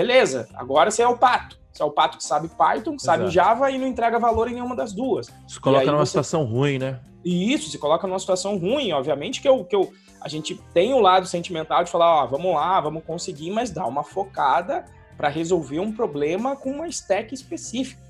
beleza, 0.00 0.48
agora 0.54 0.90
você 0.90 1.02
é 1.02 1.08
o 1.08 1.16
pato. 1.16 1.58
Você 1.72 1.82
é 1.82 1.86
o 1.86 1.90
pato 1.90 2.18
que 2.18 2.24
sabe 2.24 2.48
Python, 2.48 2.96
que 2.96 3.02
sabe 3.02 3.30
Java 3.30 3.70
e 3.70 3.78
não 3.78 3.86
entrega 3.86 4.18
valor 4.18 4.48
em 4.48 4.54
nenhuma 4.54 4.74
das 4.74 4.92
duas. 4.92 5.32
Se 5.46 5.60
coloca 5.60 5.86
numa 5.86 5.98
você... 5.98 6.10
situação 6.10 6.44
ruim, 6.44 6.78
né? 6.78 7.00
E 7.24 7.52
isso, 7.52 7.70
se 7.70 7.78
coloca 7.78 8.06
numa 8.06 8.18
situação 8.18 8.56
ruim, 8.56 8.92
obviamente 8.92 9.40
que, 9.40 9.48
eu, 9.48 9.64
que 9.64 9.76
eu, 9.76 9.92
a 10.20 10.28
gente 10.28 10.54
tem 10.74 10.92
o 10.94 10.96
um 10.96 11.00
lado 11.00 11.26
sentimental 11.26 11.84
de 11.84 11.90
falar, 11.90 12.24
ó, 12.24 12.26
vamos 12.26 12.54
lá, 12.54 12.80
vamos 12.80 13.04
conseguir, 13.04 13.50
mas 13.50 13.70
dá 13.70 13.86
uma 13.86 14.02
focada 14.02 14.86
para 15.16 15.28
resolver 15.28 15.80
um 15.80 15.92
problema 15.92 16.56
com 16.56 16.70
uma 16.70 16.88
stack 16.88 17.34
específica. 17.34 18.02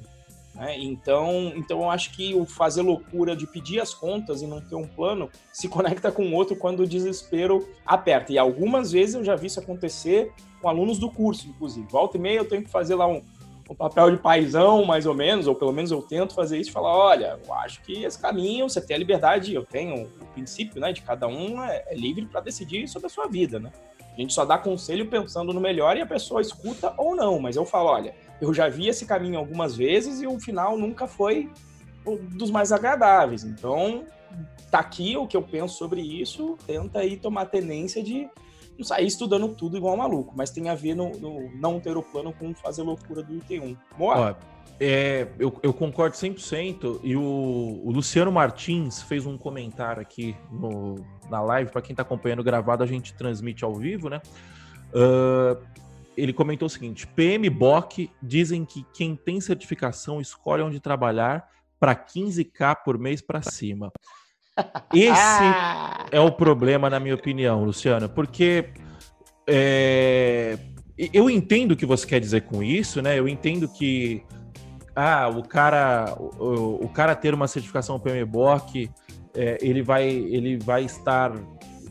Né? 0.54 0.76
Então, 0.78 1.52
então 1.56 1.80
eu 1.80 1.90
acho 1.90 2.12
que 2.12 2.34
o 2.34 2.44
fazer 2.44 2.82
loucura 2.82 3.36
de 3.36 3.46
pedir 3.46 3.80
as 3.80 3.94
contas 3.94 4.42
e 4.42 4.46
não 4.46 4.60
ter 4.60 4.74
um 4.74 4.86
plano 4.86 5.30
se 5.52 5.68
conecta 5.68 6.10
com 6.10 6.24
o 6.24 6.34
outro 6.34 6.56
quando 6.56 6.80
o 6.80 6.86
desespero 6.86 7.68
aperta. 7.86 8.32
E 8.32 8.38
algumas 8.38 8.92
vezes 8.92 9.14
eu 9.14 9.24
já 9.24 9.36
vi 9.36 9.46
isso 9.46 9.60
acontecer 9.60 10.32
com 10.60 10.68
alunos 10.68 10.98
do 10.98 11.10
curso, 11.10 11.48
inclusive. 11.48 11.86
Volta 11.90 12.16
e 12.16 12.20
meia 12.20 12.38
eu 12.38 12.48
tenho 12.48 12.62
que 12.62 12.70
fazer 12.70 12.94
lá 12.94 13.06
um, 13.06 13.22
um 13.70 13.74
papel 13.74 14.10
de 14.10 14.16
paisão, 14.16 14.84
mais 14.84 15.06
ou 15.06 15.14
menos, 15.14 15.46
ou 15.46 15.54
pelo 15.54 15.72
menos 15.72 15.90
eu 15.90 16.02
tento 16.02 16.34
fazer 16.34 16.58
isso, 16.58 16.72
falar, 16.72 16.94
olha, 16.94 17.38
eu 17.46 17.54
acho 17.54 17.80
que 17.82 18.04
esse 18.04 18.18
caminho, 18.18 18.68
você 18.68 18.80
tem 18.80 18.96
a 18.96 18.98
liberdade, 18.98 19.54
eu 19.54 19.64
tenho 19.64 20.06
o 20.20 20.26
princípio, 20.34 20.80
né, 20.80 20.92
de 20.92 21.02
cada 21.02 21.28
um 21.28 21.62
é, 21.62 21.84
é 21.86 21.94
livre 21.94 22.26
para 22.26 22.40
decidir 22.40 22.88
sobre 22.88 23.06
a 23.06 23.10
sua 23.10 23.28
vida, 23.28 23.60
né? 23.60 23.70
A 24.12 24.20
gente 24.20 24.34
só 24.34 24.44
dá 24.44 24.58
conselho 24.58 25.08
pensando 25.08 25.52
no 25.52 25.60
melhor 25.60 25.96
e 25.96 26.02
a 26.02 26.06
pessoa 26.06 26.40
escuta 26.40 26.92
ou 26.98 27.14
não, 27.14 27.38
mas 27.38 27.56
eu 27.56 27.64
falo, 27.64 27.90
olha, 27.90 28.14
eu 28.40 28.52
já 28.54 28.68
vi 28.68 28.88
esse 28.88 29.06
caminho 29.06 29.38
algumas 29.38 29.76
vezes 29.76 30.20
e 30.20 30.26
o 30.26 30.38
final 30.40 30.78
nunca 30.78 31.06
foi 31.06 31.50
dos 32.32 32.50
mais 32.50 32.72
agradáveis. 32.72 33.44
Então, 33.44 34.04
tá 34.70 34.78
aqui 34.78 35.16
o 35.16 35.26
que 35.26 35.36
eu 35.36 35.42
penso 35.42 35.76
sobre 35.76 36.00
isso, 36.00 36.56
tenta 36.66 37.00
aí 37.00 37.16
tomar 37.16 37.46
tendência 37.46 38.02
de 38.02 38.28
não 38.78 38.84
sair 38.84 39.06
estudando 39.06 39.48
tudo 39.48 39.76
igual 39.76 39.94
um 39.94 39.98
maluco, 39.98 40.32
mas 40.34 40.50
tem 40.50 40.68
a 40.68 40.74
ver 40.74 40.94
no, 40.94 41.10
no 41.10 41.50
não 41.56 41.78
ter 41.78 41.96
o 41.96 42.02
plano 42.02 42.32
com 42.32 42.54
fazer 42.54 42.82
loucura 42.82 43.22
do 43.22 43.34
IT1. 43.34 43.76
Moa? 43.98 44.38
É, 44.82 45.28
eu, 45.38 45.54
eu, 45.62 45.74
concordo 45.74 46.16
100% 46.16 47.00
e 47.02 47.14
o, 47.14 47.20
o, 47.84 47.90
Luciano 47.92 48.32
Martins 48.32 49.02
fez 49.02 49.26
um 49.26 49.36
comentário 49.36 50.00
aqui 50.00 50.34
no, 50.50 50.94
na 51.28 51.42
live, 51.42 51.70
para 51.70 51.82
quem 51.82 51.92
está 51.92 52.02
acompanhando 52.02 52.42
gravado, 52.42 52.82
a 52.82 52.86
gente 52.86 53.12
transmite 53.12 53.62
ao 53.62 53.74
vivo, 53.74 54.08
né? 54.08 54.22
Uh, 54.88 55.62
ele 56.22 56.32
comentou 56.32 56.66
o 56.66 56.70
seguinte: 56.70 57.06
PMBOK 57.06 58.10
dizem 58.22 58.64
que 58.64 58.84
quem 58.92 59.16
tem 59.16 59.40
certificação 59.40 60.20
escolhe 60.20 60.62
onde 60.62 60.80
trabalhar 60.80 61.48
para 61.78 61.94
15k 61.94 62.76
por 62.84 62.98
mês 62.98 63.20
para 63.20 63.42
cima. 63.42 63.92
Esse 64.94 65.12
ah. 65.14 66.06
é 66.10 66.20
o 66.20 66.30
problema, 66.30 66.90
na 66.90 67.00
minha 67.00 67.14
opinião, 67.14 67.64
Luciano, 67.64 68.08
porque 68.08 68.72
é, 69.48 70.58
eu 71.12 71.30
entendo 71.30 71.72
o 71.72 71.76
que 71.76 71.86
você 71.86 72.06
quer 72.06 72.20
dizer 72.20 72.42
com 72.42 72.62
isso, 72.62 73.00
né? 73.00 73.18
Eu 73.18 73.26
entendo 73.26 73.68
que 73.68 74.22
ah, 74.94 75.28
o 75.28 75.42
cara, 75.42 76.14
o, 76.18 76.84
o 76.84 76.88
cara 76.88 77.14
ter 77.14 77.32
uma 77.32 77.48
certificação 77.48 77.98
PMBOK, 77.98 78.90
é, 79.34 79.58
ele 79.62 79.82
vai, 79.82 80.08
ele 80.08 80.58
vai 80.58 80.84
estar, 80.84 81.32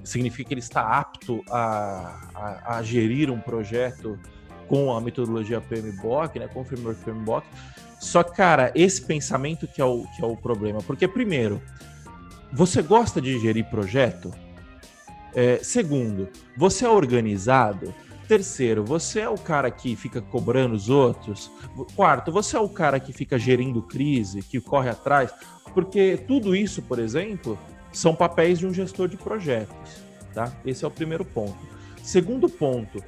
significa 0.09 0.49
que 0.49 0.53
ele 0.53 0.61
está 0.61 0.81
apto 0.99 1.43
a, 1.49 2.29
a, 2.33 2.77
a 2.77 2.83
gerir 2.83 3.29
um 3.29 3.39
projeto 3.39 4.19
com 4.67 4.95
a 4.95 5.01
metodologia 5.01 5.61
PMBOK, 5.61 6.39
né? 6.39 6.47
Com 6.47 6.61
o 6.61 6.63
framework 6.63 7.01
PMBOK. 7.03 7.47
Só 7.99 8.23
cara, 8.23 8.71
esse 8.75 9.01
pensamento 9.01 9.67
que 9.67 9.81
é 9.81 9.85
o, 9.85 10.05
que 10.15 10.23
é 10.23 10.25
o 10.25 10.37
problema, 10.37 10.79
porque 10.83 11.07
primeiro 11.07 11.61
você 12.51 12.81
gosta 12.81 13.21
de 13.21 13.39
gerir 13.39 13.65
projeto? 13.65 14.33
É, 15.35 15.59
segundo, 15.61 16.29
você 16.57 16.85
é 16.85 16.89
organizado? 16.89 17.93
Terceiro, 18.27 18.83
você 18.83 19.21
é 19.21 19.29
o 19.29 19.37
cara 19.37 19.69
que 19.71 19.95
fica 19.95 20.21
cobrando 20.21 20.75
os 20.75 20.89
outros? 20.89 21.51
Quarto, 21.95 22.31
você 22.31 22.55
é 22.55 22.59
o 22.59 22.69
cara 22.69 22.99
que 22.99 23.11
fica 23.11 23.37
gerindo 23.37 23.81
crise, 23.81 24.41
que 24.41 24.59
corre 24.59 24.89
atrás? 24.89 25.31
Porque 25.73 26.17
tudo 26.27 26.55
isso, 26.55 26.81
por 26.81 26.99
exemplo, 26.99 27.57
são 27.91 28.15
papéis 28.15 28.59
de 28.59 28.67
um 28.67 28.73
gestor 28.73 29.07
de 29.07 29.17
projetos, 29.17 30.03
tá? 30.33 30.51
Esse 30.65 30.85
é 30.85 30.87
o 30.87 30.91
primeiro 30.91 31.25
ponto. 31.25 31.57
Segundo 32.03 32.49
ponto, 32.49 33.03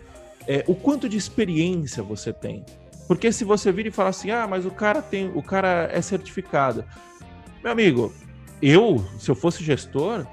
é 0.48 0.64
o 0.68 0.76
quanto 0.76 1.08
de 1.08 1.18
experiência 1.18 2.04
você 2.04 2.34
tem. 2.34 2.66
Porque 3.08 3.32
se 3.32 3.44
você 3.44 3.72
vir 3.72 3.88
e 3.88 3.92
falar 3.92 4.10
assim, 4.10 4.32
ah, 4.32 4.48
mas 4.48 4.66
o 4.66 4.72
cara 4.72 5.02
tem, 5.02 5.32
o 5.36 5.44
cara 5.44 5.90
é 5.92 6.02
certificado. 6.02 6.86
Meu 7.64 7.72
amigo, 7.72 8.14
eu, 8.62 9.04
se 9.20 9.30
eu 9.30 9.36
fosse 9.36 9.64
gestor, 9.64 10.26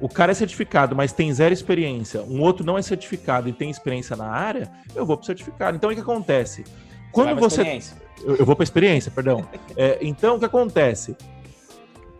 o 0.00 0.08
cara 0.08 0.32
é 0.32 0.34
certificado, 0.34 0.94
mas 0.94 1.12
tem 1.12 1.32
zero 1.32 1.54
experiência, 1.54 2.22
um 2.22 2.40
outro 2.40 2.64
não 2.64 2.76
é 2.76 2.82
certificado 2.82 3.48
e 3.48 3.52
tem 3.52 3.70
experiência 3.70 4.16
na 4.16 4.26
área, 4.26 4.70
eu 4.94 5.06
vou 5.06 5.16
para 5.16 5.26
certificado. 5.26 5.76
Então, 5.76 5.90
o 5.90 5.94
que 5.94 6.00
acontece? 6.00 6.64
Quando 7.12 7.38
você. 7.38 7.80
você... 7.80 7.94
Eu, 8.24 8.36
eu, 8.36 8.46
vou 8.46 8.54
para 8.54 8.64
experiência, 8.64 9.10
perdão. 9.10 9.46
É, 9.76 9.98
então, 10.02 10.36
o 10.36 10.38
que 10.38 10.44
acontece? 10.44 11.16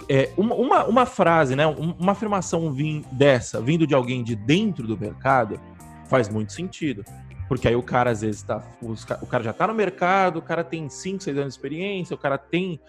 É, 0.09 0.33
uma, 0.37 0.85
uma, 0.85 1.07
frase, 1.07 1.55
né, 1.55 1.67
uma 1.67 2.13
afirmação 2.13 2.73
vim, 2.73 3.05
dessa, 3.13 3.61
vindo 3.61 3.87
de 3.87 3.95
alguém 3.95 4.23
de 4.23 4.35
dentro 4.35 4.87
do 4.87 4.99
mercado, 4.99 5.61
faz 6.07 6.29
muito 6.29 6.53
sentido. 6.53 7.05
Porque 7.49 7.69
aí 7.69 7.77
o 7.77 7.83
cara, 7.83 8.11
às 8.11 8.23
vezes, 8.23 8.43
tá, 8.43 8.63
o 9.21 9.27
cara 9.27 9.45
já 9.45 9.51
está 9.51 9.67
no 9.67 9.75
mercado, 9.75 10.39
o 10.39 10.43
cara 10.43 10.65
tem 10.65 10.89
5, 10.89 11.23
6 11.23 11.37
anos 11.37 11.55
de 11.55 11.59
experiência, 11.59 12.15
o 12.15 12.19
cara 12.19 12.39
tem 12.39 12.81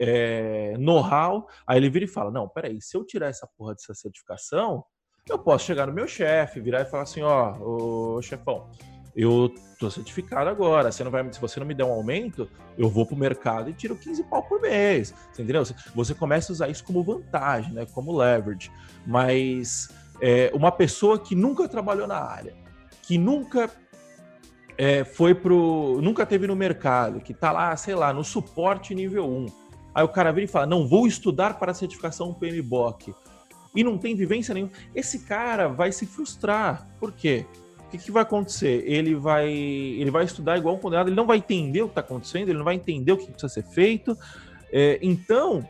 é, 0.00 0.76
know-how, 0.78 1.48
aí 1.66 1.78
ele 1.78 1.90
vira 1.90 2.04
e 2.04 2.08
fala: 2.08 2.30
Não, 2.30 2.48
peraí, 2.48 2.80
se 2.80 2.96
eu 2.96 3.04
tirar 3.04 3.28
essa 3.28 3.48
porra 3.56 3.74
dessa 3.74 3.94
certificação, 3.94 4.84
eu 5.28 5.38
posso 5.38 5.64
chegar 5.64 5.86
no 5.86 5.92
meu 5.92 6.06
chefe, 6.06 6.60
virar 6.60 6.82
e 6.82 6.84
falar 6.84 7.02
assim: 7.02 7.22
Ó, 7.22 7.56
ô 7.58 8.22
chefão, 8.22 8.68
eu 9.16 9.52
tô 9.78 9.90
certificado 9.90 10.50
agora. 10.50 10.92
Você 10.92 11.02
não 11.02 11.10
vai, 11.10 11.32
se 11.32 11.40
você 11.40 11.58
não 11.58 11.66
me 11.66 11.74
der 11.74 11.84
um 11.84 11.92
aumento, 11.92 12.48
eu 12.76 12.88
vou 12.88 13.06
pro 13.06 13.16
mercado 13.16 13.70
e 13.70 13.72
tiro 13.72 13.96
15 13.96 14.24
pau 14.24 14.42
por 14.42 14.60
mês. 14.60 15.14
Entendeu? 15.32 15.64
Você 15.94 16.14
começa 16.14 16.52
a 16.52 16.54
usar 16.54 16.68
isso 16.68 16.84
como 16.84 17.02
vantagem, 17.02 17.72
né? 17.72 17.86
Como 17.86 18.16
leverage. 18.16 18.70
Mas 19.06 19.88
é, 20.20 20.50
uma 20.54 20.70
pessoa 20.70 21.18
que 21.18 21.34
nunca 21.34 21.66
trabalhou 21.66 22.06
na 22.06 22.18
área, 22.18 22.54
que 23.02 23.16
nunca 23.16 23.70
é, 24.76 25.02
foi 25.02 25.34
pro. 25.34 26.00
nunca 26.02 26.26
teve 26.26 26.46
no 26.46 26.54
mercado, 26.54 27.20
que 27.20 27.32
tá 27.32 27.50
lá, 27.50 27.74
sei 27.76 27.94
lá, 27.94 28.12
no 28.12 28.22
suporte 28.22 28.94
nível 28.94 29.26
1 29.26 29.66
Aí 29.96 30.04
o 30.04 30.08
cara 30.08 30.30
vira 30.30 30.44
e 30.44 30.48
fala: 30.48 30.66
não, 30.66 30.86
vou 30.86 31.06
estudar 31.06 31.58
para 31.58 31.72
a 31.72 31.74
certificação 31.74 32.34
PMBOK. 32.34 33.14
E 33.74 33.82
não 33.82 33.96
tem 33.96 34.14
vivência 34.14 34.52
nenhuma. 34.52 34.72
Esse 34.94 35.20
cara 35.20 35.68
vai 35.68 35.90
se 35.90 36.04
frustrar. 36.04 36.86
Por 37.00 37.12
quê? 37.12 37.46
O 37.86 37.90
que, 37.90 37.98
que, 37.98 38.10
vai 38.10 38.22
acontecer? 38.22 38.82
Ele 38.84 39.14
vai, 39.14 39.48
ele 39.48 40.10
vai 40.10 40.24
estudar 40.24 40.58
igual 40.58 40.74
um 40.74 40.78
condenado, 40.78 41.08
ele 41.08 41.16
não 41.16 41.26
vai 41.26 41.38
entender 41.38 41.82
o 41.82 41.86
que 41.86 41.92
está 41.92 42.00
acontecendo, 42.00 42.48
ele 42.48 42.58
não 42.58 42.64
vai 42.64 42.74
entender 42.74 43.12
o 43.12 43.16
que 43.16 43.26
precisa 43.26 43.48
ser 43.48 43.62
feito. 43.62 44.18
É, 44.72 44.98
então, 45.00 45.66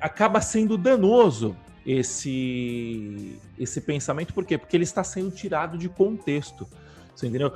acaba 0.00 0.40
sendo 0.40 0.76
danoso 0.76 1.56
esse, 1.86 3.38
esse 3.58 3.80
pensamento, 3.80 4.34
por 4.34 4.44
quê? 4.44 4.58
Porque 4.58 4.76
ele 4.76 4.84
está 4.84 5.04
sendo 5.04 5.30
tirado 5.30 5.78
de 5.78 5.88
contexto. 5.88 6.66
Você 7.14 7.26
entendeu? 7.26 7.52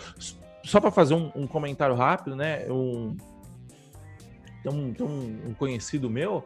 Só 0.62 0.80
para 0.80 0.90
fazer 0.90 1.14
um, 1.14 1.30
um, 1.34 1.46
comentário 1.46 1.94
rápido, 1.94 2.36
né? 2.36 2.66
Um, 2.70 3.16
tem 4.62 4.72
um, 4.72 4.92
tem 4.94 5.06
um 5.06 5.54
conhecido 5.54 6.08
meu 6.08 6.44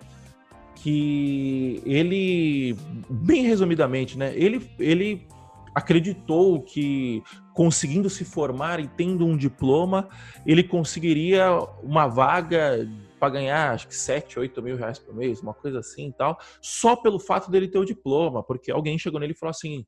que 0.74 1.82
ele, 1.84 2.76
bem 3.08 3.42
resumidamente, 3.42 4.16
né? 4.16 4.32
Ele, 4.36 4.70
ele 4.78 5.26
acreditou 5.74 6.62
que 6.62 7.22
conseguindo 7.54 8.08
se 8.08 8.24
formar 8.24 8.80
e 8.80 8.88
tendo 8.88 9.26
um 9.26 9.36
diploma, 9.36 10.08
ele 10.46 10.62
conseguiria 10.62 11.50
uma 11.82 12.06
vaga 12.06 12.88
para 13.18 13.30
ganhar 13.30 13.72
acho 13.72 13.88
que 13.88 13.96
7, 13.96 14.38
8 14.38 14.62
mil 14.62 14.76
reais 14.76 14.98
por 14.98 15.14
mês, 15.14 15.40
uma 15.40 15.54
coisa 15.54 15.80
assim 15.80 16.08
e 16.08 16.12
tal, 16.12 16.38
só 16.60 16.94
pelo 16.94 17.18
fato 17.18 17.50
dele 17.50 17.68
ter 17.68 17.78
o 17.78 17.84
diploma, 17.84 18.42
porque 18.42 18.70
alguém 18.70 18.98
chegou 18.98 19.18
nele 19.18 19.32
e 19.32 19.36
falou 19.36 19.50
assim: 19.50 19.84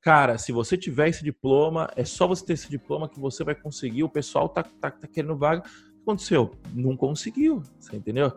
cara, 0.00 0.38
se 0.38 0.52
você 0.52 0.76
tiver 0.76 1.08
esse 1.08 1.24
diploma, 1.24 1.90
é 1.96 2.04
só 2.04 2.26
você 2.26 2.46
ter 2.46 2.52
esse 2.52 2.70
diploma 2.70 3.08
que 3.08 3.18
você 3.18 3.42
vai 3.42 3.54
conseguir, 3.54 4.04
o 4.04 4.08
pessoal 4.08 4.48
tá, 4.48 4.62
tá, 4.62 4.90
tá 4.90 5.08
querendo 5.08 5.36
vaga 5.36 5.64
aconteceu? 6.02 6.52
Não 6.74 6.96
conseguiu, 6.96 7.62
você 7.78 7.96
entendeu? 7.96 8.32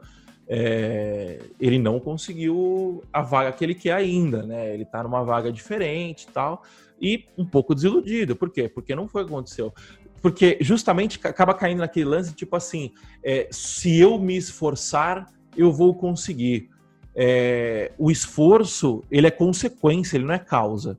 É, 0.47 1.39
ele 1.60 1.79
não 1.79 1.99
conseguiu 1.99 3.03
a 3.12 3.21
vaga 3.21 3.51
que 3.51 3.63
ele 3.63 3.75
quer 3.75 3.93
ainda, 3.93 4.43
né? 4.43 4.73
Ele 4.73 4.86
tá 4.86 5.01
numa 5.03 5.23
vaga 5.23 5.51
diferente 5.51 6.23
e 6.23 6.32
tal, 6.32 6.63
e 7.01 7.25
um 7.38 7.45
pouco 7.45 7.73
desiludido. 7.73 8.36
Por 8.36 8.49
quê? 8.49 8.67
Porque 8.67 8.95
não 8.95 9.08
foi 9.08 9.23
o 9.23 9.25
que 9.25 9.34
aconteceu. 9.34 9.73
Porque 10.21 10.58
justamente 10.62 11.19
acaba 11.23 11.53
caindo 11.53 11.79
naquele 11.79 12.06
lance, 12.06 12.34
tipo 12.34 12.56
assim, 12.56 12.91
é, 13.23 13.47
se 13.51 13.99
eu 13.99 14.17
me 14.17 14.38
esforçar, 14.38 15.32
eu 15.58 15.71
vou 15.71 15.93
conseguir. 15.93 16.69
É, 17.15 17.91
o 17.97 18.10
esforço, 18.10 19.03
ele 19.12 19.27
é 19.27 19.32
consequência, 19.32 20.17
ele 20.17 20.25
não 20.25 20.34
é 20.34 20.39
causa. 20.39 20.97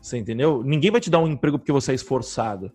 Você 0.00 0.16
entendeu? 0.16 0.62
Ninguém 0.64 0.90
vai 0.90 1.00
te 1.00 1.10
dar 1.10 1.18
um 1.18 1.28
emprego 1.28 1.58
porque 1.58 1.70
você 1.70 1.92
é 1.92 1.94
esforçado. 1.94 2.72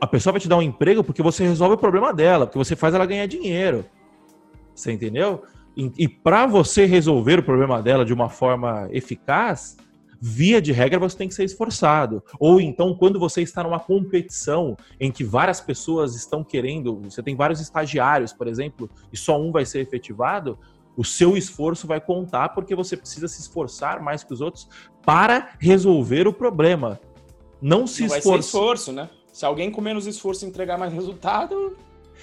A 0.00 0.06
pessoa 0.06 0.32
vai 0.32 0.40
te 0.40 0.48
dar 0.48 0.56
um 0.56 0.62
emprego 0.62 1.04
porque 1.04 1.22
você 1.22 1.44
resolve 1.44 1.74
o 1.74 1.78
problema 1.78 2.12
dela, 2.12 2.46
porque 2.46 2.58
você 2.58 2.74
faz 2.74 2.94
ela 2.94 3.06
ganhar 3.06 3.26
dinheiro. 3.26 3.84
Você 4.74 4.92
entendeu? 4.92 5.44
E, 5.76 5.90
e 5.98 6.08
para 6.08 6.46
você 6.46 6.84
resolver 6.86 7.38
o 7.38 7.42
problema 7.42 7.80
dela 7.80 8.04
de 8.04 8.12
uma 8.12 8.28
forma 8.28 8.88
eficaz, 8.90 9.76
via 10.20 10.60
de 10.60 10.72
regra 10.72 10.98
você 10.98 11.16
tem 11.16 11.28
que 11.28 11.34
ser 11.34 11.44
esforçado. 11.44 12.22
Ou 12.40 12.60
então, 12.60 12.94
quando 12.94 13.18
você 13.18 13.42
está 13.42 13.62
numa 13.62 13.78
competição 13.78 14.76
em 14.98 15.12
que 15.12 15.22
várias 15.22 15.60
pessoas 15.60 16.16
estão 16.16 16.42
querendo, 16.42 17.00
você 17.02 17.22
tem 17.22 17.36
vários 17.36 17.60
estagiários, 17.60 18.32
por 18.32 18.48
exemplo, 18.48 18.88
e 19.12 19.16
só 19.16 19.40
um 19.40 19.52
vai 19.52 19.64
ser 19.64 19.80
efetivado, 19.80 20.58
o 20.96 21.04
seu 21.04 21.36
esforço 21.36 21.86
vai 21.86 22.00
contar 22.00 22.50
porque 22.50 22.74
você 22.74 22.96
precisa 22.96 23.28
se 23.28 23.40
esforçar 23.40 24.00
mais 24.02 24.24
que 24.24 24.32
os 24.32 24.40
outros 24.40 24.68
para 25.04 25.50
resolver 25.58 26.26
o 26.26 26.32
problema. 26.32 27.00
Não 27.60 27.86
se 27.86 28.04
esforçar. 28.04 28.38
esforço, 28.38 28.92
né? 28.92 29.10
Se 29.34 29.44
alguém 29.44 29.68
com 29.68 29.80
menos 29.80 30.06
esforço 30.06 30.46
entregar 30.46 30.78
mais 30.78 30.92
resultado. 30.92 31.76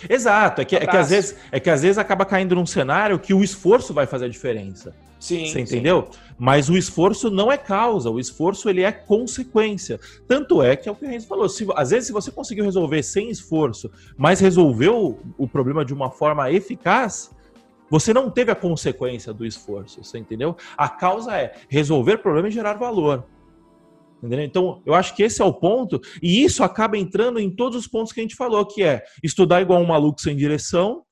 Exato, 0.10 0.62
é 0.62 0.66
que, 0.66 0.78
é 0.78 0.88
que, 0.88 0.96
às 0.96 1.10
vezes, 1.10 1.36
é 1.52 1.60
que 1.60 1.70
às 1.70 1.82
vezes 1.82 1.98
acaba 1.98 2.24
caindo 2.24 2.56
num 2.56 2.66
cenário 2.66 3.20
que 3.20 3.34
o 3.34 3.44
esforço 3.44 3.94
vai 3.94 4.08
fazer 4.08 4.26
a 4.26 4.30
diferença. 4.30 4.96
Sim. 5.20 5.46
Você 5.46 5.60
entendeu? 5.60 6.08
Sim. 6.10 6.20
Mas 6.40 6.70
o 6.70 6.78
esforço 6.78 7.30
não 7.30 7.52
é 7.52 7.58
causa, 7.58 8.10
o 8.10 8.18
esforço 8.18 8.70
ele 8.70 8.84
é 8.84 8.94
consequência. 8.94 10.00
Tanto 10.26 10.64
é 10.64 10.78
que 10.78 10.88
é 10.88 10.92
o 10.92 10.96
que 10.96 11.06
a 11.06 11.12
gente 11.12 11.28
falou. 11.28 11.50
Se, 11.50 11.68
às 11.76 11.90
vezes, 11.90 12.08
se 12.08 12.14
você 12.14 12.32
conseguiu 12.32 12.64
resolver 12.64 13.04
sem 13.04 13.30
esforço, 13.30 13.92
mas 14.18 14.40
resolveu 14.40 15.20
o 15.38 15.48
problema 15.50 15.84
de 15.84 15.94
uma 15.94 16.10
forma 16.10 16.50
eficaz, 16.50 17.30
você 17.90 18.14
não 18.14 18.30
teve 18.30 18.52
a 18.52 18.56
consequência 18.56 19.34
do 19.34 19.46
esforço, 19.46 20.02
você 20.02 20.18
entendeu? 20.18 20.56
A 20.78 20.88
causa 20.88 21.36
é 21.36 21.56
resolver 21.68 22.20
problema 22.20 22.48
e 22.48 22.52
gerar 22.52 22.76
valor. 22.76 23.26
Entendeu? 24.24 24.46
Então, 24.46 24.84
eu 24.86 24.94
acho 24.94 25.16
que 25.16 25.24
esse 25.24 25.42
é 25.42 25.46
o 25.46 25.54
ponto, 25.54 26.00
e 26.22 26.44
isso 26.44 26.64
acaba 26.64 26.98
entrando 26.98 27.40
em 27.40 27.50
todos 27.50 27.78
os 27.78 27.88
pontos 27.88 28.14
que 28.14 28.20
a 28.20 28.24
gente 28.24 28.36
falou, 28.36 28.66
que 28.66 28.84
é 28.84 29.04
estudar 29.24 29.62
igual 29.62 29.82
um 29.82 29.88
maluco 29.88 30.22
sem 30.22 30.36
direção, 30.36 31.04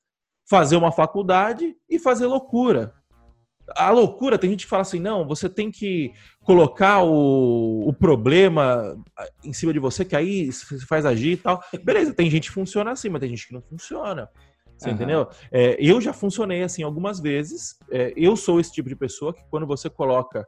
fazer 0.48 0.76
uma 0.76 0.92
faculdade 0.92 1.74
e 1.88 1.98
fazer 1.98 2.26
loucura. 2.26 2.94
A 3.76 3.90
loucura, 3.90 4.36
tem 4.36 4.50
gente 4.50 4.64
que 4.64 4.70
fala 4.70 4.82
assim, 4.82 4.98
não, 4.98 5.26
você 5.26 5.48
tem 5.48 5.70
que 5.70 6.12
colocar 6.42 7.04
o, 7.04 7.88
o 7.88 7.92
problema 7.92 8.96
em 9.44 9.52
cima 9.52 9.72
de 9.72 9.78
você, 9.78 10.04
que 10.04 10.16
aí 10.16 10.50
você 10.50 10.78
faz 10.86 11.06
agir 11.06 11.32
e 11.32 11.36
tal. 11.36 11.62
Beleza, 11.84 12.12
tem 12.12 12.28
gente 12.28 12.48
que 12.48 12.54
funciona 12.54 12.90
assim, 12.90 13.08
mas 13.08 13.20
tem 13.20 13.30
gente 13.30 13.46
que 13.46 13.54
não 13.54 13.62
funciona. 13.62 14.28
Você 14.76 14.88
uhum. 14.88 14.94
entendeu? 14.94 15.28
É, 15.52 15.76
eu 15.78 16.00
já 16.00 16.12
funcionei 16.12 16.62
assim 16.62 16.82
algumas 16.82 17.20
vezes. 17.20 17.76
É, 17.90 18.12
eu 18.16 18.34
sou 18.34 18.58
esse 18.58 18.72
tipo 18.72 18.88
de 18.88 18.96
pessoa 18.96 19.32
que 19.32 19.44
quando 19.50 19.66
você 19.66 19.90
coloca 19.90 20.44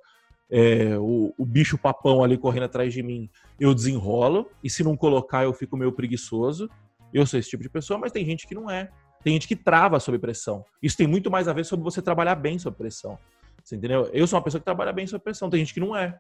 é, 0.55 0.99
o, 0.99 1.33
o, 1.39 1.47
bicho 1.47 1.79
papão 1.79 2.23
ali 2.23 2.37
correndo 2.37 2.65
atrás 2.65 2.93
de 2.93 3.03
mim, 3.03 3.31
eu 3.59 3.75
desenrolo, 3.75 4.51
e 4.63 4.69
se 4.69 4.85
não 4.85 4.95
colocar, 4.95 5.45
eu 5.45 5.55
fico 5.55 5.79
meio 5.79 5.91
preguiçoso. 5.93 6.69
Eu 7.11 7.25
sou 7.25 7.41
esse 7.41 7.49
tipo 7.49 7.63
de 7.63 7.71
pessoa, 7.71 7.99
mas 7.99 8.13
tem 8.13 8.23
gente 8.23 8.47
que 8.47 8.55
não 8.55 8.71
é. 8.71 8.91
Tem 9.25 9.33
gente 9.33 9.49
que 9.49 9.57
trava 9.57 9.99
sob 9.99 10.19
pressão. 10.19 10.63
Isso 10.83 10.95
tem 10.95 11.07
muito 11.07 11.31
mais 11.31 11.49
a 11.49 11.55
ver 11.55 11.65
sobre 11.65 11.83
você 11.83 12.03
trabalhar 12.03 12.35
bem 12.35 12.59
sob 12.59 12.77
pressão. 12.77 13.19
Você 13.65 13.77
entendeu? 13.77 14.11
Eu 14.13 14.27
sou 14.27 14.37
uma 14.37 14.45
pessoa 14.45 14.61
que 14.61 14.65
trabalha 14.67 14.93
bem 14.93 15.07
sob 15.07 15.25
pressão, 15.25 15.49
tem 15.49 15.61
gente 15.61 15.73
que 15.73 15.81
não 15.81 15.97
é. 15.97 16.19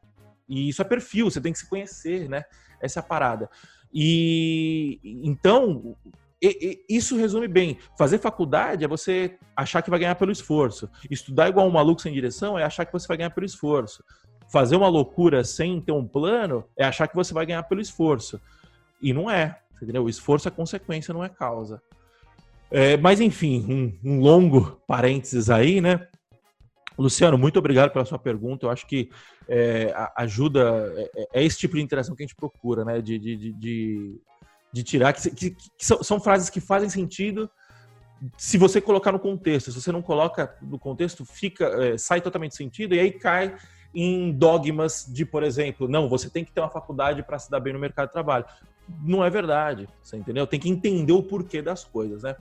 E 0.48 0.70
isso 0.70 0.80
é 0.80 0.84
perfil, 0.84 1.30
você 1.30 1.40
tem 1.40 1.52
que 1.52 1.58
se 1.58 1.68
conhecer, 1.68 2.26
né? 2.26 2.42
Essa 2.80 3.00
é 3.00 3.02
a 3.02 3.04
parada. 3.04 3.50
E 3.92 4.98
então, 5.04 5.94
e, 6.42 6.84
e, 6.88 6.96
isso 6.96 7.16
resume 7.16 7.46
bem. 7.46 7.78
Fazer 7.96 8.18
faculdade 8.18 8.84
é 8.84 8.88
você 8.88 9.38
achar 9.56 9.80
que 9.80 9.90
vai 9.90 10.00
ganhar 10.00 10.16
pelo 10.16 10.32
esforço. 10.32 10.90
Estudar 11.08 11.48
igual 11.48 11.66
um 11.68 11.72
maluco 11.72 12.02
sem 12.02 12.12
direção 12.12 12.58
é 12.58 12.64
achar 12.64 12.84
que 12.84 12.92
você 12.92 13.06
vai 13.06 13.16
ganhar 13.16 13.30
pelo 13.30 13.46
esforço. 13.46 14.02
Fazer 14.50 14.76
uma 14.76 14.88
loucura 14.88 15.44
sem 15.44 15.80
ter 15.80 15.92
um 15.92 16.06
plano 16.06 16.64
é 16.76 16.84
achar 16.84 17.06
que 17.06 17.14
você 17.14 17.32
vai 17.32 17.46
ganhar 17.46 17.62
pelo 17.62 17.80
esforço. 17.80 18.40
E 19.00 19.12
não 19.12 19.30
é. 19.30 19.60
Entendeu? 19.80 20.04
O 20.04 20.08
esforço 20.08 20.48
é 20.48 20.50
consequência, 20.50 21.14
não 21.14 21.24
é 21.24 21.28
causa. 21.28 21.80
É, 22.70 22.96
mas 22.96 23.20
enfim, 23.20 23.64
um, 24.04 24.12
um 24.12 24.20
longo 24.20 24.80
parênteses 24.86 25.50
aí, 25.50 25.80
né? 25.80 26.08
Luciano, 26.98 27.38
muito 27.38 27.58
obrigado 27.58 27.90
pela 27.90 28.04
sua 28.04 28.18
pergunta. 28.18 28.66
Eu 28.66 28.70
acho 28.70 28.86
que 28.86 29.10
é, 29.48 29.92
ajuda, 30.16 30.92
é, 30.96 31.28
é, 31.34 31.44
esse 31.44 31.58
tipo 31.58 31.76
de 31.76 31.82
interação 31.82 32.14
que 32.14 32.22
a 32.22 32.26
gente 32.26 32.36
procura, 32.36 32.84
né? 32.84 33.00
De, 33.00 33.18
de, 33.18 33.52
de, 33.52 34.20
de 34.72 34.82
tirar, 34.82 35.12
que, 35.12 35.30
que, 35.30 35.50
que 35.50 35.86
são, 35.86 36.02
são, 36.02 36.20
frases 36.20 36.48
que 36.48 36.60
fazem 36.60 36.88
sentido 36.88 37.50
se 38.38 38.56
você 38.56 38.80
colocar 38.80 39.12
no 39.12 39.18
contexto. 39.18 39.70
Se 39.70 39.80
você 39.80 39.92
não 39.92 40.02
coloca 40.02 40.56
no 40.62 40.78
contexto, 40.78 41.24
fica 41.24 41.64
é, 41.84 41.98
sai 41.98 42.20
totalmente 42.20 42.56
sentido 42.56 42.94
e 42.94 43.00
aí 43.00 43.10
cai 43.10 43.54
em 43.94 44.32
dogmas 44.32 45.06
de, 45.06 45.24
por 45.26 45.42
exemplo, 45.42 45.86
não, 45.86 46.08
você 46.08 46.30
tem 46.30 46.44
que 46.44 46.52
ter 46.52 46.60
uma 46.60 46.70
faculdade 46.70 47.22
para 47.22 47.38
se 47.38 47.50
dar 47.50 47.60
bem 47.60 47.72
no 47.72 47.78
mercado 47.78 48.06
de 48.06 48.12
trabalho. 48.12 48.46
Não 49.04 49.24
é 49.24 49.30
verdade, 49.30 49.88
você 50.02 50.16
entendeu? 50.16 50.46
Tem 50.46 50.58
que 50.58 50.68
entender 50.68 51.12
o 51.12 51.22
porquê 51.22 51.60
das 51.60 51.84
coisas, 51.84 52.22
né? 52.22 52.34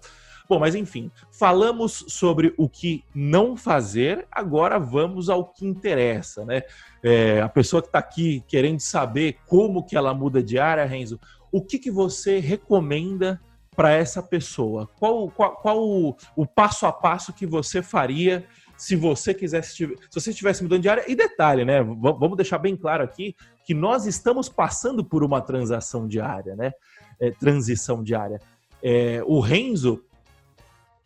Bom, 0.47 0.59
mas 0.59 0.75
enfim, 0.75 1.09
falamos 1.31 2.03
sobre 2.09 2.53
o 2.57 2.67
que 2.67 3.05
não 3.15 3.55
fazer, 3.55 4.27
agora 4.31 4.77
vamos 4.77 5.29
ao 5.29 5.45
que 5.45 5.65
interessa, 5.65 6.43
né? 6.45 6.63
É, 7.01 7.41
a 7.41 7.47
pessoa 7.47 7.81
que 7.81 7.87
está 7.87 7.99
aqui 7.99 8.43
querendo 8.47 8.79
saber 8.79 9.37
como 9.47 9.85
que 9.85 9.95
ela 9.95 10.13
muda 10.13 10.43
de 10.43 10.59
área, 10.59 10.83
Renzo, 10.85 11.19
o 11.51 11.61
que, 11.61 11.77
que 11.77 11.91
você 11.91 12.39
recomenda 12.39 13.41
para 13.75 13.91
essa 13.91 14.21
pessoa? 14.21 14.87
Qual, 14.99 15.29
qual, 15.29 15.55
qual 15.55 15.79
o, 15.79 16.15
o, 16.35 16.45
passo 16.45 16.85
a 16.85 16.91
passo 16.91 17.33
que 17.33 17.45
você 17.45 17.81
faria 17.81 18.45
se 18.77 18.95
você 18.95 19.33
quisesse, 19.33 19.75
se 19.75 19.97
você 20.11 20.29
estivesse 20.31 20.63
mudando 20.63 20.81
de 20.81 20.89
área? 20.89 21.05
E 21.07 21.15
detalhe, 21.15 21.65
né? 21.65 21.81
Vamos 21.83 22.37
deixar 22.37 22.57
bem 22.57 22.75
claro 22.75 23.03
aqui 23.03 23.35
que 23.65 23.73
nós 23.73 24.05
estamos 24.05 24.49
passando 24.49 25.03
por 25.03 25.23
uma 25.23 25.41
transação 25.41 26.07
diária, 26.07 26.55
né? 26.55 26.71
É, 27.19 27.31
transição 27.31 28.03
diária. 28.03 28.39
É, 28.81 29.21
o 29.25 29.39
Renzo, 29.39 30.03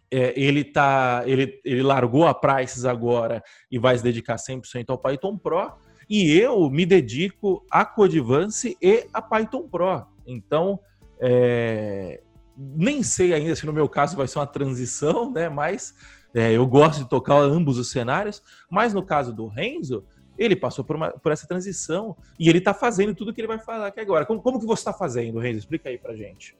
é, 0.09 0.33
ele 0.39 0.63
tá, 0.63 1.23
ele, 1.25 1.59
ele 1.65 1.83
largou 1.83 2.25
a 2.25 2.33
Prices 2.33 2.85
agora 2.85 3.43
e 3.69 3.77
vai 3.77 3.97
se 3.97 4.03
dedicar 4.03 4.35
100% 4.35 4.85
ao 4.89 4.97
Python 4.97 5.37
Pro, 5.37 5.73
e 6.09 6.37
eu 6.37 6.69
me 6.69 6.85
dedico 6.85 7.65
a 7.69 7.83
Codivance 7.83 8.77
e 8.81 9.07
a 9.11 9.21
Python 9.21 9.67
Pro. 9.67 10.05
Então, 10.25 10.79
é, 11.19 12.21
nem 12.57 13.03
sei 13.03 13.33
ainda 13.33 13.55
se 13.55 13.65
no 13.65 13.73
meu 13.73 13.87
caso 13.87 14.15
vai 14.15 14.27
ser 14.27 14.39
uma 14.39 14.47
transição, 14.47 15.31
né? 15.31 15.49
Mas 15.49 15.93
é, 16.33 16.51
eu 16.51 16.65
gosto 16.65 17.03
de 17.03 17.09
tocar 17.09 17.37
ambos 17.37 17.77
os 17.77 17.89
cenários. 17.89 18.41
Mas 18.69 18.93
no 18.93 19.03
caso 19.03 19.33
do 19.33 19.47
Renzo, 19.47 20.03
ele 20.37 20.55
passou 20.55 20.83
por, 20.83 20.95
uma, 20.95 21.11
por 21.11 21.31
essa 21.31 21.47
transição 21.47 22.15
e 22.39 22.49
ele 22.49 22.57
está 22.57 22.73
fazendo 22.73 23.15
tudo 23.15 23.33
que 23.33 23.41
ele 23.41 23.47
vai 23.47 23.59
falar 23.59 23.87
aqui 23.87 23.99
agora. 23.99 24.25
Como, 24.25 24.41
como 24.41 24.59
que 24.59 24.65
você 24.65 24.81
está 24.81 24.93
fazendo, 24.93 25.39
Renzo? 25.39 25.59
Explica 25.59 25.89
aí 25.89 25.97
pra 25.97 26.15
gente. 26.15 26.55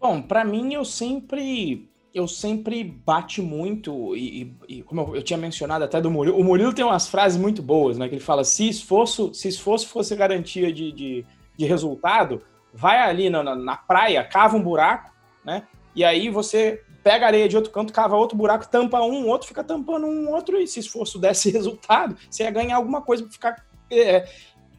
Bom, 0.00 0.20
para 0.20 0.44
mim 0.44 0.74
eu 0.74 0.84
sempre 0.84 1.88
eu 2.12 2.26
sempre 2.26 2.82
bate 2.82 3.42
muito 3.42 4.16
e, 4.16 4.56
e, 4.66 4.82
como 4.82 5.02
eu, 5.02 5.16
eu, 5.16 5.22
tinha 5.22 5.36
mencionado 5.36 5.84
até 5.84 6.00
do 6.00 6.10
Murilo, 6.10 6.38
o 6.38 6.42
Murilo 6.42 6.72
tem 6.72 6.82
umas 6.82 7.06
frases 7.06 7.38
muito 7.38 7.62
boas, 7.62 7.98
né? 7.98 8.08
Que 8.08 8.14
ele 8.14 8.22
fala: 8.22 8.42
se 8.42 8.66
esforço, 8.66 9.34
se 9.34 9.48
esforço 9.48 9.88
fosse 9.88 10.16
garantia 10.16 10.72
de, 10.72 10.92
de, 10.92 11.26
de 11.56 11.66
resultado, 11.66 12.40
vai 12.76 13.00
ali 13.00 13.30
na, 13.30 13.42
na, 13.42 13.56
na, 13.56 13.76
praia, 13.76 14.22
cava 14.22 14.56
um 14.56 14.62
buraco, 14.62 15.10
né? 15.44 15.62
E 15.94 16.04
aí 16.04 16.28
você 16.28 16.82
pega 17.02 17.26
areia 17.26 17.48
de 17.48 17.56
outro 17.56 17.72
canto, 17.72 17.92
cava 17.92 18.16
outro 18.16 18.36
buraco, 18.36 18.68
tampa 18.68 19.00
um, 19.00 19.28
outro 19.28 19.48
fica 19.48 19.64
tampando 19.64 20.06
um 20.06 20.30
outro, 20.30 20.60
e 20.60 20.66
se 20.66 20.80
esforço 20.80 21.18
desse 21.18 21.50
resultado, 21.52 22.16
você 22.28 22.42
ia 22.42 22.50
ganhar 22.50 22.76
alguma 22.76 23.00
coisa 23.00 23.22
para 23.22 23.32
ficar 23.32 23.64
é, 23.90 24.28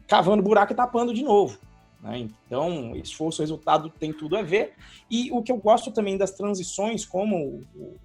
cavando 0.06 0.42
buraco 0.42 0.72
e 0.72 0.76
tapando 0.76 1.12
de 1.12 1.22
novo. 1.22 1.58
Né? 2.00 2.28
Então, 2.46 2.94
esforço, 2.96 3.42
resultado 3.42 3.90
tem 3.90 4.12
tudo 4.12 4.36
a 4.36 4.42
ver. 4.42 4.74
E 5.10 5.32
o 5.32 5.42
que 5.42 5.50
eu 5.50 5.56
gosto 5.56 5.90
também 5.90 6.16
das 6.16 6.30
transições, 6.30 7.04
como 7.04 7.64
o, 7.74 7.96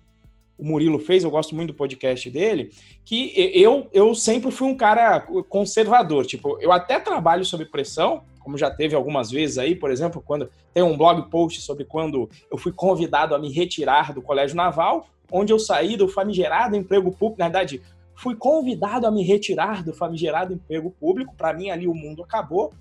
o 0.57 0.65
Murilo 0.65 0.99
fez, 0.99 1.23
eu 1.23 1.31
gosto 1.31 1.55
muito 1.55 1.73
do 1.73 1.77
podcast 1.77 2.29
dele, 2.29 2.71
que 3.03 3.33
eu, 3.35 3.87
eu 3.91 4.15
sempre 4.15 4.51
fui 4.51 4.67
um 4.67 4.75
cara 4.75 5.21
conservador. 5.49 6.25
Tipo, 6.25 6.57
eu 6.61 6.71
até 6.71 6.99
trabalho 6.99 7.45
sob 7.45 7.65
pressão, 7.65 8.23
como 8.43 8.57
já 8.57 8.69
teve 8.69 8.95
algumas 8.95 9.31
vezes 9.31 9.57
aí, 9.57 9.75
por 9.75 9.89
exemplo, 9.89 10.21
quando 10.21 10.49
tem 10.73 10.83
um 10.83 10.97
blog 10.97 11.29
post 11.29 11.61
sobre 11.61 11.85
quando 11.85 12.29
eu 12.51 12.57
fui 12.57 12.73
convidado 12.73 13.33
a 13.33 13.39
me 13.39 13.51
retirar 13.51 14.13
do 14.13 14.21
Colégio 14.21 14.55
Naval, 14.55 15.07
onde 15.31 15.53
eu 15.53 15.57
saí 15.57 15.95
do 15.95 16.07
famigerado 16.07 16.75
emprego 16.75 17.11
público, 17.11 17.39
na 17.39 17.45
verdade, 17.45 17.81
fui 18.15 18.35
convidado 18.35 19.07
a 19.07 19.11
me 19.11 19.23
retirar 19.23 19.83
do 19.83 19.93
famigerado 19.93 20.53
emprego 20.53 20.91
público, 20.91 21.33
para 21.35 21.53
mim 21.53 21.69
ali 21.69 21.87
o 21.87 21.93
mundo 21.93 22.21
acabou. 22.21 22.73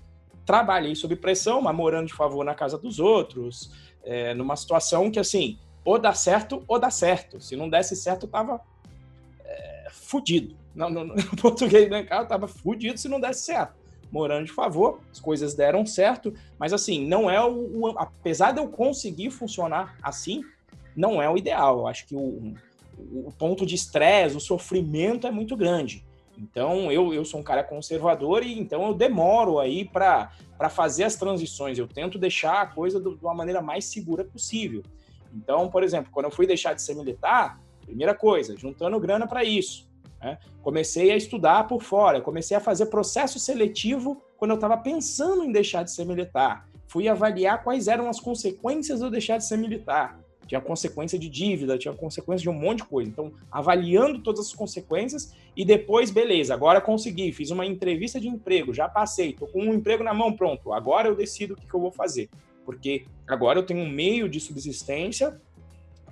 Trabalhei 0.45 0.93
sob 0.93 1.15
pressão, 1.15 1.61
mas 1.61 1.75
morando 1.75 2.07
de 2.07 2.13
favor 2.13 2.43
na 2.43 2.53
casa 2.53 2.77
dos 2.77 2.99
outros, 2.99 3.71
é, 4.03 4.33
numa 4.33 4.57
situação 4.57 5.09
que 5.09 5.19
assim, 5.19 5.57
ou 5.85 5.97
dá 5.97 6.13
certo 6.13 6.63
ou 6.67 6.77
dá 6.77 6.91
certo. 6.91 7.39
Se 7.39 7.55
não 7.55 7.69
desse 7.69 7.95
certo, 7.95 8.25
eu 8.25 8.29
tava 8.29 8.59
é, 9.45 9.87
fudido. 9.89 10.55
No 10.75 11.37
português, 11.39 11.87
né, 11.87 12.01
cara, 12.01 12.23
eu 12.23 12.27
tava 12.27 12.47
fudido 12.47 12.97
se 12.97 13.07
não 13.07 13.19
desse 13.19 13.45
certo 13.45 13.82
morando 14.13 14.45
de 14.45 14.51
favor, 14.51 14.99
as 15.11 15.19
coisas 15.19 15.55
deram 15.55 15.83
certo, 15.87 16.31
mas 16.59 16.71
assim, 16.71 17.03
não 17.07 17.27
é 17.27 17.43
o, 17.43 17.79
o 17.79 17.87
apesar 17.97 18.51
de 18.51 18.59
eu 18.59 18.67
conseguir 18.67 19.31
funcionar 19.31 19.97
assim, 20.03 20.43
não 20.95 21.19
é 21.19 21.27
o 21.27 21.35
ideal. 21.35 21.79
Eu 21.79 21.87
acho 21.87 22.05
que 22.05 22.15
o, 22.15 22.53
o 22.95 23.33
ponto 23.39 23.65
de 23.65 23.73
estresse, 23.73 24.37
o 24.37 24.39
sofrimento 24.39 25.25
é 25.25 25.31
muito 25.31 25.57
grande. 25.57 26.05
Então, 26.37 26.91
eu, 26.91 27.11
eu 27.11 27.25
sou 27.25 27.39
um 27.39 27.43
cara 27.43 27.63
conservador 27.63 28.43
e 28.43 28.57
então 28.57 28.85
eu 28.85 28.93
demoro 28.93 29.59
aí 29.59 29.83
para 29.83 30.29
fazer 30.69 31.05
as 31.05 31.15
transições. 31.15 31.79
Eu 31.79 31.87
tento 31.87 32.19
deixar 32.19 32.61
a 32.61 32.67
coisa 32.67 32.99
do, 32.99 33.17
de 33.17 33.23
uma 33.23 33.33
maneira 33.33 33.63
mais 33.63 33.85
segura 33.85 34.23
possível. 34.23 34.83
Então, 35.33 35.69
por 35.69 35.81
exemplo, 35.81 36.11
quando 36.11 36.25
eu 36.25 36.31
fui 36.31 36.45
deixar 36.45 36.73
de 36.73 36.83
ser 36.83 36.93
militar, 36.93 37.59
primeira 37.81 38.13
coisa, 38.13 38.55
juntando 38.55 38.99
grana 38.99 39.25
para 39.25 39.43
isso. 39.43 39.91
Né? 40.23 40.37
Comecei 40.61 41.11
a 41.11 41.17
estudar 41.17 41.67
por 41.67 41.83
fora, 41.83 42.21
comecei 42.21 42.55
a 42.55 42.59
fazer 42.59 42.85
processo 42.85 43.37
seletivo 43.37 44.21
quando 44.37 44.51
eu 44.51 44.55
estava 44.55 44.77
pensando 44.77 45.43
em 45.43 45.51
deixar 45.51 45.83
de 45.83 45.91
ser 45.91 46.05
militar. 46.05 46.67
Fui 46.87 47.07
avaliar 47.07 47.63
quais 47.63 47.87
eram 47.87 48.09
as 48.09 48.19
consequências 48.19 48.99
de 48.99 49.05
eu 49.05 49.11
deixar 49.11 49.37
de 49.37 49.45
ser 49.45 49.57
militar. 49.57 50.19
Tinha 50.47 50.61
consequência 50.61 51.17
de 51.17 51.29
dívida, 51.29 51.77
tinha 51.77 51.93
consequência 51.93 52.43
de 52.43 52.49
um 52.49 52.53
monte 52.53 52.79
de 52.79 52.85
coisa. 52.85 53.09
Então, 53.09 53.31
avaliando 53.51 54.19
todas 54.19 54.47
as 54.47 54.53
consequências 54.53 55.33
e 55.55 55.65
depois, 55.65 56.11
beleza, 56.11 56.53
agora 56.53 56.81
consegui, 56.81 57.31
fiz 57.31 57.49
uma 57.49 57.65
entrevista 57.65 58.19
de 58.19 58.27
emprego, 58.27 58.73
já 58.73 58.87
passei, 58.87 59.33
tô 59.33 59.47
com 59.47 59.61
um 59.61 59.73
emprego 59.73 60.03
na 60.03 60.13
mão, 60.13 60.33
pronto. 60.33 60.73
Agora 60.73 61.07
eu 61.07 61.15
decido 61.15 61.53
o 61.53 61.57
que, 61.57 61.65
que 61.65 61.73
eu 61.73 61.79
vou 61.79 61.91
fazer. 61.91 62.29
Porque 62.65 63.05
agora 63.27 63.59
eu 63.59 63.65
tenho 63.65 63.79
um 63.79 63.89
meio 63.89 64.29
de 64.29 64.39
subsistência 64.39 65.39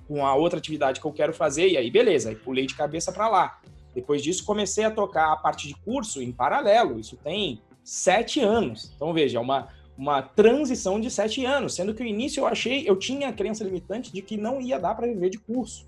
com 0.08 0.26
a 0.26 0.34
outra 0.34 0.58
atividade 0.58 1.00
que 1.00 1.06
eu 1.06 1.12
quero 1.12 1.32
fazer, 1.32 1.68
e 1.68 1.76
aí 1.76 1.90
beleza, 1.90 2.30
aí 2.30 2.34
pulei 2.34 2.66
de 2.66 2.74
cabeça 2.74 3.12
para 3.12 3.28
lá. 3.28 3.60
Depois 3.94 4.22
disso, 4.22 4.44
comecei 4.44 4.84
a 4.84 4.90
tocar 4.90 5.32
a 5.32 5.36
parte 5.36 5.68
de 5.68 5.74
curso 5.74 6.22
em 6.22 6.32
paralelo. 6.32 6.98
Isso 6.98 7.16
tem 7.16 7.60
sete 7.84 8.40
anos. 8.40 8.92
Então, 8.96 9.12
veja, 9.12 9.38
é 9.38 9.40
uma, 9.40 9.68
uma 9.96 10.22
transição 10.22 11.00
de 11.00 11.10
sete 11.10 11.44
anos, 11.44 11.74
sendo 11.74 11.94
que 11.94 12.02
no 12.02 12.08
início 12.08 12.40
eu 12.40 12.46
achei, 12.46 12.88
eu 12.88 12.96
tinha 12.96 13.28
a 13.28 13.32
crença 13.32 13.64
limitante 13.64 14.12
de 14.12 14.22
que 14.22 14.36
não 14.36 14.60
ia 14.60 14.78
dar 14.78 14.94
para 14.94 15.06
viver 15.06 15.30
de 15.30 15.38
curso. 15.38 15.86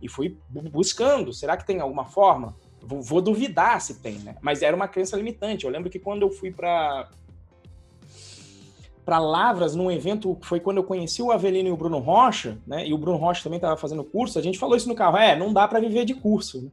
E 0.00 0.08
fui 0.08 0.36
buscando, 0.48 1.32
será 1.32 1.56
que 1.56 1.66
tem 1.66 1.80
alguma 1.80 2.04
forma? 2.04 2.54
Vou, 2.80 3.02
vou, 3.02 3.20
duvidar 3.20 3.80
se 3.80 4.00
tem, 4.00 4.14
né? 4.18 4.36
Mas 4.40 4.62
era 4.62 4.74
uma 4.76 4.86
crença 4.86 5.16
limitante. 5.16 5.64
Eu 5.64 5.70
lembro 5.70 5.90
que 5.90 5.98
quando 5.98 6.22
eu 6.22 6.30
fui 6.30 6.50
para 6.50 7.08
para 9.04 9.18
Lavras 9.18 9.74
num 9.74 9.90
evento 9.90 10.36
foi 10.42 10.60
quando 10.60 10.76
eu 10.76 10.84
conheci 10.84 11.22
o 11.22 11.32
Avelino 11.32 11.70
e 11.70 11.72
o 11.72 11.76
Bruno 11.78 11.98
Rocha, 11.98 12.58
né? 12.66 12.86
E 12.86 12.92
o 12.92 12.98
Bruno 12.98 13.16
Rocha 13.16 13.42
também 13.42 13.56
estava 13.56 13.74
fazendo 13.74 14.04
curso. 14.04 14.38
A 14.38 14.42
gente 14.42 14.58
falou 14.58 14.76
isso 14.76 14.86
no 14.86 14.94
carro. 14.94 15.16
É, 15.16 15.34
não 15.34 15.50
dá 15.50 15.66
para 15.66 15.80
viver 15.80 16.04
de 16.04 16.12
curso. 16.12 16.62
Né? 16.62 16.70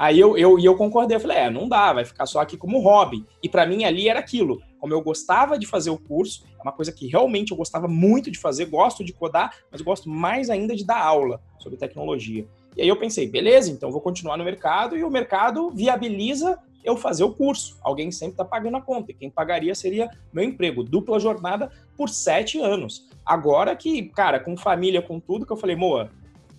Aí 0.00 0.18
eu, 0.18 0.34
eu, 0.38 0.58
eu 0.58 0.74
concordei, 0.78 1.14
eu 1.14 1.20
falei, 1.20 1.36
é, 1.36 1.50
não 1.50 1.68
dá, 1.68 1.92
vai 1.92 2.06
ficar 2.06 2.24
só 2.24 2.40
aqui 2.40 2.56
como 2.56 2.80
hobby. 2.80 3.22
E 3.42 3.50
para 3.50 3.66
mim 3.66 3.84
ali 3.84 4.08
era 4.08 4.18
aquilo. 4.18 4.62
Como 4.78 4.94
eu 4.94 5.02
gostava 5.02 5.58
de 5.58 5.66
fazer 5.66 5.90
o 5.90 5.98
curso, 5.98 6.42
é 6.58 6.62
uma 6.62 6.72
coisa 6.72 6.90
que 6.90 7.06
realmente 7.06 7.50
eu 7.50 7.56
gostava 7.58 7.86
muito 7.86 8.30
de 8.30 8.38
fazer, 8.38 8.64
gosto 8.64 9.04
de 9.04 9.12
codar, 9.12 9.54
mas 9.70 9.82
gosto 9.82 10.08
mais 10.08 10.48
ainda 10.48 10.74
de 10.74 10.86
dar 10.86 11.04
aula 11.04 11.38
sobre 11.58 11.76
tecnologia. 11.76 12.48
E 12.78 12.80
aí 12.80 12.88
eu 12.88 12.96
pensei, 12.96 13.28
beleza, 13.28 13.70
então 13.70 13.92
vou 13.92 14.00
continuar 14.00 14.38
no 14.38 14.44
mercado 14.44 14.96
e 14.96 15.04
o 15.04 15.10
mercado 15.10 15.68
viabiliza 15.68 16.58
eu 16.82 16.96
fazer 16.96 17.24
o 17.24 17.34
curso. 17.34 17.78
Alguém 17.82 18.10
sempre 18.10 18.32
está 18.32 18.44
pagando 18.46 18.78
a 18.78 18.80
conta. 18.80 19.10
E 19.10 19.14
quem 19.14 19.28
pagaria 19.28 19.74
seria 19.74 20.08
meu 20.32 20.42
emprego, 20.42 20.82
dupla 20.82 21.20
jornada 21.20 21.70
por 21.94 22.08
sete 22.08 22.58
anos. 22.58 23.06
Agora 23.22 23.76
que, 23.76 24.04
cara, 24.04 24.40
com 24.40 24.56
família, 24.56 25.02
com 25.02 25.20
tudo, 25.20 25.44
que 25.44 25.52
eu 25.52 25.58
falei, 25.58 25.76
Moa, 25.76 26.10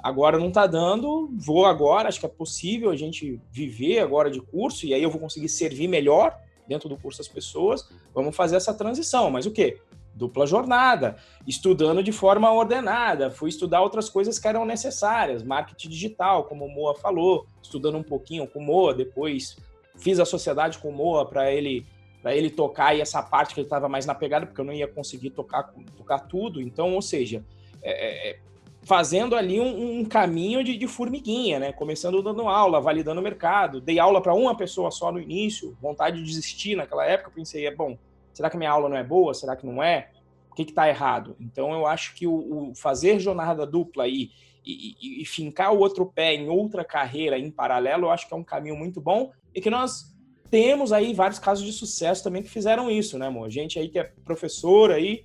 Agora 0.04 0.40
não 0.40 0.48
está 0.48 0.66
dando, 0.66 1.30
vou 1.34 1.66
agora, 1.66 2.08
acho 2.08 2.20
que 2.20 2.26
é 2.26 2.30
possível 2.30 2.90
a 2.90 2.96
gente 2.96 3.40
viver 3.52 4.00
agora 4.00 4.32
de 4.32 4.42
curso, 4.42 4.86
e 4.86 4.94
aí 4.94 5.04
eu 5.04 5.12
vou 5.12 5.20
conseguir 5.22 5.50
servir 5.50 5.88
melhor 5.88 6.36
dentro 6.68 6.90
do 6.90 6.98
curso 6.98 7.22
as 7.22 7.28
pessoas. 7.28 7.88
Vamos 8.14 8.36
fazer 8.36 8.56
essa 8.56 8.74
transição. 8.74 9.30
Mas 9.30 9.46
o 9.46 9.52
quê? 9.52 9.80
Dupla 10.14 10.46
jornada, 10.46 11.18
estudando 11.48 12.04
de 12.04 12.12
forma 12.12 12.52
ordenada, 12.52 13.32
fui 13.32 13.50
estudar 13.50 13.82
outras 13.82 14.10
coisas 14.10 14.38
que 14.38 14.48
eram 14.48 14.66
necessárias, 14.66 15.42
marketing 15.42 15.90
digital, 15.90 16.44
como 16.46 16.66
o 16.66 16.70
Moa 16.70 16.94
falou, 16.96 17.46
estudando 17.62 17.98
um 17.98 18.04
pouquinho 18.04 18.46
com 18.46 18.60
o 18.60 18.64
Moa, 18.64 18.94
depois 18.94 19.56
fiz 19.96 20.20
a 20.20 20.26
sociedade 20.26 20.80
com 20.80 20.90
o 20.90 20.94
Moa 20.94 21.26
para 21.26 21.52
ele 21.52 21.86
para 22.22 22.36
ele 22.36 22.52
tocar 22.52 22.96
e 22.96 23.02
essa 23.02 23.20
parte 23.24 23.54
que 23.54 23.62
ele 23.62 23.66
estava 23.66 23.90
mais 23.90 24.06
na 24.06 24.14
pegada, 24.14 24.46
porque 24.46 24.62
eu 24.62 24.66
não 24.66 24.74
ia 24.74 24.88
conseguir 24.88 25.32
tocar, 25.32 25.74
tocar 25.98 26.20
tudo. 26.20 26.62
Então, 26.62 26.94
ou 26.94 27.02
seja, 27.02 27.44
é, 27.82 28.30
é 28.30 28.40
fazendo 28.92 29.38
ali 29.38 29.58
um, 29.58 30.02
um 30.02 30.04
caminho 30.04 30.62
de, 30.66 30.76
de, 30.76 30.86
formiguinha, 30.86 31.58
né? 31.58 31.72
Começando 31.72 32.22
dando 32.22 32.50
aula, 32.50 32.82
validando 32.82 33.22
o 33.22 33.24
mercado. 33.24 33.80
Dei 33.80 33.98
aula 33.98 34.22
para 34.22 34.34
uma 34.34 34.54
pessoa 34.54 34.92
só 34.92 35.14
no 35.14 35.18
início, 35.18 35.78
vontade 35.82 36.18
de 36.18 36.26
desistir 36.26 36.76
naquela 36.76 37.06
época. 37.06 37.32
Pensei, 37.34 37.66
é 37.66 37.74
bom, 37.74 37.98
será 38.34 38.50
que 38.50 38.58
minha 38.58 38.70
aula 38.70 38.90
não 38.90 38.98
é 38.98 39.04
boa? 39.04 39.34
Será 39.34 39.56
que 39.56 39.66
não 39.66 39.82
é? 39.82 40.10
O 40.52 40.56
que 40.56 40.64
está 40.64 40.90
errado? 40.90 41.38
Então 41.40 41.72
eu 41.72 41.88
acho 41.88 42.14
que 42.16 42.28
o, 42.28 42.34
o 42.34 42.76
fazer 42.76 43.18
jornada 43.18 43.66
dupla 43.66 44.10
e, 44.10 44.30
e, 44.66 45.22
e, 45.22 45.26
fincar 45.26 45.74
o 45.74 45.80
outro 45.80 46.06
pé 46.06 46.36
em 46.36 46.50
outra 46.50 46.84
carreira 46.84 47.40
em 47.40 47.50
paralelo, 47.50 48.08
eu 48.08 48.12
acho 48.12 48.28
que 48.28 48.34
é 48.34 48.38
um 48.38 48.44
caminho 48.44 48.76
muito 48.76 49.00
bom 49.00 49.32
e 49.56 49.62
que 49.62 49.70
nós 49.70 50.14
temos 50.50 50.92
aí 50.92 51.14
vários 51.14 51.40
casos 51.40 51.64
de 51.64 51.72
sucesso 51.72 52.26
também 52.26 52.44
que 52.44 52.50
fizeram 52.50 52.92
isso, 52.92 53.18
né, 53.18 53.28
amor? 53.28 53.50
Gente 53.50 53.80
aí 53.80 53.88
que 53.88 54.00
é 54.00 54.12
professor 54.26 54.92
aí, 54.92 55.24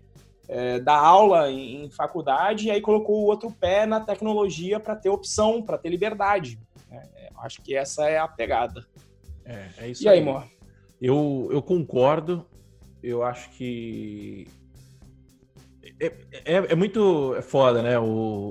é, 0.49 0.78
dar 0.78 0.99
aula 0.99 1.51
em, 1.51 1.84
em, 1.84 1.90
faculdade 1.90 2.66
e 2.66 2.70
aí 2.70 2.80
colocou 2.80 3.22
o 3.22 3.26
outro 3.26 3.51
pé 3.51 3.86
na 3.86 4.01
tecnologia 4.01 4.78
para 4.78 4.94
ter 4.94 5.09
opção, 5.09 5.62
para 5.62 5.78
ter 5.78 5.88
liberdade. 5.88 6.59
É, 6.90 7.30
acho 7.38 7.62
que 7.62 7.74
essa 7.74 8.09
é 8.09 8.18
a 8.18 8.28
pegada. 8.28 8.86
É, 9.44 9.68
é 9.78 9.88
isso 9.88 10.05
e 10.05 10.09
aí, 10.09 10.18
aí 10.18 10.24
Mor? 10.24 10.44
Eu, 11.01 11.49
eu 11.51 11.62
concordo. 11.62 12.47
Eu 13.03 13.22
acho 13.22 13.51
que 13.51 14.49
é, 16.01 16.07
é, 16.44 16.55
é, 16.72 16.74
muito 16.74 17.36
foda, 17.42 17.82
né? 17.82 17.99
O, 17.99 18.05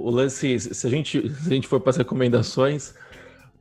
o, 0.05 0.09
lance, 0.09 0.59
se 0.59 0.87
a 0.87 0.89
gente, 0.89 1.29
se 1.29 1.47
a 1.47 1.53
gente 1.53 1.67
for 1.67 1.79
para 1.79 1.91
as 1.91 1.97
recomendações, 1.97 2.95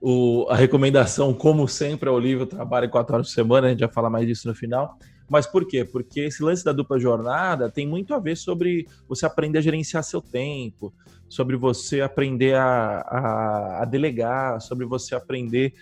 o, 0.01 0.47
a 0.49 0.57
recomendação, 0.57 1.35
como 1.35 1.66
sempre, 1.68 2.09
é 2.09 2.12
o 2.12 2.18
livro 2.18 2.47
Trabalho 2.47 2.89
quatro 2.89 3.14
horas 3.14 3.28
por 3.28 3.35
semana, 3.35 3.66
a 3.66 3.70
gente 3.70 3.80
vai 3.80 3.93
falar 3.93 4.11
mais 4.11 4.26
disso 4.26 4.49
no 4.49 4.55
final. 4.55 4.99
Mas 5.35 5.49
por 5.49 5.66
quê? 5.66 5.85
Porque 5.85 6.20
esse 6.20 6.41
lance 6.45 6.64
da 6.64 6.70
dupla 6.70 6.97
jornada 6.97 7.68
tem 7.68 7.89
muito 7.89 8.14
a 8.14 8.20
ver 8.20 8.37
sobre 8.37 8.87
você 9.09 9.26
aprender 9.26 9.59
a 9.59 9.62
gerenciar 9.62 10.05
seu 10.05 10.22
tempo, 10.22 10.95
sobre 11.28 11.57
você 11.57 12.01
aprender 12.01 12.55
a, 12.55 13.01
a, 13.01 13.82
a 13.82 13.85
delegar, 13.85 14.61
sobre 14.61 14.87
você 14.87 15.12
aprender 15.12 15.74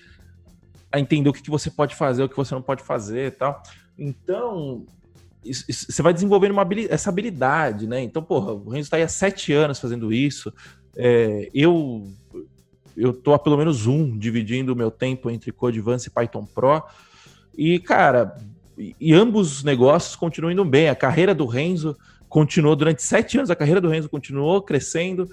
a 0.91 0.99
entender 0.99 1.29
o 1.29 1.35
que, 1.35 1.43
que 1.43 1.51
você 1.51 1.71
pode 1.71 1.95
fazer, 1.95 2.23
o 2.23 2.31
que 2.31 2.37
você 2.37 2.55
não 2.55 2.63
pode 2.63 2.83
fazer 2.83 3.27
e 3.27 3.31
tal. 3.31 3.63
Então, 3.99 4.87
você 5.45 6.01
vai 6.01 6.15
desenvolvendo 6.15 6.53
uma, 6.53 6.67
essa 6.89 7.11
habilidade, 7.11 7.87
né? 7.87 8.03
Então, 8.03 8.23
porra, 8.23 8.55
o 8.55 8.71
Renzo 8.71 8.87
está 8.87 8.97
aí 8.97 9.03
há 9.03 9.09
sete 9.09 9.53
anos 9.53 9.79
fazendo 9.79 10.11
isso. 10.15 10.51
É, 10.97 11.51
eu 11.53 12.11
eu 12.97 13.13
tô 13.13 13.35
há 13.35 13.39
pelo 13.39 13.59
menos 13.59 13.87
um 13.87 14.17
dividindo 14.17 14.73
o 14.73 14.77
meu 14.77 14.91
tempo 14.91 15.31
entre 15.31 15.53
Codevance 15.53 16.09
e 16.09 16.11
Python 16.11 16.47
Pro. 16.47 16.83
E, 17.57 17.79
cara, 17.79 18.35
e 18.77 19.13
ambos 19.13 19.59
os 19.59 19.65
negócios 19.65 20.17
continuam 20.17 20.53
indo 20.53 20.65
bem. 20.65 20.89
A 20.89 20.95
carreira 20.95 21.35
do 21.35 21.47
Renzo 21.47 21.97
continuou 22.29 22.75
durante 22.75 23.03
sete 23.03 23.37
anos, 23.37 23.51
a 23.51 23.57
carreira 23.57 23.81
do 23.81 23.89
Renzo 23.89 24.09
continuou 24.09 24.63
crescendo. 24.63 25.29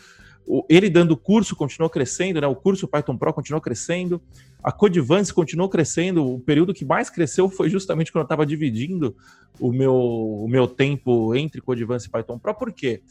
Ele 0.68 0.90
dando 0.90 1.16
curso 1.16 1.56
continuou 1.56 1.90
crescendo, 1.90 2.42
né? 2.42 2.48
O 2.48 2.56
curso 2.56 2.88
Python 2.88 3.16
Pro 3.16 3.34
continuou 3.34 3.62
crescendo. 3.62 4.20
A 4.64 4.72
Codevance 4.72 5.34
continuou 5.34 5.70
crescendo. 5.70 6.26
O 6.26 6.40
período 6.40 6.74
que 6.74 6.84
mais 6.84 7.10
cresceu 7.10 7.50
foi 7.50 7.70
justamente 7.70 8.12
quando 8.12 8.24
eu 8.24 8.26
estava 8.26 8.46
dividindo 8.46 9.16
o 9.60 9.72
meu, 9.72 9.96
o 9.96 10.48
meu 10.48 10.68
tempo 10.68 11.36
entre 11.36 11.62
Codevance 11.62 12.08
e 12.08 12.10
Python 12.10 12.40
Pro. 12.40 12.56
Por 12.56 12.74
quê? 12.74 13.02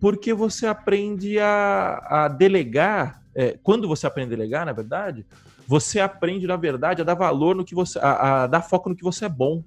Porque 0.00 0.34
você 0.34 0.66
aprende 0.66 1.38
a, 1.38 2.06
a 2.10 2.28
delegar. 2.28 3.22
É, 3.34 3.56
quando 3.62 3.86
você 3.86 4.08
aprende 4.08 4.34
a 4.34 4.36
delegar, 4.36 4.66
na 4.66 4.72
verdade, 4.72 5.24
você 5.70 6.00
aprende, 6.00 6.48
na 6.48 6.56
verdade, 6.56 7.00
a 7.00 7.04
dar 7.04 7.14
valor 7.14 7.54
no 7.54 7.64
que 7.64 7.76
você. 7.76 7.96
a, 8.00 8.42
a 8.42 8.46
dar 8.48 8.60
foco 8.60 8.88
no 8.88 8.96
que 8.96 9.04
você 9.04 9.26
é 9.26 9.28
bom. 9.28 9.62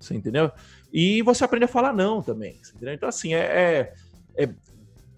Você 0.00 0.14
entendeu? 0.14 0.50
E 0.90 1.20
você 1.20 1.44
aprende 1.44 1.66
a 1.66 1.68
falar 1.68 1.92
não 1.92 2.22
também. 2.22 2.58
Então, 2.80 3.06
assim, 3.06 3.34
é, 3.34 3.40
é, 3.40 3.94
é, 4.38 4.48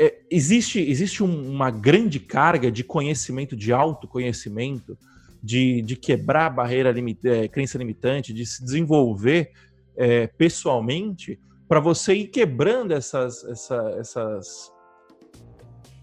é 0.01 0.18
existe, 0.29 0.81
existe 0.81 1.22
uma 1.22 1.70
grande 1.70 2.18
carga 2.18 2.72
de 2.72 2.83
conhecimento, 2.83 3.55
de 3.55 3.72
autoconhecimento, 3.72 4.99
de, 5.41 5.81
de 5.83 5.95
quebrar 5.95 6.47
a 6.47 6.51
barreira 6.51 6.91
limita, 6.91 7.29
é, 7.29 7.47
crença 7.47 7.79
limitante, 7.79 8.35
de 8.35 8.45
se 8.45 8.64
desenvolver 8.64 9.53
é, 9.97 10.27
pessoalmente, 10.27 11.39
para 11.68 11.79
você 11.79 12.14
ir 12.14 12.27
quebrando 12.27 12.91
essas, 12.93 13.45
essa, 13.45 13.95
essas 13.97 14.72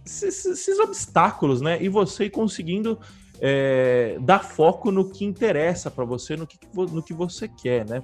esses, 0.05 0.45
esses, 0.45 0.79
obstáculos, 0.79 1.59
né? 1.59 1.83
E 1.83 1.89
você 1.89 2.25
ir 2.25 2.29
conseguindo 2.29 2.97
é, 3.39 4.17
dar 4.21 4.39
foco 4.39 4.91
no 4.91 5.09
que 5.09 5.25
interessa 5.25 5.89
para 5.91 6.05
você, 6.05 6.35
no 6.35 6.47
que, 6.47 6.57
no 6.73 7.01
que 7.01 7.13
você 7.13 7.47
quer, 7.47 7.85
né? 7.85 8.03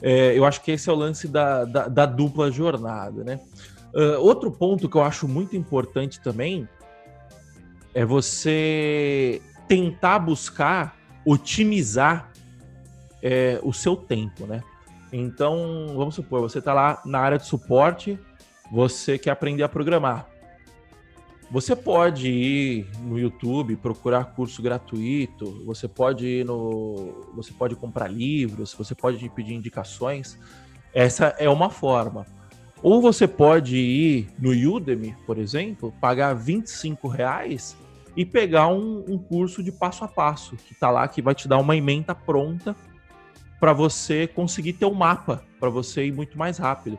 É, 0.00 0.36
eu 0.36 0.44
acho 0.44 0.62
que 0.62 0.70
esse 0.70 0.88
é 0.88 0.92
o 0.92 0.96
lance 0.96 1.26
da, 1.26 1.64
da, 1.64 1.88
da 1.88 2.06
dupla 2.06 2.50
jornada, 2.50 3.24
né? 3.24 3.40
Uh, 3.92 4.20
outro 4.20 4.50
ponto 4.50 4.88
que 4.88 4.96
eu 4.96 5.02
acho 5.02 5.26
muito 5.26 5.56
importante 5.56 6.20
também 6.20 6.68
é 7.94 8.04
você 8.04 9.40
tentar 9.66 10.18
buscar 10.18 10.96
otimizar 11.24 12.30
é, 13.22 13.58
o 13.62 13.72
seu 13.72 13.96
tempo, 13.96 14.46
né? 14.46 14.62
Então, 15.12 15.94
vamos 15.96 16.14
supor, 16.14 16.40
você 16.40 16.58
está 16.58 16.72
lá 16.72 17.00
na 17.04 17.18
área 17.18 17.38
de 17.38 17.46
suporte, 17.46 18.18
você 18.70 19.18
quer 19.18 19.30
aprender 19.30 19.62
a 19.62 19.68
programar. 19.68 20.28
Você 21.50 21.74
pode 21.74 22.28
ir 22.28 22.86
no 23.00 23.18
YouTube 23.18 23.74
procurar 23.76 24.24
curso 24.26 24.60
gratuito, 24.60 25.64
você 25.64 25.88
pode 25.88 26.26
ir 26.26 26.44
no, 26.44 27.26
você 27.34 27.52
pode 27.52 27.74
comprar 27.74 28.06
livros, 28.06 28.74
você 28.74 28.94
pode 28.94 29.26
pedir 29.30 29.54
indicações. 29.54 30.38
Essa 30.92 31.34
é 31.38 31.48
uma 31.48 31.70
forma. 31.70 32.26
Ou 32.82 33.00
você 33.00 33.26
pode 33.26 33.76
ir 33.76 34.28
no 34.38 34.50
Udemy, 34.50 35.16
por 35.26 35.38
exemplo, 35.38 35.92
pagar 36.00 36.34
25 36.34 37.08
reais 37.08 37.74
e 38.14 38.26
pegar 38.26 38.68
um, 38.68 39.04
um 39.08 39.18
curso 39.18 39.62
de 39.62 39.72
passo 39.72 40.04
a 40.04 40.08
passo, 40.08 40.54
que 40.54 40.74
está 40.74 40.90
lá, 40.90 41.08
que 41.08 41.22
vai 41.22 41.34
te 41.34 41.48
dar 41.48 41.58
uma 41.58 41.74
emenda 41.74 42.14
pronta 42.14 42.76
para 43.58 43.72
você 43.72 44.26
conseguir 44.26 44.74
ter 44.74 44.84
um 44.84 44.94
mapa, 44.94 45.42
para 45.58 45.70
você 45.70 46.06
ir 46.06 46.12
muito 46.12 46.36
mais 46.36 46.58
rápido. 46.58 46.98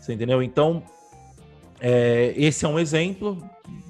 Você 0.00 0.14
entendeu? 0.14 0.42
Então, 0.42 0.82
é, 1.80 2.34
esse 2.36 2.64
é 2.64 2.68
um 2.68 2.78
exemplo. 2.78 3.38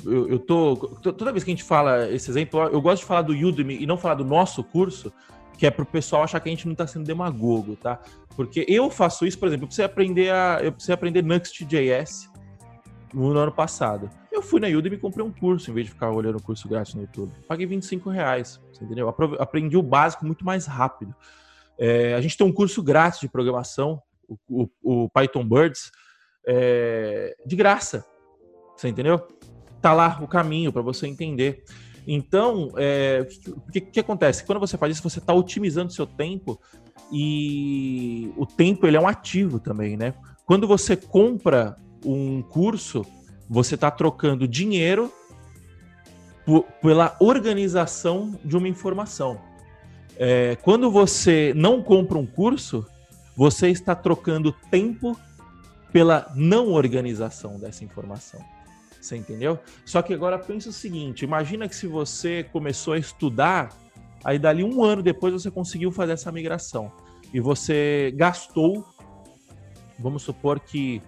Eu, 0.04 0.28
eu 0.28 0.38
tô. 0.38 0.76
Toda 0.76 1.32
vez 1.32 1.44
que 1.44 1.50
a 1.50 1.54
gente 1.54 1.64
fala 1.64 2.08
esse 2.10 2.30
exemplo, 2.30 2.60
eu 2.60 2.80
gosto 2.80 3.02
de 3.02 3.06
falar 3.06 3.22
do 3.22 3.32
Udemy 3.32 3.78
e 3.80 3.86
não 3.86 3.98
falar 3.98 4.14
do 4.14 4.24
nosso 4.24 4.64
curso, 4.64 5.12
que 5.58 5.66
é 5.66 5.70
para 5.70 5.82
o 5.82 5.86
pessoal 5.86 6.22
achar 6.22 6.40
que 6.40 6.48
a 6.48 6.52
gente 6.52 6.66
não 6.66 6.72
está 6.72 6.86
sendo 6.86 7.04
demagogo, 7.04 7.76
tá? 7.76 8.00
Porque 8.34 8.64
eu 8.66 8.90
faço 8.90 9.26
isso, 9.26 9.38
por 9.38 9.48
exemplo, 9.48 9.64
eu 9.64 9.68
precisei 9.68 9.84
aprender 9.84 10.30
a, 10.30 10.60
eu 10.62 10.72
precisei 10.72 10.94
aprender 10.94 11.22
Next.js 11.22 12.30
no 13.12 13.36
ano 13.36 13.52
passado. 13.52 14.10
Eu 14.32 14.42
fui 14.42 14.60
na 14.60 14.68
Udemy 14.68 14.96
e 14.96 14.98
comprei 14.98 15.24
um 15.24 15.32
curso, 15.32 15.70
em 15.70 15.74
vez 15.74 15.86
de 15.86 15.92
ficar 15.92 16.10
olhando 16.10 16.38
o 16.38 16.42
curso 16.42 16.68
grátis 16.68 16.94
no 16.94 17.02
YouTube. 17.02 17.32
Paguei 17.46 17.66
25 17.66 18.08
reais, 18.08 18.60
entendeu? 18.80 19.14
Aprendi 19.38 19.76
o 19.76 19.82
básico 19.82 20.24
muito 20.24 20.44
mais 20.44 20.66
rápido. 20.66 21.14
É, 21.76 22.14
a 22.14 22.20
gente 22.20 22.36
tem 22.36 22.46
um 22.46 22.52
curso 22.52 22.82
grátis 22.82 23.20
de 23.20 23.28
programação, 23.28 24.00
o, 24.28 24.36
o, 24.48 24.68
o 25.04 25.10
Python 25.10 25.44
Birds, 25.44 25.90
é, 26.46 27.34
de 27.44 27.56
graça. 27.56 28.06
Você 28.76 28.88
entendeu? 28.88 29.26
Tá 29.80 29.92
lá 29.92 30.18
o 30.22 30.28
caminho 30.28 30.72
para 30.72 30.82
você 30.82 31.06
entender. 31.06 31.64
Então, 32.06 32.72
é, 32.76 33.26
o 33.48 33.70
que, 33.70 33.80
que, 33.80 34.00
acontece? 34.00 34.44
Quando 34.44 34.58
você 34.58 34.76
faz 34.76 34.96
isso, 34.96 35.08
você 35.08 35.18
está 35.18 35.32
otimizando 35.32 35.92
seu 35.92 36.06
tempo 36.06 36.60
e 37.12 38.32
o 38.36 38.46
tempo 38.46 38.86
ele 38.86 38.96
é 38.96 39.00
um 39.00 39.08
ativo 39.08 39.58
também, 39.58 39.96
né? 39.96 40.14
Quando 40.44 40.66
você 40.66 40.96
compra 40.96 41.76
um 42.04 42.42
curso, 42.42 43.04
você 43.48 43.74
está 43.74 43.90
trocando 43.90 44.48
dinheiro 44.48 45.12
pela 46.82 47.16
organização 47.20 48.38
de 48.44 48.56
uma 48.56 48.68
informação. 48.68 49.40
É, 50.16 50.56
quando 50.56 50.90
você 50.90 51.52
não 51.54 51.82
compra 51.82 52.18
um 52.18 52.26
curso, 52.26 52.86
você 53.36 53.68
está 53.68 53.94
trocando 53.94 54.52
tempo 54.70 55.18
pela 55.92 56.30
não 56.34 56.72
organização 56.72 57.58
dessa 57.58 57.84
informação. 57.84 58.40
Você 59.00 59.16
entendeu? 59.16 59.58
Só 59.84 60.02
que 60.02 60.12
agora 60.12 60.38
pensa 60.38 60.68
o 60.68 60.72
seguinte: 60.72 61.24
imagina 61.24 61.68
que 61.68 61.74
se 61.74 61.86
você 61.86 62.44
começou 62.44 62.94
a 62.94 62.98
estudar, 62.98 63.74
aí 64.24 64.38
dali 64.38 64.62
um 64.62 64.84
ano 64.84 65.02
depois 65.02 65.32
você 65.32 65.50
conseguiu 65.50 65.90
fazer 65.90 66.12
essa 66.12 66.30
migração 66.30 66.92
e 67.32 67.40
você 67.40 68.12
gastou, 68.16 68.84
vamos 69.98 70.22
supor 70.22 70.60
que 70.60 71.00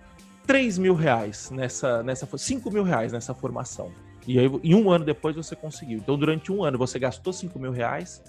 3 0.46 0.78
mil 0.78 0.94
reais 0.94 1.50
nessa, 1.50 2.02
nessa 2.02 2.26
5 2.38 2.70
mil 2.70 2.82
reais 2.82 3.12
nessa 3.12 3.34
formação. 3.34 3.92
E 4.26 4.38
aí, 4.38 4.48
em 4.62 4.74
um 4.74 4.90
ano 4.90 5.04
depois 5.04 5.34
você 5.34 5.56
conseguiu. 5.56 5.98
Então, 5.98 6.16
durante 6.16 6.52
um 6.52 6.62
ano 6.62 6.78
você 6.78 6.98
gastou 6.98 7.32
5 7.32 7.58
mil 7.58 7.72
reais, 7.72 8.22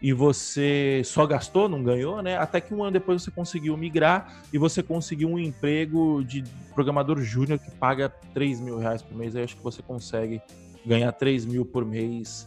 e 0.00 0.12
você 0.12 1.02
só 1.04 1.26
gastou, 1.26 1.68
não 1.68 1.82
ganhou, 1.82 2.20
né? 2.22 2.36
Até 2.36 2.60
que 2.60 2.74
um 2.74 2.82
ano 2.82 2.92
depois 2.92 3.22
você 3.22 3.30
conseguiu 3.30 3.76
migrar 3.76 4.42
e 4.52 4.58
você 4.58 4.82
conseguiu 4.82 5.28
um 5.28 5.38
emprego 5.38 6.22
de 6.22 6.44
programador 6.74 7.20
júnior 7.20 7.58
que 7.58 7.70
paga 7.70 8.08
3 8.34 8.60
mil 8.60 8.78
reais 8.78 9.00
por 9.00 9.16
mês. 9.16 9.34
Aí 9.34 9.44
acho 9.44 9.56
que 9.56 9.62
você 9.62 9.82
consegue 9.82 10.40
ganhar 10.84 11.10
3 11.12 11.46
mil 11.46 11.64
por 11.64 11.84
mês 11.84 12.46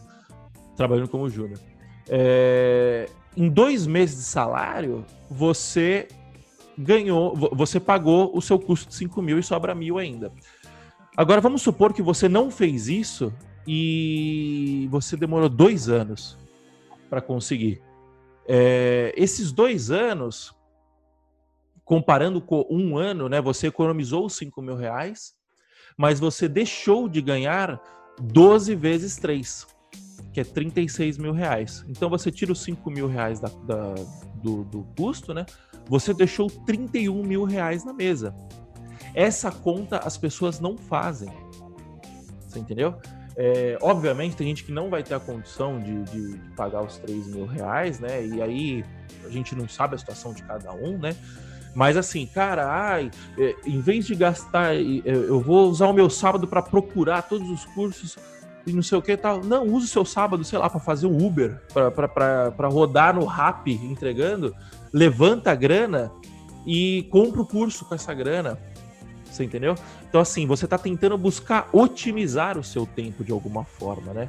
trabalhando 0.76 1.08
como 1.08 1.28
júnior. 1.28 1.58
É... 2.08 3.08
Em 3.36 3.48
dois 3.48 3.86
meses 3.86 4.16
de 4.16 4.22
salário, 4.22 5.04
você 5.28 6.08
ganhou, 6.78 7.36
você 7.52 7.78
pagou 7.78 8.30
o 8.34 8.40
seu 8.40 8.58
custo 8.58 8.88
de 8.88 8.94
5 8.94 9.20
mil 9.20 9.38
e 9.38 9.42
sobra 9.42 9.74
mil 9.74 9.98
ainda. 9.98 10.32
Agora 11.16 11.40
vamos 11.40 11.62
supor 11.62 11.92
que 11.92 12.02
você 12.02 12.28
não 12.28 12.50
fez 12.50 12.88
isso 12.88 13.32
e 13.66 14.88
você 14.90 15.16
demorou 15.16 15.48
dois 15.48 15.88
anos 15.88 16.38
para 17.10 17.20
conseguir. 17.20 17.82
É, 18.48 19.12
esses 19.16 19.52
dois 19.52 19.90
anos, 19.90 20.54
comparando 21.84 22.40
com 22.40 22.64
um 22.70 22.96
ano, 22.96 23.28
né, 23.28 23.40
você 23.40 23.66
economizou 23.66 24.30
5 24.30 24.62
mil 24.62 24.76
reais, 24.76 25.34
mas 25.96 26.20
você 26.20 26.48
deixou 26.48 27.08
de 27.08 27.20
ganhar 27.20 27.78
12 28.20 28.74
vezes 28.76 29.16
3. 29.16 29.66
que 30.32 30.40
é 30.40 30.44
36 30.44 31.18
mil 31.18 31.32
reais. 31.32 31.84
Então 31.88 32.08
você 32.08 32.30
tira 32.30 32.52
os 32.52 32.62
5 32.62 32.88
mil 32.90 33.08
reais 33.08 33.40
da, 33.40 33.48
da 33.66 33.94
do, 34.42 34.64
do 34.64 34.84
custo, 34.96 35.34
né? 35.34 35.44
Você 35.86 36.14
deixou 36.14 36.48
31 36.48 37.22
mil 37.22 37.44
reais 37.44 37.84
na 37.84 37.92
mesa. 37.92 38.34
Essa 39.14 39.50
conta 39.50 39.98
as 39.98 40.16
pessoas 40.16 40.60
não 40.60 40.78
fazem. 40.78 41.30
Você 42.40 42.60
entendeu? 42.60 42.96
É, 43.42 43.78
obviamente, 43.80 44.36
tem 44.36 44.46
gente 44.48 44.64
que 44.64 44.70
não 44.70 44.90
vai 44.90 45.02
ter 45.02 45.14
a 45.14 45.18
condição 45.18 45.80
de, 45.80 46.02
de, 46.02 46.32
de, 46.34 46.50
pagar 46.50 46.82
os 46.82 46.98
3 46.98 47.26
mil 47.28 47.46
reais, 47.46 47.98
né? 47.98 48.22
E 48.26 48.42
aí 48.42 48.84
a 49.24 49.30
gente 49.30 49.54
não 49.54 49.66
sabe 49.66 49.94
a 49.94 49.98
situação 49.98 50.34
de 50.34 50.42
cada 50.42 50.70
um, 50.74 50.98
né? 50.98 51.16
Mas 51.74 51.96
assim, 51.96 52.26
cara, 52.26 52.70
ai, 52.70 53.10
é, 53.38 53.56
em 53.64 53.80
vez 53.80 54.04
de 54.04 54.14
gastar, 54.14 54.74
eu 54.74 55.40
vou 55.40 55.70
usar 55.70 55.86
o 55.86 55.92
meu 55.94 56.10
sábado 56.10 56.46
para 56.46 56.60
procurar 56.60 57.22
todos 57.22 57.48
os 57.48 57.64
cursos 57.64 58.18
e 58.66 58.74
não 58.74 58.82
sei 58.82 58.98
o 58.98 59.02
que 59.02 59.16
tal. 59.16 59.42
Não, 59.42 59.64
use 59.66 59.86
o 59.86 59.88
seu 59.88 60.04
sábado, 60.04 60.44
sei 60.44 60.58
lá, 60.58 60.68
para 60.68 60.78
fazer 60.78 61.06
um 61.06 61.26
Uber, 61.26 61.62
para 61.72 62.68
rodar 62.68 63.14
no 63.14 63.24
Rap 63.24 63.72
entregando. 63.72 64.54
Levanta 64.92 65.52
a 65.52 65.54
grana 65.54 66.12
e 66.66 67.08
compra 67.10 67.40
o 67.40 67.46
curso 67.46 67.86
com 67.86 67.94
essa 67.94 68.12
grana. 68.12 68.58
Você 69.30 69.44
entendeu? 69.44 69.74
Então, 70.08 70.20
assim, 70.20 70.46
você 70.46 70.64
está 70.64 70.76
tentando 70.76 71.16
buscar 71.16 71.68
otimizar 71.72 72.58
o 72.58 72.64
seu 72.64 72.84
tempo 72.84 73.22
de 73.22 73.32
alguma 73.32 73.64
forma, 73.64 74.12
né? 74.12 74.28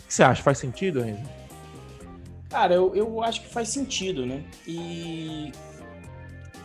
O 0.00 0.06
que 0.06 0.14
você 0.14 0.22
acha? 0.22 0.42
Faz 0.42 0.58
sentido, 0.58 1.02
Renzo? 1.02 1.28
Cara, 2.48 2.74
eu, 2.74 2.94
eu 2.96 3.22
acho 3.22 3.42
que 3.42 3.48
faz 3.48 3.68
sentido, 3.68 4.24
né? 4.24 4.42
E 4.66 5.52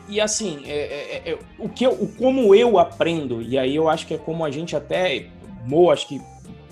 e 0.07 0.19
assim, 0.19 0.63
é, 0.65 1.21
é, 1.25 1.31
é, 1.31 1.39
o 1.57 1.69
que 1.69 1.85
eu, 1.85 1.91
o, 1.91 2.07
como 2.07 2.53
eu 2.53 2.77
aprendo, 2.77 3.41
e 3.41 3.57
aí 3.57 3.75
eu 3.75 3.87
acho 3.87 4.05
que 4.05 4.13
é 4.13 4.17
como 4.17 4.43
a 4.43 4.51
gente 4.51 4.75
até, 4.75 5.27
Mo, 5.65 5.91
acho 5.91 6.07
que 6.07 6.21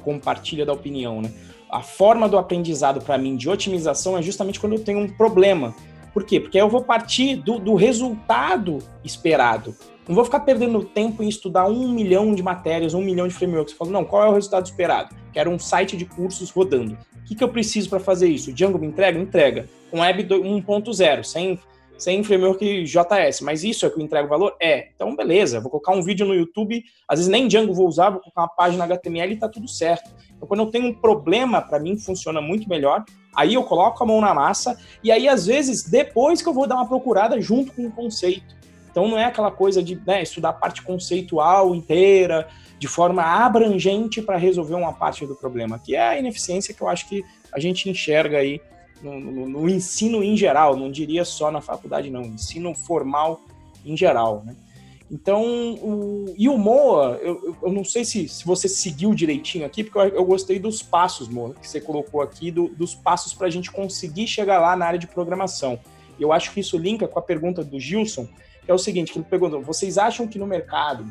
compartilha 0.04 0.66
da 0.66 0.74
opinião, 0.74 1.22
né? 1.22 1.32
A 1.70 1.82
forma 1.82 2.28
do 2.28 2.38
aprendizado 2.38 3.00
para 3.02 3.18
mim 3.18 3.38
de 3.38 3.50
otimização 3.50 4.18
é 4.18 4.22
justamente 4.22 4.60
quando 4.60 4.74
eu 4.74 4.84
tenho 4.84 5.00
um 5.00 5.08
problema. 5.08 5.74
Por 6.14 6.26
quê? 6.26 6.40
Porque 6.40 6.60
eu 6.60 6.68
vou 6.68 6.84
partir 6.84 7.38
do, 7.38 7.58
do 7.58 7.76
resultado 7.76 8.80
esperado. 9.04 9.74
Não 10.08 10.16
vou 10.16 10.26
ficar 10.26 10.42
perdendo 10.42 10.84
tempo 10.84 11.24
em 11.24 11.30
estudar 11.30 11.68
um 11.68 11.88
milhão 11.90 12.34
de 12.34 12.42
matérias, 12.42 12.94
um 12.94 13.02
milhão 13.02 13.28
de 13.28 13.34
frameworks. 13.34 13.74
Eu 13.74 13.78
falo, 13.78 13.92
não, 13.92 14.04
qual 14.04 14.24
é 14.24 14.30
o 14.30 14.34
resultado 14.34 14.66
esperado? 14.66 15.16
Quero 15.32 15.52
um 15.52 15.60
site 15.60 15.96
de 15.96 16.06
cursos 16.06 16.50
rodando. 16.50 16.98
O 17.22 17.24
que, 17.26 17.36
que 17.36 17.44
eu 17.44 17.50
preciso 17.50 17.90
para 17.90 18.00
fazer 18.00 18.28
isso? 18.28 18.50
O 18.50 18.54
Django 18.54 18.80
me 18.80 18.88
entrega? 18.88 19.20
Entrega. 19.20 19.70
Um 19.94 20.02
web 20.02 20.24
1.0, 20.24 21.24
sem 21.24 21.60
sem 22.02 22.24
framework 22.24 22.84
JS, 22.84 23.42
mas 23.42 23.64
isso 23.64 23.86
é 23.86 23.90
que 23.90 24.00
eu 24.00 24.04
entrego 24.04 24.28
valor? 24.28 24.56
É. 24.60 24.88
Então, 24.96 25.16
beleza, 25.16 25.60
vou 25.60 25.70
colocar 25.70 25.94
um 25.94 26.02
vídeo 26.02 26.26
no 26.26 26.34
YouTube, 26.34 26.84
às 27.08 27.20
vezes 27.20 27.32
nem 27.32 27.48
Django 27.48 27.76
vou 27.76 27.88
usar, 27.88 28.10
vou 28.10 28.20
colocar 28.20 28.42
uma 28.42 28.48
página 28.48 28.86
HTML 28.86 29.34
e 29.34 29.38
tá 29.38 29.48
tudo 29.48 29.68
certo. 29.68 30.10
Então, 30.36 30.48
quando 30.48 30.62
eu 30.62 30.72
tenho 30.72 30.88
um 30.88 30.94
problema, 30.96 31.62
para 31.62 31.80
mim 31.80 32.00
funciona 32.00 32.42
muito 32.42 32.68
melhor, 32.68 33.06
aí 33.36 33.54
eu 33.54 33.64
coloco 33.64 34.04
a 34.04 34.08
mão 34.08 34.20
na 34.20 34.34
massa, 34.34 34.76
e 35.04 35.12
aí, 35.12 35.30
às 35.30 35.46
vezes, 35.46 35.84
depois 35.84 36.42
que 36.42 36.50
eu 36.50 36.54
vou 36.54 36.66
dar 36.66 36.78
uma 36.78 36.88
procurada 36.88 37.40
junto 37.40 37.72
com 37.72 37.86
o 37.86 37.92
conceito. 37.92 38.61
Então, 38.92 39.08
não 39.08 39.18
é 39.18 39.26
aquela 39.26 39.50
coisa 39.50 39.82
de 39.82 40.00
né, 40.06 40.22
estudar 40.22 40.50
a 40.50 40.54
parte 40.54 40.82
conceitual 40.82 41.74
inteira, 41.74 42.48
de 42.78 42.88
forma 42.88 43.24
abrangente 43.24 44.22
para 44.22 44.38
resolver 44.38 44.76
uma 44.76 44.92
parte 44.92 45.26
do 45.26 45.36
problema, 45.36 45.80
que 45.80 45.96
é 45.96 46.02
a 46.02 46.20
ineficiência 46.20 46.74
que 46.74 46.82
eu 46.82 46.90
acho 46.90 47.08
que 47.08 47.24
a 47.54 47.60
gente 47.60 47.90
enxerga 47.90 48.40
aí 48.40 48.60
no, 49.02 49.20
no, 49.20 49.50
no, 49.50 49.70
ensino 49.70 50.24
em 50.24 50.36
geral, 50.36 50.76
não 50.76 50.92
diria 50.92 51.24
só 51.24 51.52
na 51.52 51.62
faculdade, 51.62 52.10
não, 52.10 52.22
ensino 52.24 52.76
formal 52.76 53.42
em 53.86 53.96
geral, 53.96 54.44
né? 54.46 54.56
Então, 55.12 55.44
o, 55.44 56.34
e 56.38 56.48
o 56.48 56.58
Moa, 56.58 57.20
eu, 57.22 57.56
eu 57.62 57.72
não 57.72 57.84
sei 57.84 58.06
se, 58.06 58.30
se 58.30 58.46
você 58.46 58.70
seguiu 58.70 59.14
direitinho 59.14 59.66
aqui, 59.66 59.84
porque 59.84 59.98
eu, 59.98 60.20
eu 60.20 60.26
gostei 60.26 60.58
dos 60.58 60.82
passos, 60.82 61.28
Moa, 61.28 61.54
que 61.54 61.68
você 61.68 61.82
colocou 61.82 62.22
aqui, 62.22 62.50
do, 62.50 62.70
dos 62.70 62.96
passos 62.96 63.34
para 63.34 63.48
a 63.48 63.50
gente 63.50 63.70
conseguir 63.70 64.26
chegar 64.26 64.60
lá 64.60 64.76
na 64.76 64.86
área 64.86 65.00
de 65.00 65.08
programação. 65.08 65.78
Eu 66.18 66.32
acho 66.32 66.54
que 66.54 66.62
isso 66.62 66.78
linka 66.78 67.10
com 67.10 67.20
a 67.20 67.22
pergunta 67.22 67.62
do 67.62 67.78
Gilson, 67.78 68.28
é 68.68 68.74
o 68.74 68.78
seguinte, 68.78 69.12
que 69.12 69.20
ele 69.20 69.26
perguntou, 69.30 69.62
vocês 69.62 69.98
acham 69.98 70.28
que 70.28 70.40
no 70.40 70.46
mercado 70.46 71.06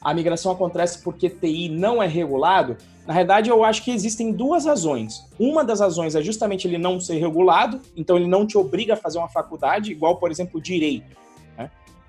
a 0.00 0.14
migração 0.14 0.52
acontece 0.52 1.02
porque 1.02 1.28
TI 1.28 1.68
não 1.68 2.02
é 2.02 2.06
regulado, 2.06 2.76
na 3.06 3.14
verdade 3.14 3.50
eu 3.50 3.64
acho 3.64 3.82
que 3.82 3.90
existem 3.90 4.32
duas 4.32 4.64
razões. 4.64 5.26
Uma 5.38 5.64
das 5.64 5.80
razões 5.80 6.14
é 6.14 6.22
justamente 6.22 6.66
ele 6.66 6.78
não 6.78 7.00
ser 7.00 7.18
regulado, 7.18 7.80
então 7.96 8.16
ele 8.16 8.26
não 8.26 8.46
te 8.46 8.56
obriga 8.56 8.94
a 8.94 8.96
fazer 8.96 9.18
uma 9.18 9.28
faculdade, 9.28 9.90
igual, 9.90 10.16
por 10.16 10.30
exemplo, 10.30 10.60
direito. 10.60 11.16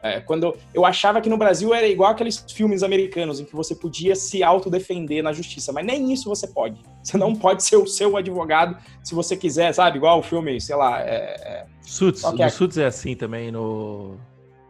É, 0.02 0.22
quando 0.22 0.56
eu 0.74 0.86
achava 0.86 1.20
que 1.20 1.30
no 1.30 1.38
Brasil 1.38 1.74
era 1.74 1.88
igual 1.88 2.12
aqueles 2.12 2.46
filmes 2.52 2.84
americanos 2.84 3.40
em 3.40 3.46
que 3.46 3.56
você 3.56 3.76
podia 3.76 4.16
se 4.16 4.42
autodefender 4.44 5.22
na 5.22 5.34
justiça, 5.34 5.74
mas 5.74 5.86
nem 5.86 6.14
isso 6.14 6.30
você 6.30 6.48
pode. 6.48 6.80
Você 7.04 7.18
não 7.18 7.36
pode 7.36 7.64
ser 7.64 7.76
o 7.76 7.86
seu 7.86 8.16
advogado 8.16 8.78
se 9.04 9.14
você 9.14 9.36
quiser, 9.36 9.74
sabe? 9.74 9.98
Igual 9.98 10.20
o 10.20 10.24
filme, 10.24 10.60
sei 10.62 10.76
lá. 10.76 11.02
É, 11.02 11.36
é... 11.40 11.66
Suits, 11.82 12.24
é? 12.24 12.46
o 12.46 12.50
Suits 12.50 12.78
é 12.78 12.86
assim 12.86 13.16
também 13.16 13.52
no 13.52 14.18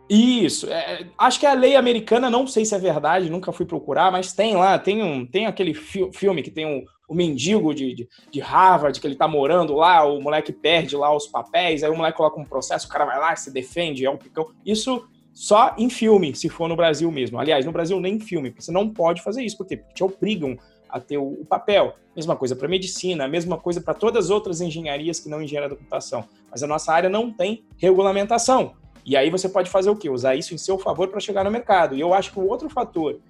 isso. 0.10 0.68
É, 0.72 1.06
acho 1.20 1.40
que 1.40 1.46
a 1.46 1.54
lei 1.54 1.76
americana, 1.76 2.32
não 2.32 2.48
sei 2.48 2.66
se 2.66 2.74
é 2.74 2.80
verdade, 2.80 3.30
nunca 3.30 3.52
fui 3.52 3.66
procurar, 3.66 4.12
mas 4.12 4.34
tem 4.34 4.56
lá, 4.56 4.80
tem, 4.80 5.04
um, 5.04 5.24
tem 5.24 5.46
aquele 5.46 5.76
fi 5.76 6.10
filme 6.12 6.42
que 6.42 6.50
tem 6.50 6.66
um, 6.66 6.84
o 7.08 7.14
mendigo 7.14 7.76
de, 7.76 7.94
de, 7.94 8.10
de, 8.32 8.40
Harvard, 8.40 9.00
que 9.00 9.06
ele 9.06 9.16
tá 9.16 9.28
morando 9.28 9.76
lá, 9.76 10.04
o 10.04 10.20
moleque 10.20 10.52
perde 10.52 10.96
lá 10.96 11.16
os 11.16 11.28
papéis, 11.28 11.84
aí 11.84 11.92
o 11.92 11.96
moleque 11.96 12.18
coloca 12.18 12.40
um 12.40 12.46
processo, 12.46 12.88
o 12.88 12.90
cara 12.90 13.06
vai 13.06 13.20
lá, 13.20 13.36
se 13.36 13.54
defende, 13.54 14.04
é 14.04 14.10
um 14.10 14.18
picão. 14.18 14.48
Isso 14.66 15.08
só 15.40 15.74
em 15.78 15.90
filme, 15.90 16.36
se 16.36 16.50
for 16.50 16.68
no 16.68 16.76
Brasil 16.76 17.10
mesmo. 17.10 17.40
Aliás, 17.40 17.66
no 17.66 17.72
Brasil 17.72 17.98
nem 18.02 18.16
em 18.16 18.20
filme, 18.20 18.50
porque 18.50 18.62
você 18.62 18.74
não 18.74 18.90
pode 18.90 19.22
fazer 19.22 19.42
isso, 19.42 19.56
porque 19.56 19.78
te 19.96 20.04
obrigam 20.04 20.58
a 20.90 21.00
ter 21.00 21.18
o, 21.18 21.46
papel. 21.48 21.96
Mesma 22.14 22.36
coisa 22.36 22.58
para 22.58 22.68
medicina, 22.68 23.26
mesma 23.26 23.58
coisa 23.58 23.80
para 23.80 23.94
todas 23.94 24.26
as 24.26 24.32
outras 24.32 24.60
engenharias 24.60 25.18
que 25.18 25.30
não 25.30 25.42
engenharia 25.42 25.70
da 25.70 25.78
computação. 25.78 26.26
Mas 26.52 26.62
a 26.62 26.68
nossa 26.68 26.92
área 26.92 27.10
não 27.10 27.32
tem 27.32 27.64
regulamentação. 27.78 28.74
E 29.06 29.16
aí 29.16 29.30
você 29.30 29.48
pode 29.48 29.70
fazer 29.70 29.90
o 29.90 29.96
quê? 29.96 30.10
Usar 30.10 30.36
isso 30.36 30.54
em 30.54 30.58
seu 30.58 30.78
favor 30.78 31.08
para 31.08 31.22
chegar 31.22 31.46
no 31.46 31.52
mercado. 31.52 31.96
E 31.96 32.02
eu 32.02 32.14
acho 32.14 32.34
que 32.34 32.40
o 32.42 32.46
outro 32.46 32.70
fator 32.70 33.22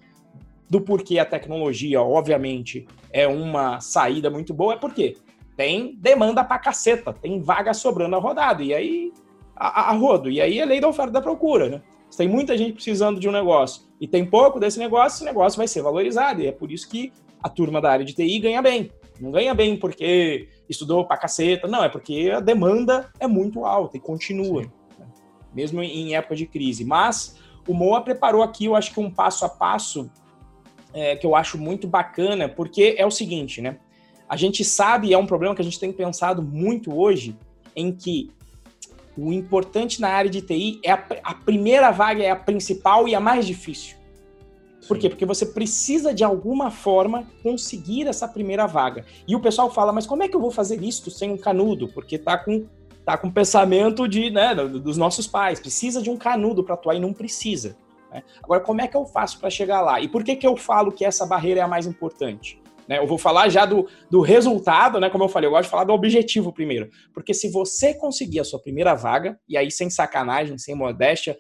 do 0.68 0.82
porquê 0.82 1.20
a 1.20 1.26
tecnologia, 1.26 2.02
obviamente, 2.02 2.88
é 3.14 3.28
uma 3.28 3.80
saída 3.82 4.32
muito 4.32 4.52
boa 4.52 4.74
é 4.74 4.78
porque 4.78 5.16
tem 5.56 5.96
demanda 5.96 6.44
pra 6.44 6.58
caceta, 6.58 7.14
tem 7.14 7.40
vaga 7.40 7.72
sobrando 7.72 8.16
a 8.16 8.20
rodada. 8.20 8.64
E 8.64 8.74
aí, 8.74 9.14
a, 9.56 9.92
a 9.92 9.94
rodo. 9.94 10.32
E 10.32 10.42
aí 10.42 10.58
é 10.58 10.66
lei 10.66 10.82
da 10.82 10.88
oferta 10.88 11.12
da 11.12 11.22
procura, 11.22 11.70
né? 11.70 11.82
Se 12.10 12.18
tem 12.18 12.28
muita 12.28 12.58
gente 12.58 12.74
precisando 12.74 13.20
de 13.20 13.30
um 13.30 13.32
negócio 13.32 13.84
e 14.00 14.08
tem 14.08 14.26
pouco 14.26 14.60
desse 14.60 14.80
negócio, 14.80 15.18
esse 15.18 15.26
negócio 15.26 15.58
vai 15.58 15.68
ser 15.68 15.82
valorizado. 15.82 16.42
E 16.42 16.48
é 16.48 16.52
por 16.52 16.72
isso 16.72 16.90
que 16.90 17.14
a 17.42 17.50
turma 17.50 17.80
da 17.80 17.92
área 17.92 18.06
de 18.06 18.14
TI 18.14 18.40
ganha 18.40 18.62
bem. 18.62 18.92
Não 19.20 19.32
ganha 19.32 19.54
bem 19.54 19.78
porque 19.78 20.48
estudou 20.70 21.06
pra 21.06 21.18
caceta, 21.18 21.68
não, 21.68 21.84
é 21.84 21.90
porque 21.90 22.32
a 22.34 22.40
demanda 22.40 23.10
é 23.20 23.28
muito 23.28 23.66
alta 23.66 23.98
e 23.98 24.00
continua. 24.00 24.64
Sim 24.64 24.72
mesmo 25.54 25.82
em 25.82 26.16
época 26.16 26.36
de 26.36 26.46
crise. 26.46 26.86
Mas 26.86 27.38
o 27.68 27.74
Moa 27.74 28.02
preparou 28.02 28.42
aqui, 28.42 28.66
eu 28.66 28.76
acho 28.76 28.94
que 28.94 29.00
um 29.00 29.12
passo 29.12 29.46
a 29.46 29.50
passo 29.50 30.10
é, 30.94 31.16
que 31.16 31.26
eu 31.26 31.36
acho 31.36 31.58
muito 31.58 31.88
bacana, 31.88 32.50
porque 32.50 32.96
é 32.98 33.06
o 33.06 33.12
seguinte, 33.12 33.62
né? 33.62 33.78
A 34.28 34.36
gente 34.36 34.64
sabe, 34.64 35.14
é 35.14 35.18
um 35.18 35.26
problema 35.26 35.56
que 35.56 35.62
a 35.62 35.66
gente 35.66 35.80
tem 35.80 35.92
pensado 35.92 36.42
muito 36.42 36.96
hoje, 36.96 37.38
em 37.76 37.92
que 37.92 38.32
o 39.28 39.34
importante 39.34 40.00
na 40.00 40.10
área 40.10 40.30
de 40.30 40.42
TI 40.42 40.80
é 40.84 40.92
a, 40.92 41.06
a 41.24 41.34
primeira 41.34 41.92
vaga 41.92 42.24
é 42.24 42.30
a 42.30 42.36
principal 42.36 43.08
e 43.08 43.16
a 43.16 43.20
mais 43.20 43.46
difícil. 43.46 43.98
Por 44.88 44.98
quê? 44.98 45.10
Porque 45.10 45.26
você 45.26 45.46
precisa 45.46 46.14
de 46.14 46.24
alguma 46.24 46.72
forma 46.72 47.28
conseguir 47.44 48.08
essa 48.08 48.28
primeira 48.28 48.66
vaga. 48.66 49.06
E 49.28 49.36
o 49.36 49.40
pessoal 49.40 49.70
fala, 49.70 49.92
mas 49.92 50.08
como 50.08 50.24
é 50.24 50.28
que 50.28 50.36
eu 50.36 50.40
vou 50.40 50.52
fazer 50.52 50.82
isso 50.82 51.12
sem 51.12 51.32
um 51.32 51.38
canudo? 51.38 51.88
Porque 51.90 52.18
tá 52.18 52.38
com 52.38 52.66
tá 53.06 53.18
com 53.18 53.28
o 53.28 53.32
pensamento 53.32 54.08
de, 54.08 54.30
né, 54.30 54.54
dos 54.54 54.96
nossos 54.96 55.26
pais, 55.26 55.60
precisa 55.60 56.00
de 56.00 56.12
um 56.12 56.18
canudo 56.18 56.64
para 56.64 56.76
atuar 56.76 56.94
e 56.94 57.00
não 57.00 57.12
precisa. 57.12 57.76
Né? 58.12 58.22
Agora, 58.44 58.62
como 58.62 58.82
é 58.82 58.88
que 58.88 58.96
eu 58.96 59.04
faço 59.04 59.40
para 59.40 59.50
chegar 59.50 59.82
lá? 59.82 60.00
E 60.00 60.08
por 60.08 60.24
que, 60.24 60.36
que 60.36 60.46
eu 60.46 60.56
falo 60.56 60.92
que 60.92 61.04
essa 61.04 61.26
barreira 61.26 61.62
é 61.62 61.64
a 61.64 61.68
mais 61.68 61.88
importante? 61.88 62.59
Né? 62.90 62.98
Eu 62.98 63.06
vou 63.06 63.20
falar 63.20 63.48
já 63.50 63.68
do, 63.68 63.88
do 64.10 64.20
resultado, 64.20 65.00
né? 65.00 65.12
Como 65.12 65.24
eu 65.24 65.30
falei, 65.30 65.48
eu 65.48 65.52
gosto 65.52 65.66
de 65.66 65.70
falar 65.70 65.84
do 65.84 65.94
objetivo 65.94 66.52
primeiro. 66.52 66.90
Porque 67.14 67.36
se 67.36 67.52
você 67.52 67.94
conseguir 67.94 68.40
a 68.40 68.44
sua 68.44 68.60
primeira 68.60 68.96
vaga, 68.96 69.40
e 69.48 69.56
aí 69.56 69.70
sem 69.70 69.92
sacanagem, 69.92 70.58
sem 70.58 70.74
modéstia, 70.74 71.38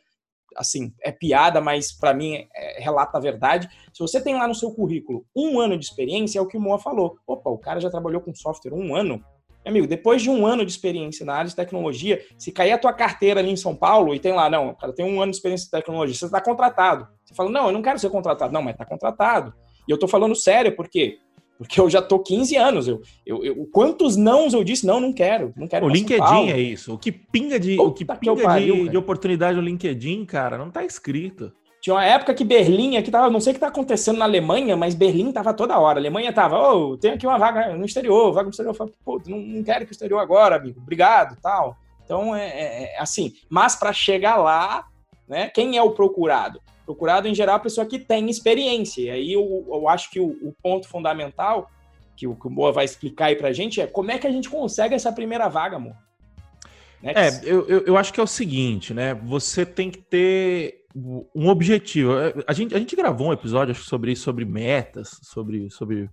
assim, 0.56 0.94
é 1.02 1.12
piada, 1.12 1.60
mas 1.60 1.92
para 1.92 2.14
mim 2.14 2.48
é, 2.56 2.80
relata 2.80 3.18
a 3.18 3.22
verdade. 3.22 3.68
Se 3.92 4.00
você 4.00 4.22
tem 4.22 4.36
lá 4.36 4.48
no 4.48 4.54
seu 4.54 4.72
currículo 4.72 5.26
um 5.36 5.60
ano 5.60 5.76
de 5.76 5.84
experiência, 5.84 6.38
é 6.38 6.42
o 6.42 6.48
que 6.48 6.58
o 6.58 6.62
Moa 6.62 6.78
falou. 6.78 7.18
Opa, 7.26 7.50
o 7.50 7.58
cara 7.58 7.80
já 7.80 7.90
trabalhou 7.90 8.22
com 8.22 8.34
software 8.36 8.74
um 8.74 8.96
ano, 8.96 9.24
Amigo, 9.66 9.86
depois 9.86 10.22
de 10.22 10.30
um 10.30 10.48
ano 10.48 10.66
de 10.66 10.72
experiência 10.72 11.26
na 11.26 11.34
área 11.34 11.50
de 11.50 11.56
tecnologia, 11.56 12.26
se 12.38 12.50
cair 12.50 12.72
a 12.72 12.78
tua 12.78 12.94
carteira 12.94 13.42
ali 13.42 13.52
em 13.52 13.58
São 13.58 13.76
Paulo 13.76 14.16
e 14.16 14.20
tem 14.20 14.32
lá, 14.32 14.50
não, 14.50 14.74
cara, 14.74 14.94
tem 14.94 15.06
um 15.06 15.22
ano 15.22 15.32
de 15.32 15.38
experiência 15.38 15.68
em 15.68 15.70
tecnologia, 15.70 16.16
você 16.16 16.26
está 16.26 16.40
contratado. 16.40 17.08
Você 17.26 17.36
fala, 17.36 17.52
não, 17.52 17.68
eu 17.68 17.72
não 17.74 17.82
quero 17.82 18.00
ser 18.00 18.10
contratado. 18.10 18.54
Não, 18.54 18.62
mas 18.62 18.74
está 18.74 18.86
contratado. 18.86 19.54
E 19.90 19.92
eu 19.92 19.96
estou 19.96 20.08
falando 20.08 20.36
sério, 20.36 20.76
por 20.76 20.88
quê? 20.88 21.18
Porque 21.60 21.80
eu 21.80 21.90
já 21.90 22.02
tô 22.02 22.20
15 22.20 22.56
anos. 22.56 22.88
Eu, 22.88 23.02
eu, 23.26 23.44
eu, 23.44 23.70
quantos 23.70 24.16
nãos 24.16 24.54
eu 24.54 24.64
disse? 24.64 24.88
Não, 24.88 24.98
não 24.98 25.12
quero. 25.12 25.54
Não 25.58 25.68
quero. 25.68 25.88
O 25.88 25.90
LinkedIn 25.90 26.50
é 26.50 26.58
isso. 26.58 26.94
O 26.94 26.98
que 26.98 27.12
pinga 27.12 27.60
de, 27.60 27.78
o 27.78 27.92
que 27.92 28.06
pinga 28.06 28.62
de, 28.62 28.88
de, 28.88 28.98
oportunidade 28.98 29.58
no 29.58 29.62
LinkedIn, 29.62 30.26
cara, 30.26 30.58
não 30.58 30.72
tá 30.72 30.86
escrito. 30.86 31.52
Tinha 31.82 31.94
uma 31.96 32.06
época 32.06 32.34
que 32.34 32.46
Berlim 32.46 32.96
aqui 32.96 33.12
tava, 33.12 33.30
não 33.30 33.42
sei 33.42 33.52
o 33.52 33.54
que 33.56 33.60
tá 33.60 33.68
acontecendo 33.68 34.18
na 34.18 34.26
Alemanha, 34.26 34.78
mas 34.78 34.96
Berlim 34.96 35.34
tava 35.34 35.54
toda 35.54 35.78
hora. 35.78 36.00
A 36.00 36.02
Alemanha 36.02 36.32
tava, 36.32 36.58
ô, 36.58 36.92
oh, 36.92 36.98
tem 36.98 37.12
aqui 37.12 37.28
uma 37.28 37.38
vaga 37.38 37.76
no 37.76 37.86
exterior, 37.86 38.32
vaga 38.32 38.46
no 38.46 38.52
exterior. 38.52 38.72
Eu 38.72 38.78
falei, 38.78 38.94
pô, 39.04 39.22
não, 39.28 39.38
não 39.38 39.64
quero 39.64 39.86
que 39.86 39.92
o 39.92 39.94
exterior 39.94 40.20
agora, 40.20 40.56
amigo. 40.56 40.80
Obrigado, 40.80 41.38
tal. 41.42 41.76
Então, 42.06 42.34
é, 42.34 42.48
é, 42.48 42.96
é 42.96 43.02
assim. 43.02 43.34
Mas 43.50 43.76
para 43.76 43.92
chegar 43.92 44.38
lá, 44.38 44.86
né, 45.28 45.50
quem 45.50 45.76
é 45.76 45.84
o 45.84 45.92
procurado? 45.92 46.62
Procurado, 46.90 47.28
em 47.28 47.36
geral, 47.36 47.58
a 47.58 47.60
pessoa 47.60 47.86
que 47.86 48.00
tem 48.00 48.32
experiência. 48.32 49.04
E 49.04 49.10
aí 49.12 49.34
eu, 49.34 49.64
eu 49.68 49.88
acho 49.88 50.10
que 50.10 50.20
o, 50.20 50.30
o 50.42 50.52
ponto 50.60 50.88
fundamental, 50.88 51.70
que 52.18 52.26
o, 52.26 52.34
que 52.34 52.48
o 52.48 52.50
Boa 52.50 52.72
vai 52.72 52.84
explicar 52.84 53.26
aí 53.26 53.36
pra 53.36 53.54
gente, 53.54 53.80
é 53.80 53.86
como 53.86 54.10
é 54.10 54.18
que 54.18 54.26
a 54.26 54.32
gente 54.32 54.50
consegue 54.50 54.96
essa 54.96 55.12
primeira 55.12 55.48
vaga, 55.48 55.76
amor? 55.76 55.96
Né? 57.00 57.14
É, 57.16 57.30
eu, 57.44 57.68
eu, 57.68 57.86
eu 57.86 57.96
acho 57.96 58.12
que 58.12 58.20
é 58.20 58.24
o 58.24 58.26
seguinte, 58.26 58.92
né? 58.92 59.14
Você 59.14 59.68
tem 59.68 59.92
que 59.92 60.00
ter 60.00 60.88
um 61.36 61.48
objetivo. 61.50 62.18
É, 62.18 62.34
a 62.48 62.54
gente, 62.54 62.74
a 62.74 62.80
gente 62.80 62.96
gravou 62.96 63.28
um 63.28 63.34
episódio 63.34 63.76
sobre 63.76 64.14
isso, 64.14 64.24
sobre 64.24 64.44
metas, 64.44 65.20
sobre, 65.22 65.70
sobre 65.70 66.10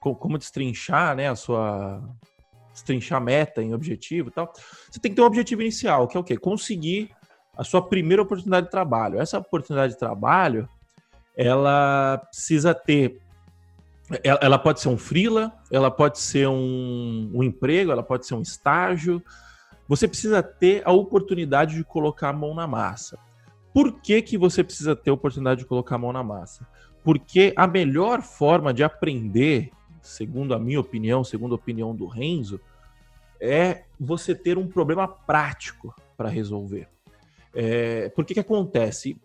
como 0.00 0.38
destrinchar 0.38 1.14
né, 1.14 1.28
a 1.28 1.36
sua. 1.36 2.02
Destrinchar 2.72 3.20
meta 3.20 3.62
em 3.62 3.74
objetivo 3.74 4.30
e 4.30 4.32
tal. 4.32 4.50
Você 4.90 4.98
tem 4.98 5.10
que 5.10 5.16
ter 5.16 5.22
um 5.22 5.26
objetivo 5.26 5.60
inicial, 5.60 6.08
que 6.08 6.16
é 6.16 6.20
o 6.20 6.24
quê? 6.24 6.34
Conseguir 6.38 7.10
a 7.56 7.64
sua 7.64 7.82
primeira 7.82 8.22
oportunidade 8.22 8.66
de 8.66 8.70
trabalho. 8.70 9.20
Essa 9.20 9.38
oportunidade 9.38 9.94
de 9.94 9.98
trabalho, 9.98 10.68
ela 11.36 12.18
precisa 12.30 12.74
ter. 12.74 13.20
Ela 14.22 14.58
pode 14.58 14.80
ser 14.80 14.88
um 14.88 14.98
freela, 14.98 15.52
ela 15.70 15.90
pode 15.90 16.18
ser 16.18 16.46
um, 16.46 17.30
um 17.32 17.42
emprego, 17.42 17.90
ela 17.90 18.02
pode 18.02 18.26
ser 18.26 18.34
um 18.34 18.42
estágio. 18.42 19.22
Você 19.88 20.06
precisa 20.06 20.42
ter 20.42 20.82
a 20.84 20.92
oportunidade 20.92 21.74
de 21.74 21.84
colocar 21.84 22.28
a 22.28 22.32
mão 22.32 22.54
na 22.54 22.66
massa. 22.66 23.18
Por 23.72 24.00
que, 24.00 24.22
que 24.22 24.38
você 24.38 24.62
precisa 24.62 24.94
ter 24.94 25.10
a 25.10 25.14
oportunidade 25.14 25.60
de 25.60 25.66
colocar 25.66 25.96
a 25.96 25.98
mão 25.98 26.12
na 26.12 26.22
massa? 26.22 26.66
Porque 27.02 27.52
a 27.56 27.66
melhor 27.66 28.22
forma 28.22 28.72
de 28.72 28.84
aprender, 28.84 29.70
segundo 30.00 30.54
a 30.54 30.58
minha 30.58 30.80
opinião, 30.80 31.24
segundo 31.24 31.52
a 31.52 31.56
opinião 31.56 31.94
do 31.94 32.06
Renzo, 32.06 32.60
é 33.40 33.84
você 33.98 34.34
ter 34.34 34.58
um 34.58 34.68
problema 34.68 35.08
prático 35.08 35.94
para 36.16 36.28
resolver. 36.28 36.93
É, 37.54 38.08
por 38.10 38.24
que 38.24 38.34
que 38.34 38.40
acontece? 38.40 39.20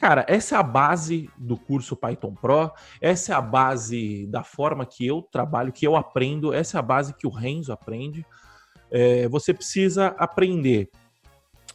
Cara, 0.00 0.24
essa 0.28 0.56
é 0.56 0.58
a 0.58 0.62
base 0.62 1.30
do 1.38 1.56
curso 1.56 1.96
Python 1.96 2.34
Pro, 2.34 2.72
essa 3.00 3.32
é 3.32 3.36
a 3.36 3.40
base 3.40 4.26
da 4.26 4.42
forma 4.42 4.84
que 4.84 5.06
eu 5.06 5.22
trabalho, 5.22 5.72
que 5.72 5.86
eu 5.86 5.96
aprendo, 5.96 6.52
essa 6.52 6.78
é 6.78 6.80
a 6.80 6.82
base 6.82 7.14
que 7.14 7.26
o 7.26 7.30
Renzo 7.30 7.72
aprende. 7.72 8.26
É, 8.90 9.28
você 9.28 9.54
precisa 9.54 10.08
aprender 10.18 10.90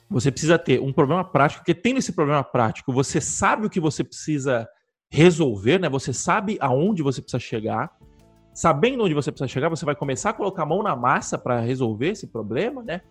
você 0.10 0.32
precisa 0.32 0.58
ter 0.58 0.80
um 0.80 0.94
problema 0.94 1.24
prático, 1.24 1.62
porque 1.62 1.76
tendo 1.76 1.98
esse 1.98 2.14
problema 2.14 2.44
prático, 2.44 2.94
você 2.94 3.20
sabe 3.20 3.68
o 3.68 3.70
que 3.70 3.80
você 3.80 4.04
precisa 4.04 4.68
resolver, 5.10 5.80
né? 5.80 5.90
Você 5.90 6.14
sabe 6.14 6.58
aonde 6.62 7.04
você 7.04 7.22
precisa 7.22 7.40
chegar. 7.40 7.92
Sabendo 8.54 9.04
onde 9.04 9.14
você 9.14 9.32
precisa 9.32 9.48
chegar, 9.48 9.70
você 9.70 9.86
vai 9.86 9.96
começar 9.96 10.32
a 10.32 10.34
colocar 10.34 10.64
a 10.64 10.66
mão 10.66 10.82
na 10.82 10.96
massa 10.96 11.38
para 11.38 11.60
resolver 11.60 12.10
esse 12.10 12.28
problema, 12.28 12.82
né? 12.82 13.02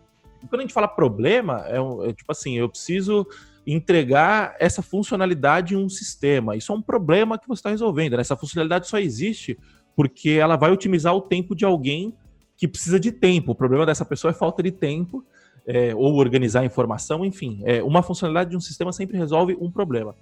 Quando 0.48 0.60
a 0.60 0.62
gente 0.62 0.74
fala 0.74 0.88
problema, 0.88 1.64
é, 1.66 1.76
é 2.08 2.12
tipo 2.12 2.30
assim, 2.30 2.58
eu 2.58 2.68
preciso 2.68 3.26
entregar 3.66 4.54
essa 4.60 4.80
funcionalidade 4.80 5.74
em 5.74 5.76
um 5.76 5.88
sistema. 5.88 6.56
Isso 6.56 6.72
é 6.72 6.74
um 6.74 6.82
problema 6.82 7.38
que 7.38 7.48
você 7.48 7.58
está 7.58 7.70
resolvendo. 7.70 8.14
Né? 8.14 8.20
Essa 8.20 8.36
funcionalidade 8.36 8.86
só 8.86 8.98
existe 8.98 9.58
porque 9.96 10.30
ela 10.30 10.56
vai 10.56 10.70
otimizar 10.70 11.14
o 11.14 11.20
tempo 11.20 11.54
de 11.54 11.64
alguém 11.64 12.14
que 12.56 12.68
precisa 12.68 13.00
de 13.00 13.10
tempo. 13.10 13.52
O 13.52 13.54
problema 13.54 13.84
dessa 13.84 14.04
pessoa 14.04 14.30
é 14.30 14.34
falta 14.34 14.62
de 14.62 14.70
tempo 14.70 15.24
é, 15.66 15.94
ou 15.94 16.14
organizar 16.14 16.64
informação, 16.64 17.24
enfim. 17.24 17.60
É, 17.64 17.82
uma 17.82 18.02
funcionalidade 18.02 18.50
de 18.50 18.56
um 18.56 18.60
sistema 18.60 18.92
sempre 18.92 19.18
resolve 19.18 19.56
um 19.60 19.70
problema. 19.70 20.14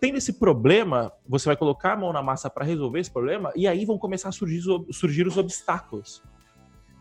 Tendo 0.00 0.18
esse 0.18 0.34
problema, 0.34 1.12
você 1.26 1.46
vai 1.46 1.56
colocar 1.56 1.92
a 1.92 1.96
mão 1.96 2.12
na 2.12 2.22
massa 2.22 2.50
para 2.50 2.64
resolver 2.64 3.00
esse 3.00 3.10
problema, 3.10 3.52
e 3.56 3.66
aí 3.66 3.84
vão 3.84 3.98
começar 3.98 4.28
a 4.28 4.32
surgir, 4.32 4.62
surgir 4.90 5.26
os 5.26 5.36
obstáculos. 5.36 6.22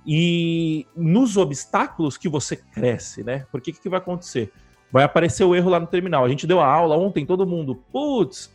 E 0.08 0.88
nos 0.96 1.36
obstáculos 1.36 2.18
que 2.18 2.30
você 2.30 2.56
cresce, 2.56 3.26
né? 3.26 3.46
Porque 3.52 3.72
o 3.72 3.74
que, 3.74 3.82
que 3.82 3.90
vai 3.90 4.00
acontecer? 4.00 4.54
Vai 4.90 5.04
aparecer 5.04 5.44
o 5.44 5.54
erro 5.54 5.70
lá 5.70 5.82
no 5.82 5.88
terminal. 5.88 6.24
A 6.24 6.30
gente 6.30 6.48
deu 6.48 6.62
a 6.62 6.66
aula 6.66 6.96
ontem, 6.96 7.26
todo 7.26 7.46
mundo, 7.46 7.76
putz, 7.92 8.50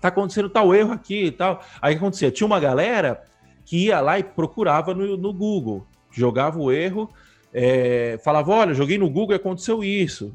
tá 0.00 0.08
acontecendo 0.08 0.50
tal 0.50 0.74
erro 0.74 0.92
aqui 0.92 1.26
e 1.26 1.30
tal. 1.30 1.64
Aí 1.80 1.94
o 1.94 1.98
que 1.98 2.04
acontecia? 2.04 2.30
Tinha 2.30 2.46
uma 2.46 2.60
galera 2.60 3.22
que 3.64 3.86
ia 3.86 4.00
lá 4.00 4.18
e 4.18 4.22
procurava 4.22 4.92
no, 4.92 5.16
no 5.16 5.32
Google, 5.32 5.86
jogava 6.10 6.58
o 6.58 6.70
erro, 6.70 7.10
é, 7.54 8.20
falava: 8.22 8.52
olha, 8.52 8.74
joguei 8.74 8.98
no 8.98 9.08
Google 9.08 9.34
e 9.34 9.36
aconteceu 9.36 9.82
isso. 9.82 10.34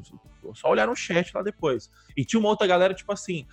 Só 0.54 0.70
olhar 0.70 0.88
no 0.88 0.96
chat 0.96 1.32
lá 1.34 1.42
depois. 1.42 1.88
E 2.16 2.24
tinha 2.24 2.40
uma 2.40 2.48
outra 2.48 2.66
galera, 2.66 2.94
tipo 2.94 3.12
assim: 3.12 3.46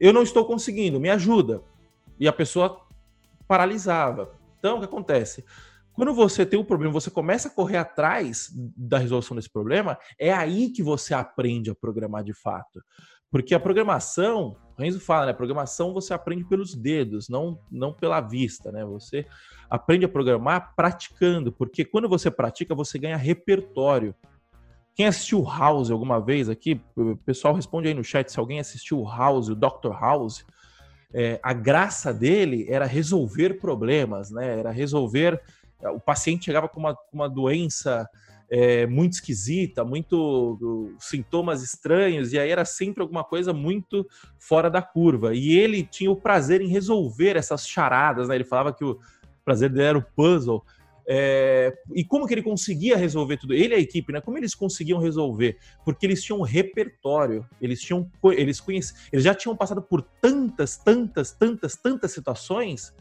eu 0.00 0.12
não 0.12 0.22
estou 0.22 0.46
conseguindo, 0.46 0.98
me 0.98 1.10
ajuda. 1.10 1.62
E 2.18 2.26
a 2.26 2.32
pessoa 2.32 2.80
paralisava. 3.46 4.32
Então, 4.58 4.76
o 4.76 4.78
que 4.78 4.86
acontece? 4.86 5.44
Quando 5.94 6.12
você 6.12 6.44
tem 6.44 6.58
um 6.58 6.64
problema, 6.64 6.92
você 6.92 7.10
começa 7.10 7.48
a 7.48 7.50
correr 7.50 7.76
atrás 7.76 8.50
da 8.76 8.98
resolução 8.98 9.36
desse 9.36 9.48
problema, 9.48 9.96
é 10.18 10.32
aí 10.32 10.70
que 10.70 10.82
você 10.82 11.14
aprende 11.14 11.70
a 11.70 11.74
programar 11.74 12.24
de 12.24 12.34
fato. 12.34 12.82
Porque 13.30 13.54
a 13.54 13.60
programação, 13.60 14.56
o 14.76 14.82
Renzo 14.82 15.00
fala, 15.00 15.26
né? 15.26 15.32
Programação 15.32 15.92
você 15.92 16.12
aprende 16.12 16.44
pelos 16.44 16.74
dedos, 16.74 17.28
não, 17.28 17.58
não 17.70 17.92
pela 17.92 18.20
vista, 18.20 18.72
né? 18.72 18.84
Você 18.84 19.24
aprende 19.70 20.04
a 20.04 20.08
programar 20.08 20.72
praticando, 20.76 21.52
porque 21.52 21.84
quando 21.84 22.08
você 22.08 22.30
pratica, 22.30 22.74
você 22.74 22.98
ganha 22.98 23.16
repertório. 23.16 24.14
Quem 24.94 25.06
assistiu 25.06 25.42
House 25.42 25.90
alguma 25.90 26.20
vez 26.20 26.48
aqui, 26.48 26.80
o 26.96 27.16
pessoal 27.16 27.54
responde 27.54 27.88
aí 27.88 27.94
no 27.94 28.04
chat 28.04 28.30
se 28.30 28.38
alguém 28.38 28.60
assistiu 28.60 29.04
House, 29.04 29.48
o 29.48 29.56
Dr. 29.56 29.92
House. 30.00 30.44
É, 31.12 31.40
a 31.42 31.52
graça 31.52 32.14
dele 32.14 32.66
era 32.68 32.84
resolver 32.84 33.60
problemas, 33.60 34.30
né? 34.30 34.58
Era 34.58 34.70
resolver. 34.70 35.40
O 35.82 36.00
paciente 36.00 36.46
chegava 36.46 36.68
com 36.68 36.80
uma, 36.80 36.96
uma 37.12 37.28
doença 37.28 38.08
é, 38.50 38.86
muito 38.86 39.14
esquisita, 39.14 39.84
muito 39.84 40.94
sintomas 40.98 41.62
estranhos, 41.62 42.32
e 42.32 42.38
aí 42.38 42.50
era 42.50 42.64
sempre 42.64 43.02
alguma 43.02 43.24
coisa 43.24 43.52
muito 43.52 44.06
fora 44.38 44.70
da 44.70 44.82
curva. 44.82 45.34
E 45.34 45.58
ele 45.58 45.84
tinha 45.84 46.10
o 46.10 46.16
prazer 46.16 46.60
em 46.60 46.68
resolver 46.68 47.36
essas 47.36 47.66
charadas, 47.66 48.28
né? 48.28 48.34
Ele 48.34 48.44
falava 48.44 48.72
que 48.72 48.84
o 48.84 48.98
prazer 49.44 49.70
dele 49.70 49.88
era 49.88 49.98
o 49.98 50.06
puzzle. 50.14 50.64
É, 51.06 51.74
e 51.94 52.02
como 52.02 52.26
que 52.26 52.32
ele 52.32 52.42
conseguia 52.42 52.96
resolver 52.96 53.36
tudo? 53.36 53.52
Ele 53.52 53.74
e 53.74 53.76
a 53.76 53.80
equipe, 53.80 54.12
né? 54.12 54.20
Como 54.20 54.38
eles 54.38 54.54
conseguiam 54.54 54.98
resolver? 54.98 55.58
Porque 55.84 56.06
eles 56.06 56.22
tinham 56.22 56.38
um 56.38 56.44
repertório, 56.44 57.46
eles 57.60 57.80
tinham, 57.80 58.10
eles 58.36 58.58
conheciam, 58.60 58.98
eles 59.12 59.24
já 59.24 59.34
tinham 59.34 59.56
passado 59.56 59.82
por 59.82 60.00
tantas, 60.00 60.76
tantas, 60.76 61.32
tantas, 61.32 61.76
tantas 61.76 62.12
situações 62.12 62.94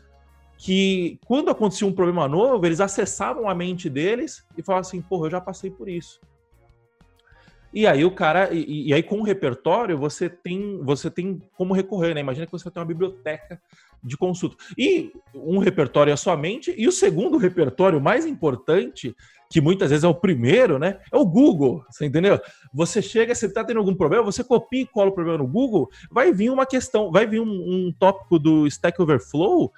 que 0.57 1.19
quando 1.25 1.49
acontecia 1.49 1.87
um 1.87 1.91
problema 1.91 2.27
novo, 2.27 2.65
eles 2.65 2.79
acessavam 2.79 3.49
a 3.49 3.55
mente 3.55 3.89
deles 3.89 4.45
e 4.57 4.63
falavam 4.63 4.87
assim, 4.87 5.01
porra, 5.01 5.27
eu 5.27 5.31
já 5.31 5.41
passei 5.41 5.69
por 5.69 5.89
isso. 5.89 6.19
E 7.73 7.87
aí 7.87 8.05
o 8.05 8.11
cara, 8.11 8.53
e, 8.53 8.89
e, 8.89 8.93
aí 8.93 9.01
com 9.01 9.19
o 9.19 9.23
repertório 9.23 9.97
você 9.97 10.29
tem, 10.29 10.79
você 10.83 11.09
tem 11.09 11.41
como 11.57 11.73
recorrer, 11.73 12.13
né? 12.13 12.21
Imagina 12.21 12.45
que 12.45 12.51
você 12.51 12.69
tem 12.69 12.79
uma 12.79 12.87
biblioteca 12.87 13.59
de 14.03 14.15
consulta. 14.15 14.55
E 14.77 15.11
um 15.33 15.57
repertório 15.57 16.11
é 16.11 16.13
a 16.13 16.17
sua 16.17 16.37
mente, 16.37 16.73
e 16.77 16.87
o 16.87 16.91
segundo 16.91 17.37
repertório 17.37 17.99
mais 17.99 18.27
importante, 18.27 19.15
que 19.49 19.59
muitas 19.59 19.89
vezes 19.89 20.03
é 20.03 20.07
o 20.07 20.13
primeiro, 20.13 20.77
né? 20.77 20.99
É 21.11 21.17
o 21.17 21.25
Google, 21.25 21.83
você 21.89 22.05
entendeu? 22.05 22.39
Você 22.71 23.01
chega, 23.01 23.33
você 23.33 23.47
está 23.47 23.63
tendo 23.63 23.79
algum 23.79 23.95
problema, 23.95 24.23
você 24.23 24.43
copia 24.43 24.81
e 24.81 24.87
cola 24.87 25.09
o 25.09 25.13
problema 25.13 25.39
no 25.39 25.47
Google, 25.47 25.89
vai 26.11 26.31
vir 26.31 26.51
uma 26.51 26.67
questão, 26.67 27.11
vai 27.11 27.25
vir 27.25 27.39
um, 27.39 27.45
um 27.47 27.93
tópico 27.97 28.37
do 28.37 28.67
Stack 28.67 29.01
Overflow 29.01 29.71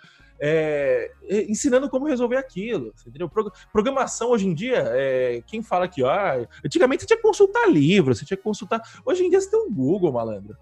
é, 0.48 1.12
ensinando 1.50 1.90
como 1.90 2.06
resolver 2.06 2.38
aquilo. 2.38 2.94
Entendeu? 3.08 3.32
Programação 3.72 4.30
hoje 4.30 4.46
em 4.46 4.54
dia, 4.54 4.84
é, 4.90 5.42
quem 5.48 5.64
fala 5.64 5.88
que 5.88 6.04
ah, 6.04 6.48
antigamente 6.64 7.02
você 7.02 7.08
tinha 7.08 7.18
que 7.18 7.24
consultar 7.24 7.68
livro, 7.68 8.14
você 8.14 8.24
tinha 8.24 8.38
que 8.38 8.44
consultar. 8.44 8.80
Hoje 9.04 9.24
em 9.24 9.30
dia 9.30 9.42
você 9.42 9.50
tem 9.50 9.60
um 9.60 9.74
Google, 9.74 10.12
malandro. 10.12 10.56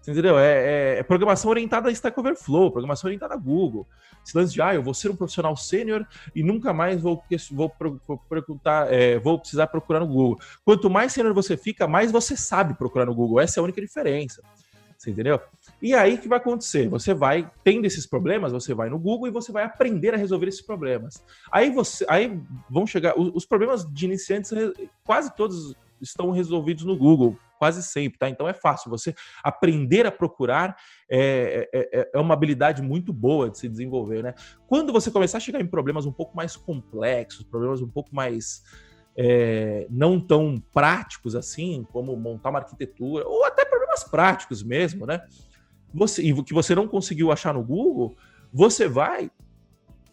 Você 0.00 0.10
entendeu? 0.10 0.38
É, 0.38 0.46
é, 0.46 0.98
é, 0.98 1.02
programação 1.04 1.50
orientada 1.50 1.88
a 1.88 1.92
Stack 1.92 2.18
Overflow, 2.18 2.72
programação 2.72 3.06
orientada 3.06 3.34
a 3.34 3.36
Google. 3.36 3.86
Esse 4.26 4.36
lance 4.36 4.52
de, 4.52 4.60
ah, 4.60 4.74
eu 4.74 4.82
vou 4.82 4.94
ser 4.94 5.10
um 5.10 5.16
profissional 5.16 5.56
sênior 5.56 6.04
e 6.34 6.42
nunca 6.42 6.72
mais 6.72 7.00
vou, 7.00 7.22
vou, 7.52 7.72
vou, 8.06 8.18
perguntar, 8.28 8.92
é, 8.92 9.18
vou 9.18 9.38
precisar 9.38 9.68
procurar 9.68 10.00
no 10.00 10.08
Google. 10.08 10.38
Quanto 10.64 10.90
mais 10.90 11.12
sênior 11.12 11.32
você 11.32 11.56
fica, 11.56 11.86
mais 11.86 12.10
você 12.10 12.36
sabe 12.36 12.74
procurar 12.74 13.06
no 13.06 13.14
Google. 13.14 13.38
Essa 13.38 13.58
é 13.58 13.60
a 13.60 13.64
única 13.64 13.80
diferença. 13.80 14.42
Você 14.96 15.10
entendeu? 15.10 15.40
E 15.80 15.94
aí 15.94 16.14
o 16.14 16.18
que 16.18 16.28
vai 16.28 16.38
acontecer? 16.38 16.88
Você 16.88 17.14
vai, 17.14 17.50
tendo 17.62 17.86
esses 17.86 18.06
problemas, 18.06 18.52
você 18.52 18.74
vai 18.74 18.90
no 18.90 18.98
Google 18.98 19.28
e 19.28 19.32
você 19.32 19.52
vai 19.52 19.64
aprender 19.64 20.12
a 20.12 20.16
resolver 20.16 20.48
esses 20.48 20.62
problemas. 20.62 21.24
Aí 21.52 21.70
você. 21.70 22.04
Aí 22.08 22.40
vão 22.68 22.86
chegar. 22.86 23.18
Os, 23.18 23.30
os 23.34 23.46
problemas 23.46 23.84
de 23.84 24.06
iniciantes, 24.06 24.50
quase 25.04 25.34
todos 25.36 25.74
estão 26.00 26.30
resolvidos 26.30 26.84
no 26.84 26.96
Google, 26.96 27.36
quase 27.58 27.82
sempre, 27.82 28.18
tá? 28.18 28.28
Então 28.28 28.48
é 28.48 28.54
fácil. 28.54 28.90
Você 28.90 29.14
aprender 29.42 30.06
a 30.06 30.10
procurar 30.10 30.76
é, 31.10 31.68
é, 31.72 31.88
é, 31.92 32.10
é, 32.14 32.18
uma 32.18 32.34
habilidade 32.34 32.82
muito 32.82 33.12
boa 33.12 33.50
de 33.50 33.58
se 33.58 33.68
desenvolver, 33.68 34.22
né? 34.22 34.34
Quando 34.66 34.92
você 34.92 35.10
começar 35.10 35.38
a 35.38 35.40
chegar 35.40 35.60
em 35.60 35.66
problemas 35.66 36.06
um 36.06 36.12
pouco 36.12 36.36
mais 36.36 36.56
complexos, 36.56 37.44
problemas 37.44 37.80
um 37.80 37.88
pouco 37.88 38.14
mais 38.14 38.62
é, 39.16 39.86
não 39.90 40.20
tão 40.20 40.62
práticos 40.72 41.34
assim, 41.34 41.86
como 41.92 42.16
montar 42.16 42.50
uma 42.50 42.60
arquitetura, 42.60 43.26
ou 43.26 43.44
até 43.44 43.64
problemas 43.64 44.04
práticos 44.04 44.62
mesmo, 44.62 45.06
né? 45.06 45.20
Você, 45.92 46.22
e 46.22 46.42
que 46.42 46.52
você 46.54 46.74
não 46.74 46.86
conseguiu 46.86 47.32
achar 47.32 47.54
no 47.54 47.62
Google, 47.62 48.16
você 48.52 48.88
vai 48.88 49.30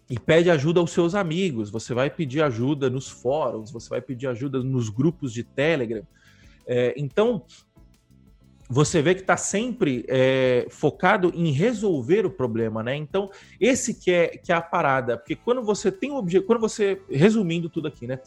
e 0.09 0.19
pede 0.19 0.49
ajuda 0.49 0.79
aos 0.79 0.91
seus 0.91 1.15
amigos, 1.15 1.69
você 1.69 1.93
vai 1.93 2.09
pedir 2.09 2.41
ajuda 2.41 2.89
nos 2.89 3.09
fóruns, 3.09 3.71
você 3.71 3.89
vai 3.89 4.01
pedir 4.01 4.27
ajuda 4.27 4.61
nos 4.61 4.89
grupos 4.89 5.33
de 5.33 5.43
Telegram. 5.43 6.03
É, 6.67 6.93
então, 6.95 7.43
você 8.69 9.01
vê 9.01 9.13
que 9.13 9.21
está 9.21 9.37
sempre 9.37 10.05
é, 10.07 10.67
focado 10.69 11.31
em 11.35 11.51
resolver 11.51 12.25
o 12.25 12.31
problema, 12.31 12.81
né? 12.81 12.95
Então, 12.95 13.29
esse 13.59 13.93
que 13.93 14.11
é, 14.11 14.27
que 14.27 14.51
é 14.51 14.55
a 14.55 14.61
parada, 14.61 15.17
porque 15.17 15.35
quando 15.35 15.63
você 15.63 15.91
tem 15.91 16.11
um 16.11 16.15
objetivo, 16.15 16.47
quando 16.47 16.61
você, 16.61 17.01
resumindo 17.09 17.69
tudo 17.69 17.87
aqui, 17.87 18.07
né? 18.07 18.19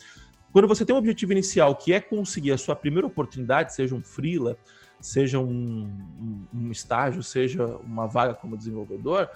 Quando 0.53 0.67
você 0.69 0.85
tem 0.85 0.95
um 0.95 0.99
objetivo 0.99 1.33
inicial 1.33 1.75
que 1.77 1.93
é 1.93 2.01
conseguir 2.01 2.53
a 2.53 2.59
sua 2.59 2.75
primeira 2.75 3.07
oportunidade, 3.07 3.75
seja 3.75 3.95
um 3.95 4.03
freela, 4.03 4.57
seja 5.01 5.39
um, 5.39 5.91
um, 6.53 6.71
estágio, 6.71 7.23
seja 7.23 7.65
uma 7.79 8.07
vaga 8.07 8.35
como 8.35 8.57
desenvolvedor, 8.57 9.29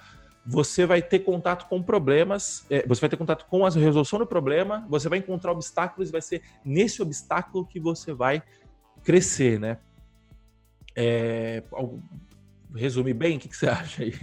você 0.44 0.84
vai 0.84 1.00
ter 1.00 1.20
contato 1.20 1.68
com 1.68 1.82
problemas, 1.82 2.66
é, 2.68 2.86
você 2.86 3.00
vai 3.00 3.10
ter 3.10 3.16
contato 3.16 3.46
com 3.46 3.64
a 3.64 3.70
resolução 3.70 4.18
do 4.18 4.26
problema, 4.26 4.84
você 4.88 5.08
vai 5.08 5.18
encontrar 5.18 5.52
obstáculos 5.52 6.08
e 6.08 6.12
vai 6.12 6.22
ser 6.22 6.42
nesse 6.64 7.00
obstáculo 7.00 7.64
que 7.64 7.78
você 7.78 8.12
vai 8.12 8.42
crescer, 9.04 9.60
né? 9.60 9.78
É, 10.94 11.62
bem, 13.14 13.36
o 13.36 13.40
que, 13.40 13.48
que 13.48 13.56
você 13.56 13.68
acha 13.68 14.02
aí? 14.02 14.14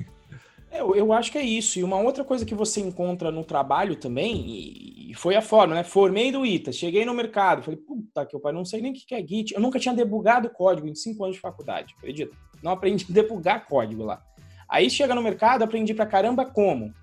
É, 0.72 0.82
eu, 0.82 0.96
eu 0.96 1.14
acho 1.14 1.32
que 1.32 1.38
é 1.38 1.44
isso. 1.44 1.80
E 1.80 1.84
uma 1.84 2.00
outra 2.00 2.24
coisa 2.24 2.46
que 2.46 2.56
você 2.56 2.80
encontra 2.80 3.32
no 3.32 3.44
trabalho 3.44 3.96
também, 3.96 4.44
e, 4.46 5.12
e 5.12 5.14
foi 5.14 5.36
a 5.36 5.42
forma, 5.42 5.76
né? 5.76 5.84
Formei 5.84 6.32
do 6.32 6.46
ITA, 6.46 6.72
cheguei 6.72 7.06
no 7.06 7.14
mercado, 7.14 7.64
falei, 7.64 7.80
puta 7.80 8.26
que 8.26 8.36
eu 8.36 8.40
pai, 8.40 8.54
não 8.54 8.66
sei 8.66 8.82
nem 8.82 8.92
o 8.92 8.96
que 8.96 9.16
é 9.16 9.26
Git. 9.26 9.54
Eu 9.54 9.62
nunca 9.62 9.80
tinha 9.80 9.94
debugado 9.94 10.50
código 10.50 10.88
em 10.88 10.96
cinco 10.96 11.24
anos 11.24 11.36
de 11.36 11.42
faculdade, 11.42 11.96
acredita? 11.98 12.36
Não 12.62 12.72
aprendi 12.72 13.06
a 13.10 13.14
debugar 13.14 13.66
código 13.66 14.04
lá. 14.04 14.22
Aí 14.68 14.90
chega 14.90 15.16
no 15.16 15.24
mercado, 15.24 15.64
aprendi 15.64 15.94
pra 15.96 16.06
caramba 16.06 16.46
como? 16.46 16.94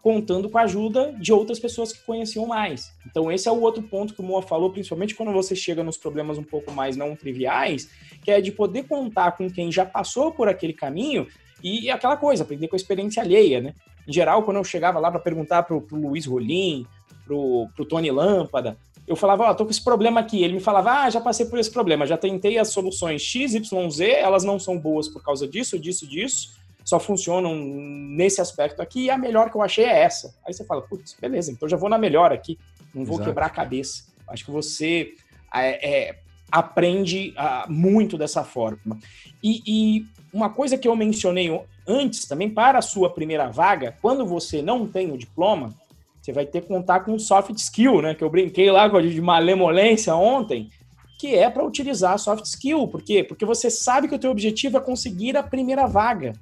Contando 0.00 0.48
com 0.48 0.56
a 0.56 0.62
ajuda 0.62 1.12
de 1.14 1.32
outras 1.32 1.58
pessoas 1.58 1.92
que 1.92 2.04
conheciam 2.06 2.46
mais. 2.46 2.92
Então, 3.06 3.30
esse 3.30 3.48
é 3.48 3.52
o 3.52 3.60
outro 3.60 3.82
ponto 3.82 4.14
que 4.14 4.20
o 4.20 4.24
Moa 4.24 4.40
falou, 4.40 4.70
principalmente 4.70 5.14
quando 5.14 5.32
você 5.32 5.56
chega 5.56 5.82
nos 5.82 5.98
problemas 5.98 6.38
um 6.38 6.42
pouco 6.42 6.70
mais 6.72 6.96
não 6.96 7.16
triviais, 7.16 7.90
que 8.22 8.30
é 8.30 8.40
de 8.40 8.52
poder 8.52 8.84
contar 8.84 9.32
com 9.32 9.50
quem 9.50 9.72
já 9.72 9.84
passou 9.84 10.32
por 10.32 10.48
aquele 10.48 10.72
caminho 10.72 11.26
e 11.62 11.90
aquela 11.90 12.16
coisa, 12.16 12.42
aprender 12.42 12.68
com 12.68 12.76
a 12.76 12.78
experiência 12.78 13.22
alheia, 13.22 13.60
né? 13.60 13.74
Em 14.06 14.12
geral, 14.12 14.42
quando 14.42 14.56
eu 14.56 14.64
chegava 14.64 14.98
lá 14.98 15.10
para 15.10 15.20
perguntar 15.20 15.62
pro, 15.62 15.80
pro 15.80 15.96
Luiz 15.96 16.26
Rolim, 16.26 16.86
pro, 17.24 17.68
pro 17.74 17.84
Tony 17.84 18.10
Lâmpada, 18.10 18.76
eu 19.06 19.16
falava, 19.16 19.44
ó, 19.44 19.50
oh, 19.50 19.54
tô 19.54 19.64
com 19.64 19.70
esse 19.70 19.82
problema 19.82 20.20
aqui. 20.20 20.42
Ele 20.42 20.54
me 20.54 20.60
falava, 20.60 21.02
ah, 21.02 21.10
já 21.10 21.20
passei 21.20 21.46
por 21.46 21.58
esse 21.58 21.70
problema, 21.70 22.06
já 22.06 22.16
tentei 22.16 22.58
as 22.58 22.68
soluções 22.68 23.22
X, 23.22 23.54
Y, 23.54 23.90
Z, 23.90 24.10
elas 24.10 24.44
não 24.44 24.58
são 24.58 24.78
boas 24.78 25.08
por 25.08 25.22
causa 25.22 25.46
disso, 25.46 25.78
disso, 25.78 26.06
disso 26.06 26.60
só 26.84 26.98
funcionam 26.98 27.54
nesse 27.54 28.40
aspecto 28.40 28.82
aqui, 28.82 29.04
e 29.04 29.10
a 29.10 29.18
melhor 29.18 29.50
que 29.50 29.56
eu 29.56 29.62
achei 29.62 29.84
é 29.84 30.02
essa. 30.02 30.34
Aí 30.44 30.52
você 30.52 30.64
fala, 30.64 30.82
putz, 30.82 31.16
beleza, 31.20 31.52
então 31.52 31.68
já 31.68 31.76
vou 31.76 31.88
na 31.88 31.98
melhor 31.98 32.32
aqui, 32.32 32.58
não 32.94 33.04
vou 33.04 33.16
Exato. 33.16 33.28
quebrar 33.28 33.46
a 33.46 33.50
cabeça. 33.50 34.04
Acho 34.26 34.44
que 34.44 34.50
você 34.50 35.14
é, 35.54 36.08
é, 36.08 36.18
aprende 36.50 37.32
uh, 37.36 37.70
muito 37.70 38.18
dessa 38.18 38.44
forma. 38.44 38.98
E, 39.42 39.62
e, 39.66 40.06
uma 40.32 40.50
coisa 40.50 40.78
que 40.78 40.86
eu 40.86 40.94
mencionei 40.96 41.48
antes 41.86 42.26
também, 42.26 42.48
para 42.48 42.78
a 42.78 42.82
sua 42.82 43.10
primeira 43.10 43.48
vaga, 43.48 43.96
quando 44.00 44.24
você 44.24 44.62
não 44.62 44.86
tem 44.86 45.10
o 45.10 45.18
diploma, 45.18 45.74
você 46.20 46.32
vai 46.32 46.46
ter 46.46 46.62
que 46.62 46.68
contar 46.68 47.00
com 47.00 47.18
soft 47.18 47.56
skill, 47.56 48.02
né? 48.02 48.14
Que 48.14 48.22
eu 48.22 48.30
brinquei 48.30 48.70
lá 48.70 48.88
com 48.88 48.96
a 48.96 49.02
de 49.02 49.20
malemolência 49.20 50.14
ontem, 50.14 50.70
que 51.18 51.34
é 51.34 51.50
para 51.50 51.64
utilizar 51.64 52.18
soft 52.18 52.44
skill. 52.44 52.86
Por 52.86 53.02
quê? 53.02 53.24
Porque 53.24 53.44
você 53.44 53.70
sabe 53.70 54.08
que 54.08 54.14
o 54.14 54.18
teu 54.18 54.30
objetivo 54.30 54.76
é 54.76 54.80
conseguir 54.80 55.36
a 55.36 55.42
primeira 55.42 55.86
vaga 55.86 56.34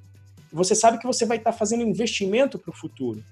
você 0.53 0.75
sabe 0.75 0.99
que 0.99 1.07
você 1.07 1.27
vai 1.27 1.37
estar 1.37 1.53
fazendo 1.53 1.83
investimento 1.83 2.59
para 2.59 2.71
o 2.71 2.77
futuro. 2.77 3.23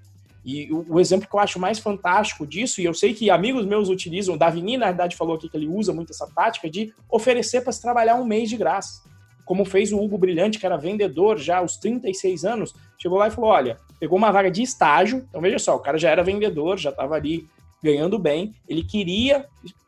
E 0.44 0.70
o, 0.70 0.94
o, 0.94 1.00
exemplo 1.00 1.28
que 1.28 1.34
eu 1.34 1.40
acho 1.40 1.58
mais 1.58 1.78
fantástico 1.78 2.46
disso, 2.46 2.80
e 2.80 2.84
eu 2.84 2.94
sei 2.94 3.12
que 3.12 3.30
amigos 3.30 3.66
meus 3.66 3.88
utilizam, 3.88 4.34
o 4.34 4.38
Davini, 4.38 4.76
na 4.76 4.86
verdade, 4.86 5.16
falou 5.16 5.34
aqui 5.34 5.48
que 5.48 5.56
ele 5.56 5.66
usa 5.66 5.92
muito 5.92 6.12
essa 6.12 6.26
tática 6.26 6.70
de 6.70 6.92
oferecer 7.10 7.62
para 7.62 7.72
se 7.72 7.82
trabalhar 7.82 8.14
um 8.14 8.24
mês 8.24 8.48
de 8.48 8.56
graça. 8.56 9.02
Como 9.46 9.64
fez 9.64 9.92
o 9.92 9.98
Hugo 9.98 10.18
Brilhante, 10.18 10.58
que 10.58 10.66
era 10.66 10.76
vendedor 10.76 11.38
já 11.38 11.58
aos 11.58 11.78
36 11.78 12.44
anos, 12.44 12.74
chegou 12.98 13.16
lá 13.16 13.28
e 13.28 13.30
falou: 13.30 13.48
olha, 13.48 13.78
pegou 13.98 14.18
uma 14.18 14.30
vaga 14.30 14.50
de 14.50 14.60
estágio, 14.60 15.24
então 15.28 15.40
veja 15.40 15.58
só, 15.58 15.76
o 15.76 15.80
cara 15.80 15.96
já 15.96 16.10
era 16.10 16.22
vendedor, 16.22 16.76
já 16.76 16.90
estava 16.90 17.14
ali 17.14 17.46
ganhando 17.82 18.18
bem, 18.18 18.52
ele 18.68 18.82
queria 18.82 19.46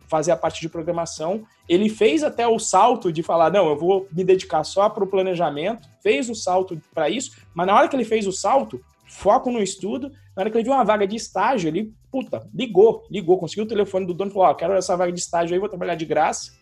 fazer 0.09 0.31
a 0.31 0.37
parte 0.37 0.61
de 0.61 0.69
programação. 0.69 1.45
Ele 1.69 1.89
fez 1.89 2.23
até 2.23 2.47
o 2.47 2.59
salto 2.59 3.13
de 3.13 3.23
falar: 3.23 3.51
não, 3.51 3.69
eu 3.69 3.77
vou 3.77 4.09
me 4.11 4.25
dedicar 4.25 4.65
só 4.65 4.89
para 4.89 5.05
o 5.05 5.09
planejamento, 5.09 5.89
fez 6.03 6.31
o 6.31 6.35
salto 6.35 6.81
para 6.95 7.11
isso, 7.11 7.37
mas 7.53 7.67
na 7.67 7.75
hora 7.75 7.89
que 7.89 7.97
ele 7.97 8.05
fez 8.05 8.27
o 8.27 8.33
salto, 8.33 8.81
foco 9.07 9.51
no 9.51 9.63
estudo, 9.63 10.11
na 10.37 10.43
hora 10.43 10.51
que 10.51 10.57
ele 10.57 10.65
viu 10.65 10.73
uma 10.73 10.85
vaga 10.85 11.07
de 11.07 11.17
estágio, 11.17 11.69
ele, 11.69 11.93
puta, 12.11 12.49
ligou, 12.55 13.05
ligou, 13.11 13.39
conseguiu 13.39 13.65
o 13.65 13.69
telefone 13.69 14.07
do 14.07 14.15
dono 14.15 14.31
e 14.31 14.35
falou: 14.35 14.49
Ó, 14.49 14.53
oh, 14.53 14.55
quero 14.55 14.75
essa 14.75 14.97
vaga 14.97 15.13
de 15.13 15.21
estágio 15.21 15.55
aí, 15.55 15.61
vou 15.61 15.69
trabalhar 15.69 15.97
de 15.97 16.07
graça. 16.07 16.57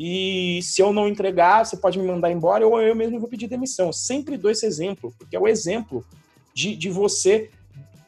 E 0.00 0.60
se 0.62 0.80
eu 0.80 0.92
não 0.92 1.08
entregar, 1.08 1.66
você 1.66 1.76
pode 1.76 1.98
me 1.98 2.06
mandar 2.06 2.30
embora 2.30 2.64
ou 2.64 2.80
eu 2.80 2.94
mesmo 2.94 3.18
vou 3.18 3.28
pedir 3.28 3.48
demissão. 3.48 3.88
Eu 3.88 3.92
sempre 3.92 4.36
dou 4.36 4.48
esse 4.48 4.64
exemplo, 4.64 5.12
porque 5.18 5.34
é 5.34 5.40
o 5.40 5.48
exemplo 5.48 6.04
de, 6.54 6.76
de 6.76 6.88
você 6.88 7.50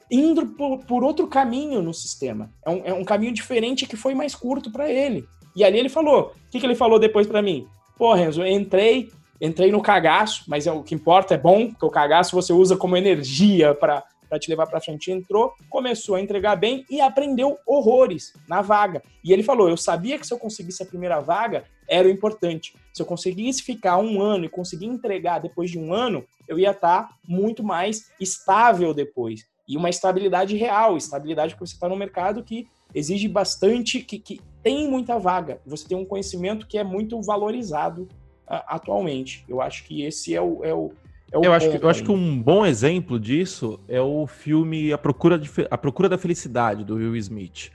indo 0.08 0.46
por, 0.46 0.78
por 0.84 1.02
outro 1.02 1.26
caminho 1.26 1.82
no 1.82 1.92
sistema. 1.92 2.48
É 2.64 2.70
um, 2.70 2.82
é 2.84 2.94
um, 2.94 3.04
caminho 3.04 3.32
diferente 3.32 3.86
que 3.86 3.96
foi 3.96 4.14
mais 4.14 4.36
curto 4.36 4.70
para 4.70 4.88
ele. 4.88 5.26
E 5.56 5.64
ali 5.64 5.80
ele 5.80 5.88
falou. 5.88 6.32
O 6.46 6.50
que, 6.52 6.60
que 6.60 6.66
ele 6.66 6.76
falou 6.76 6.96
depois 6.96 7.26
para 7.26 7.42
mim? 7.42 7.66
Pô, 7.98 8.14
Renzo, 8.14 8.46
entrei, 8.46 9.10
entrei 9.40 9.72
no 9.72 9.82
cagaço, 9.82 10.44
mas 10.46 10.68
é, 10.68 10.72
o 10.72 10.84
que 10.84 10.94
importa 10.94 11.34
é 11.34 11.38
bom, 11.38 11.70
porque 11.70 11.86
o 11.86 11.90
cagaço 11.90 12.36
você 12.36 12.52
usa 12.52 12.76
como 12.76 12.96
energia 12.96 13.74
para 13.74 14.04
te 14.38 14.48
levar 14.48 14.66
para 14.66 14.80
frente. 14.80 15.10
Entrou, 15.10 15.54
começou 15.68 16.14
a 16.14 16.20
entregar 16.20 16.56
bem 16.56 16.84
e 16.90 17.00
aprendeu 17.00 17.58
horrores 17.66 18.32
na 18.48 18.62
vaga. 18.62 19.02
E 19.24 19.32
ele 19.32 19.42
falou: 19.42 19.68
Eu 19.68 19.76
sabia 19.76 20.18
que 20.18 20.26
se 20.26 20.32
eu 20.32 20.38
conseguisse 20.38 20.82
a 20.82 20.86
primeira 20.86 21.20
vaga, 21.20 21.64
era 21.88 22.06
o 22.06 22.10
importante. 22.10 22.74
Se 22.92 23.02
eu 23.02 23.06
conseguisse 23.06 23.62
ficar 23.62 23.98
um 23.98 24.20
ano 24.20 24.44
e 24.44 24.48
conseguir 24.48 24.86
entregar 24.86 25.40
depois 25.40 25.70
de 25.70 25.78
um 25.78 25.92
ano, 25.92 26.24
eu 26.48 26.58
ia 26.58 26.70
estar 26.70 27.08
tá 27.08 27.14
muito 27.26 27.62
mais 27.62 28.10
estável 28.20 28.94
depois 28.94 29.50
e 29.70 29.76
uma 29.76 29.88
estabilidade 29.88 30.56
real, 30.56 30.96
estabilidade 30.96 31.54
que 31.54 31.60
você 31.60 31.74
está 31.74 31.88
no 31.88 31.94
mercado 31.94 32.42
que 32.42 32.66
exige 32.92 33.28
bastante, 33.28 34.00
que, 34.00 34.18
que 34.18 34.40
tem 34.64 34.90
muita 34.90 35.16
vaga. 35.16 35.60
Você 35.64 35.86
tem 35.86 35.96
um 35.96 36.04
conhecimento 36.04 36.66
que 36.66 36.76
é 36.76 36.82
muito 36.82 37.22
valorizado 37.22 38.02
uh, 38.02 38.66
atualmente. 38.66 39.44
Eu 39.48 39.60
acho 39.60 39.84
que 39.84 40.02
esse 40.02 40.34
é 40.34 40.42
o. 40.42 40.64
É 40.64 40.74
o, 40.74 40.90
é 41.32 41.46
eu, 41.46 41.52
acho 41.52 41.70
que, 41.70 41.84
eu 41.84 41.88
acho 41.88 42.02
que 42.02 42.10
um 42.10 42.40
bom 42.40 42.66
exemplo 42.66 43.18
disso 43.18 43.78
é 43.88 44.00
o 44.00 44.26
filme 44.26 44.92
A 44.92 44.98
Procura, 44.98 45.38
de, 45.38 45.48
A 45.70 45.78
Procura 45.78 46.08
da 46.08 46.18
Felicidade, 46.18 46.84
do 46.84 46.96
Will 46.96 47.16
Smith. 47.16 47.70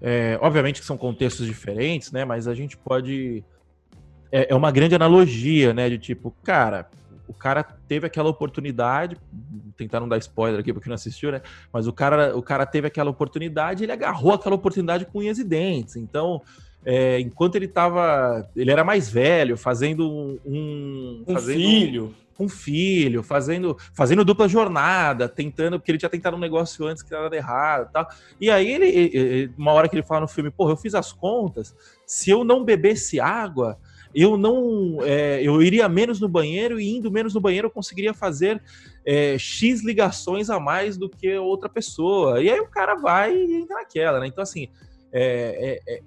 É, 0.00 0.38
obviamente 0.40 0.80
que 0.80 0.86
são 0.86 0.96
contextos 0.96 1.46
diferentes, 1.46 2.12
né? 2.12 2.24
Mas 2.24 2.48
a 2.48 2.54
gente 2.54 2.76
pode. 2.76 3.44
É, 4.32 4.52
é 4.52 4.54
uma 4.54 4.70
grande 4.70 4.94
analogia, 4.94 5.72
né? 5.72 5.88
De 5.88 5.98
tipo, 5.98 6.34
cara, 6.42 6.88
o 7.28 7.32
cara 7.32 7.62
teve 7.62 8.06
aquela 8.06 8.28
oportunidade, 8.28 9.16
tentar 9.76 10.00
não 10.00 10.08
dar 10.08 10.18
spoiler 10.18 10.60
aqui 10.60 10.72
porque 10.72 10.88
não 10.88 10.94
assistiu, 10.94 11.32
né? 11.32 11.42
Mas 11.72 11.86
o 11.86 11.92
cara, 11.92 12.36
o 12.36 12.42
cara 12.42 12.66
teve 12.66 12.86
aquela 12.86 13.10
oportunidade, 13.10 13.84
ele 13.84 13.92
agarrou 13.92 14.32
aquela 14.32 14.54
oportunidade 14.54 15.06
com 15.06 15.18
unhas 15.18 15.38
e 15.38 15.44
dentes. 15.44 15.96
Então, 15.96 16.42
é, 16.84 17.18
enquanto 17.20 17.56
ele 17.56 17.66
estava, 17.66 18.48
ele 18.54 18.70
era 18.70 18.84
mais 18.84 19.10
velho, 19.10 19.56
fazendo 19.56 20.10
um, 20.10 20.38
um 20.46 21.24
fazendo 21.32 21.56
filho, 21.56 22.14
um 22.42 22.48
filho, 22.48 23.22
fazendo, 23.22 23.76
fazendo 23.92 24.24
dupla 24.24 24.48
jornada, 24.48 25.28
tentando, 25.28 25.78
porque 25.78 25.92
ele 25.92 25.98
tinha 25.98 26.08
tentado 26.08 26.36
um 26.36 26.40
negócio 26.40 26.86
antes 26.86 27.02
que 27.02 27.14
era 27.14 27.34
errado, 27.36 27.90
tal. 27.92 28.08
E 28.40 28.50
aí 28.50 28.70
ele, 28.70 29.52
uma 29.56 29.72
hora 29.72 29.88
que 29.88 29.94
ele 29.94 30.02
fala 30.02 30.22
no 30.22 30.28
filme, 30.28 30.50
porra, 30.50 30.72
eu 30.72 30.76
fiz 30.76 30.94
as 30.94 31.12
contas, 31.12 31.74
se 32.06 32.30
eu 32.30 32.44
não 32.44 32.64
bebesse 32.64 33.20
água, 33.20 33.78
eu 34.14 34.36
não. 34.36 34.98
É, 35.02 35.42
eu 35.42 35.60
iria 35.60 35.88
menos 35.88 36.20
no 36.20 36.28
banheiro 36.28 36.78
e 36.78 36.96
indo 36.96 37.10
menos 37.10 37.34
no 37.34 37.40
banheiro 37.40 37.66
eu 37.66 37.70
conseguiria 37.70 38.14
fazer 38.14 38.62
é, 39.04 39.36
X 39.36 39.82
ligações 39.82 40.48
a 40.48 40.60
mais 40.60 40.96
do 40.96 41.10
que 41.10 41.36
outra 41.36 41.68
pessoa. 41.68 42.40
E 42.40 42.48
aí 42.48 42.60
o 42.60 42.68
cara 42.68 42.94
vai 42.94 43.36
e 43.36 43.56
entra 43.56 43.76
naquela, 43.76 44.20
né? 44.20 44.28
Então, 44.28 44.42
assim, 44.42 44.68
é, 45.12 46.00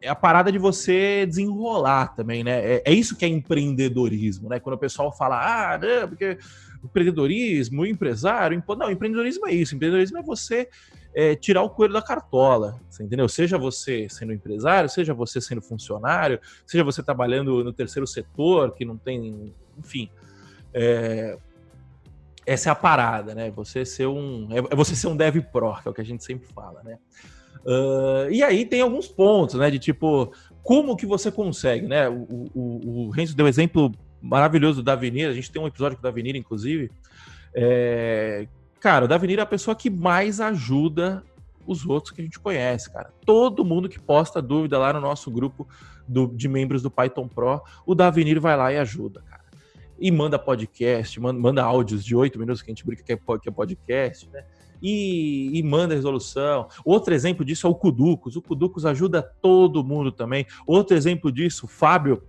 é, 0.00 0.08
a 0.08 0.14
parada 0.14 0.50
de 0.50 0.58
você 0.58 1.26
desenrolar 1.26 2.14
também, 2.14 2.42
né? 2.42 2.76
É, 2.76 2.82
é, 2.86 2.92
isso 2.92 3.16
que 3.16 3.24
é 3.24 3.28
empreendedorismo, 3.28 4.48
né? 4.48 4.58
Quando 4.58 4.76
o 4.76 4.78
pessoal 4.78 5.12
fala, 5.12 5.74
ah, 5.74 5.78
não, 5.78 6.08
porque 6.08 6.38
empreendedorismo, 6.82 7.84
empresário. 7.84 8.62
Não, 8.66 8.90
empreendedorismo 8.90 9.46
é 9.46 9.52
isso. 9.52 9.74
Empreendedorismo 9.74 10.18
é 10.18 10.22
você 10.22 10.68
é, 11.14 11.34
tirar 11.34 11.62
o 11.62 11.70
coelho 11.70 11.92
da 11.92 12.02
cartola, 12.02 12.80
você 12.88 13.02
entendeu? 13.02 13.28
Seja 13.28 13.58
você 13.58 14.08
sendo 14.08 14.32
empresário, 14.32 14.88
seja 14.88 15.12
você 15.12 15.40
sendo 15.40 15.60
funcionário, 15.60 16.40
seja 16.66 16.82
você 16.82 17.02
trabalhando 17.02 17.62
no 17.62 17.72
terceiro 17.72 18.06
setor, 18.06 18.72
que 18.74 18.84
não 18.84 18.96
tem, 18.96 19.54
enfim. 19.78 20.08
É, 20.72 21.36
essa 22.46 22.70
é 22.70 22.72
a 22.72 22.74
parada, 22.74 23.34
né? 23.34 23.50
Você 23.50 23.84
ser 23.84 24.06
um, 24.06 24.48
é, 24.50 24.58
é 24.58 24.76
você 24.76 24.96
ser 24.96 25.08
um 25.08 25.16
dev 25.16 25.40
pro, 25.52 25.74
que 25.82 25.88
é 25.88 25.90
o 25.90 25.94
que 25.94 26.00
a 26.00 26.04
gente 26.04 26.24
sempre 26.24 26.48
fala, 26.52 26.82
né? 26.82 26.98
Uh, 27.64 28.30
e 28.30 28.42
aí 28.42 28.64
tem 28.64 28.80
alguns 28.80 29.08
pontos, 29.08 29.56
né? 29.56 29.70
De 29.70 29.78
tipo, 29.78 30.32
como 30.62 30.96
que 30.96 31.06
você 31.06 31.30
consegue, 31.30 31.86
né? 31.86 32.08
O, 32.08 32.50
o, 32.54 33.06
o 33.06 33.10
Renzo 33.10 33.36
deu 33.36 33.48
exemplo 33.48 33.92
maravilhoso 34.20 34.82
do 34.82 34.84
Davinir. 34.84 35.28
A 35.28 35.32
gente 35.32 35.50
tem 35.50 35.60
um 35.60 35.66
episódio 35.66 35.96
com 35.96 36.00
o 36.00 36.08
Davinir, 36.08 36.36
inclusive. 36.36 36.90
É... 37.54 38.46
Cara, 38.78 39.04
o 39.04 39.08
Davinir 39.08 39.38
é 39.38 39.42
a 39.42 39.46
pessoa 39.46 39.74
que 39.74 39.90
mais 39.90 40.40
ajuda 40.40 41.22
os 41.66 41.86
outros 41.86 42.12
que 42.12 42.20
a 42.20 42.24
gente 42.24 42.38
conhece, 42.38 42.90
cara. 42.90 43.10
Todo 43.24 43.64
mundo 43.64 43.88
que 43.88 44.00
posta 44.00 44.40
dúvida 44.40 44.78
lá 44.78 44.92
no 44.92 45.00
nosso 45.00 45.30
grupo 45.30 45.68
do, 46.08 46.26
de 46.26 46.48
membros 46.48 46.82
do 46.82 46.90
Python 46.90 47.28
Pro, 47.28 47.62
o 47.86 47.94
Davinir 47.94 48.40
vai 48.40 48.56
lá 48.56 48.72
e 48.72 48.78
ajuda, 48.78 49.22
cara. 49.22 49.44
E 49.98 50.10
manda 50.10 50.38
podcast, 50.38 51.20
manda, 51.20 51.38
manda 51.38 51.62
áudios 51.62 52.04
de 52.04 52.16
oito 52.16 52.38
minutos 52.38 52.62
que 52.62 52.70
a 52.70 52.74
gente 52.74 52.86
brinca 52.86 53.02
que 53.02 53.12
é, 53.12 53.16
que 53.16 53.48
é 53.48 53.52
podcast, 53.52 54.28
né? 54.30 54.44
E, 54.82 55.50
e, 55.58 55.62
manda 55.62 55.94
resolução. 55.94 56.68
Outro 56.84 57.12
exemplo 57.12 57.44
disso 57.44 57.66
é 57.66 57.70
o 57.70 57.74
Kuducos. 57.74 58.36
O 58.36 58.42
Kuducos 58.42 58.86
ajuda 58.86 59.22
todo 59.22 59.84
mundo 59.84 60.10
também. 60.10 60.46
Outro 60.66 60.96
exemplo 60.96 61.30
disso, 61.30 61.66
o 61.66 61.68
Fábio, 61.68 62.22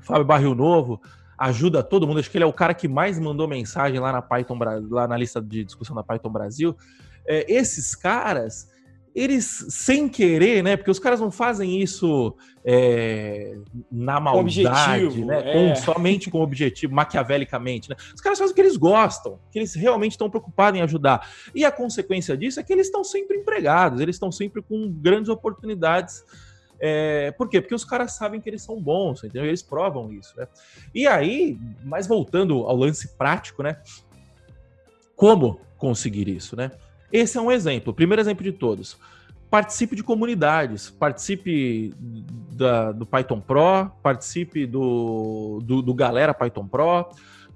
Fábio 0.00 0.24
Barril 0.24 0.54
Novo, 0.54 1.00
ajuda 1.38 1.82
todo 1.82 2.06
mundo. 2.06 2.18
Acho 2.18 2.30
que 2.30 2.36
ele 2.36 2.44
é 2.44 2.48
o 2.48 2.52
cara 2.52 2.74
que 2.74 2.88
mais 2.88 3.18
mandou 3.18 3.46
mensagem 3.46 4.00
lá 4.00 4.12
na 4.12 4.22
Python, 4.22 4.58
lá 4.90 5.06
na 5.06 5.16
lista 5.16 5.40
de 5.40 5.64
discussão 5.64 5.94
da 5.94 6.02
Python 6.02 6.30
Brasil 6.30 6.76
é, 7.26 7.52
esses 7.52 7.94
caras, 7.94 8.68
eles 9.16 9.64
sem 9.70 10.10
querer, 10.10 10.62
né? 10.62 10.76
Porque 10.76 10.90
os 10.90 10.98
caras 10.98 11.18
não 11.18 11.30
fazem 11.30 11.80
isso 11.80 12.36
é, 12.62 13.56
na 13.90 14.20
maldade, 14.20 14.60
objetivo, 14.60 15.24
né? 15.24 15.42
É. 15.42 15.52
Com, 15.54 15.74
somente 15.74 16.30
com 16.30 16.42
objetivo, 16.42 16.94
maquiavelicamente, 16.94 17.88
né? 17.88 17.96
Os 18.14 18.20
caras 18.20 18.38
fazem 18.38 18.52
o 18.52 18.54
que 18.54 18.60
eles 18.60 18.76
gostam, 18.76 19.38
que 19.50 19.58
eles 19.58 19.74
realmente 19.74 20.12
estão 20.12 20.28
preocupados 20.28 20.78
em 20.78 20.82
ajudar. 20.82 21.26
E 21.54 21.64
a 21.64 21.72
consequência 21.72 22.36
disso 22.36 22.60
é 22.60 22.62
que 22.62 22.70
eles 22.70 22.88
estão 22.88 23.02
sempre 23.02 23.38
empregados, 23.38 24.02
eles 24.02 24.16
estão 24.16 24.30
sempre 24.30 24.60
com 24.60 24.92
grandes 24.92 25.30
oportunidades. 25.30 26.22
É, 26.78 27.30
por 27.30 27.48
quê? 27.48 27.62
Porque 27.62 27.74
os 27.74 27.86
caras 27.86 28.12
sabem 28.12 28.38
que 28.38 28.50
eles 28.50 28.62
são 28.62 28.78
bons, 28.78 29.24
entendeu? 29.24 29.46
Eles 29.46 29.62
provam 29.62 30.12
isso, 30.12 30.34
né? 30.36 30.46
E 30.94 31.06
aí, 31.06 31.58
mas 31.82 32.06
voltando 32.06 32.66
ao 32.66 32.76
lance 32.76 33.16
prático, 33.16 33.62
né? 33.62 33.80
Como 35.16 35.58
conseguir 35.78 36.28
isso, 36.28 36.54
né? 36.54 36.70
Esse 37.12 37.38
é 37.38 37.40
um 37.40 37.50
exemplo, 37.50 37.92
primeiro 37.92 38.20
exemplo 38.20 38.42
de 38.42 38.52
todos. 38.52 38.98
Participe 39.50 39.94
de 39.94 40.02
comunidades, 40.02 40.90
participe 40.90 41.94
da, 42.52 42.92
do 42.92 43.06
Python 43.06 43.40
Pro, 43.40 43.90
participe 44.02 44.66
do, 44.66 45.60
do, 45.62 45.82
do, 45.82 45.94
Galera 45.94 46.34
Python 46.34 46.66
Pro, 46.66 47.08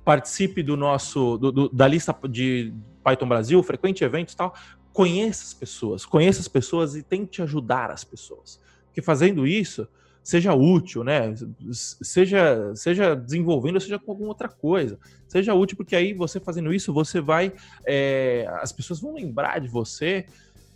participe 0.05 0.63
do 0.63 0.77
nosso 0.77 1.37
do, 1.37 1.51
do, 1.51 1.69
da 1.69 1.89
lista 1.89 2.17
de 2.29 2.73
Python 3.03 3.29
Brasil, 3.29 3.63
frequente 3.63 4.05
eventos 4.05 4.35
e 4.35 4.37
tal. 4.37 4.55
Conheça 4.93 5.43
as 5.43 5.55
pessoas, 5.55 6.07
conheça 6.07 6.41
as 6.41 6.49
pessoas 6.49 6.95
e 6.95 7.03
tente 7.03 7.43
ajudar 7.43 7.91
as 7.91 8.05
pessoas. 8.05 8.61
Porque 8.87 9.03
fazendo 9.03 9.47
isso, 9.47 9.89
seja 10.23 10.55
útil, 10.55 11.03
né? 11.03 11.35
Seja, 11.73 12.75
seja 12.75 13.15
desenvolvendo, 13.15 13.81
seja 13.81 13.99
com 13.99 14.13
alguma 14.13 14.29
outra 14.29 14.49
coisa. 14.49 14.99
Seja 15.27 15.55
útil, 15.55 15.77
porque 15.77 15.97
aí 15.97 16.13
você 16.13 16.39
fazendo 16.39 16.73
isso, 16.73 16.93
você 16.93 17.21
vai. 17.21 17.53
É, 17.85 18.47
as 18.61 18.73
pessoas 18.73 19.01
vão 19.01 19.15
lembrar 19.15 19.61
de 19.61 19.69
você 19.69 20.27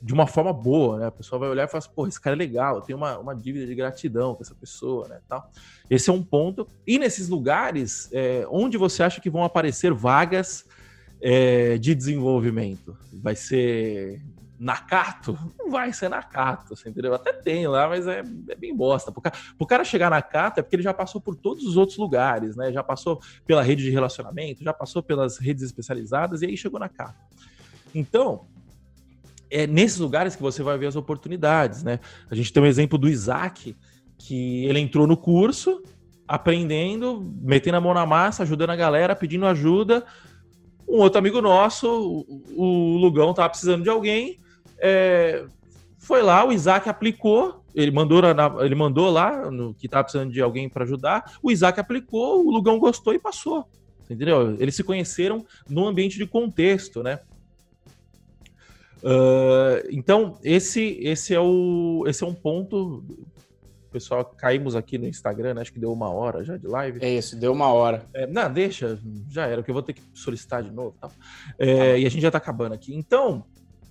de 0.05 0.13
uma 0.13 0.27
forma 0.27 0.53
boa, 0.53 0.99
né? 0.99 1.07
A 1.07 1.11
pessoa 1.11 1.39
vai 1.39 1.49
olhar 1.49 1.65
e 1.65 1.67
falar 1.67 1.79
assim, 1.79 1.91
pô, 1.95 2.07
esse 2.07 2.21
cara 2.21 2.37
é 2.37 2.39
legal, 2.39 2.77
eu 2.77 2.83
tenho 2.83 2.99
uma, 2.99 3.19
uma 3.19 3.35
dívida 3.35 3.67
de 3.67 3.75
gratidão 3.75 4.35
com 4.35 4.43
essa 4.43 4.55
pessoa, 4.55 5.09
né? 5.09 5.21
Tal. 5.27 5.51
Esse 5.89 6.11
é 6.11 6.13
um 6.13 6.23
ponto. 6.23 6.69
E 6.87 6.99
nesses 6.99 7.29
lugares, 7.29 8.11
é, 8.13 8.47
onde 8.51 8.77
você 8.77 9.03
acha 9.03 9.19
que 9.21 9.31
vão 9.31 9.45
aparecer 9.45 9.95
vagas 9.95 10.67
é, 11.23 11.79
de 11.79 11.95
desenvolvimento? 11.95 12.95
Vai 13.13 13.35
ser 13.35 14.21
Nakato? 14.59 15.39
Não 15.59 15.71
vai 15.71 15.93
ser 15.93 16.09
Nakato, 16.09 16.77
você 16.77 16.89
entendeu? 16.89 17.15
Até 17.15 17.33
tem 17.33 17.67
lá, 17.67 17.89
mas 17.89 18.07
é, 18.07 18.23
é 18.49 18.55
bem 18.55 18.75
bosta. 18.75 19.11
Pro 19.11 19.21
cara, 19.21 19.37
pro 19.59 19.67
cara 19.67 19.85
chegar 19.85 20.11
na 20.11 20.17
Nakato 20.17 20.61
é 20.61 20.63
porque 20.63 20.77
ele 20.77 20.83
já 20.83 20.95
passou 20.95 21.21
por 21.21 21.35
todos 21.35 21.65
os 21.65 21.77
outros 21.77 21.99
lugares, 21.99 22.57
né? 22.57 22.73
Já 22.73 22.83
passou 22.83 23.21
pela 23.47 23.63
rede 23.63 23.83
de 23.83 23.91
relacionamento, 23.91 24.63
já 24.63 24.73
passou 24.73 25.03
pelas 25.03 25.39
redes 25.39 25.63
especializadas 25.63 26.43
e 26.43 26.47
aí 26.47 26.57
chegou 26.57 26.79
na 26.79 26.87
Nakato. 26.87 27.19
Então, 27.95 28.47
é 29.51 29.67
nesses 29.67 29.99
lugares 29.99 30.35
que 30.35 30.43
você 30.43 30.63
vai 30.63 30.77
ver 30.79 30.87
as 30.87 30.97
oportunidades, 30.97 31.83
né? 31.83 32.01
A 32.31 32.35
gente 32.35 32.53
tem 32.53 32.63
um 32.63 32.67
exemplo 32.67 32.99
do 32.99 33.09
Isaac, 33.09 33.77
que 34.19 34.65
ele 34.67 34.81
entrou 34.81 35.07
no 35.07 35.17
curso, 35.17 35.83
aprendendo, 36.27 37.33
metendo 37.41 37.77
a 37.77 37.81
mão 37.81 37.95
na 37.95 38.07
massa, 38.07 38.43
ajudando 38.43 38.71
a 38.71 38.77
galera, 38.77 39.15
pedindo 39.15 39.47
ajuda. 39.47 40.05
Um 40.89 40.99
outro 40.99 41.19
amigo 41.19 41.41
nosso, 41.41 42.27
o 42.57 42.97
Lugão, 42.97 43.35
tava 43.35 43.51
precisando 43.51 43.83
de 43.83 43.91
alguém, 43.91 44.39
é, 44.85 45.47
foi 45.99 46.23
lá, 46.23 46.47
o 46.47 46.53
Isaac 46.53 46.87
aplicou, 46.87 47.65
ele 47.75 47.91
mandou, 47.91 48.21
na, 48.21 48.55
ele 48.61 48.75
mandou 48.75 49.11
lá 49.11 49.51
no, 49.51 49.73
que 49.73 49.87
estava 49.87 50.05
precisando 50.05 50.31
de 50.31 50.43
alguém 50.43 50.69
para 50.69 50.85
ajudar, 50.85 51.39
o 51.43 51.51
Isaac 51.51 51.81
aplicou, 51.81 52.47
o 52.47 52.51
Lugão 52.51 52.79
gostou 52.79 53.15
e 53.15 53.19
passou. 53.19 53.67
Entendeu? 54.05 54.55
Eles 54.61 54.77
se 54.77 54.85
conheceram 54.85 55.47
num 55.67 55.87
ambiente 55.87 56.19
de 56.19 56.27
contexto, 56.27 57.03
né? 57.03 57.21
Uh, 59.03 59.89
então, 59.91 60.39
esse, 60.43 60.99
esse, 61.01 61.35
é 61.35 61.41
o, 61.41 62.05
esse 62.07 62.23
é 62.23 62.27
um 62.27 62.35
ponto. 62.35 63.03
Pessoal, 63.91 64.25
caímos 64.25 64.75
aqui 64.77 64.99
no 64.99 65.07
Instagram, 65.07 65.55
né? 65.55 65.61
acho 65.63 65.73
que 65.73 65.79
deu 65.79 65.93
uma 65.93 66.11
hora 66.11 66.45
já 66.45 66.57
de 66.57 66.67
live. 66.67 66.99
É 67.01 67.15
isso, 67.15 67.39
deu 67.39 67.53
uma 67.53 67.73
hora. 67.73 68.05
É, 68.13 68.27
não, 68.27 68.53
deixa, 68.53 68.99
já 69.31 69.47
era, 69.47 69.63
que 69.63 69.71
eu 69.71 69.75
vou 69.75 69.83
ter 69.83 69.93
que 69.93 70.03
solicitar 70.13 70.63
de 70.63 70.71
novo. 70.71 70.97
Tá? 71.01 71.09
É, 71.59 71.93
tá. 71.93 71.99
E 71.99 72.05
a 72.05 72.11
gente 72.11 72.21
já 72.21 72.29
está 72.29 72.39
acabando 72.39 72.75
aqui. 72.75 72.95
Então, 72.95 73.45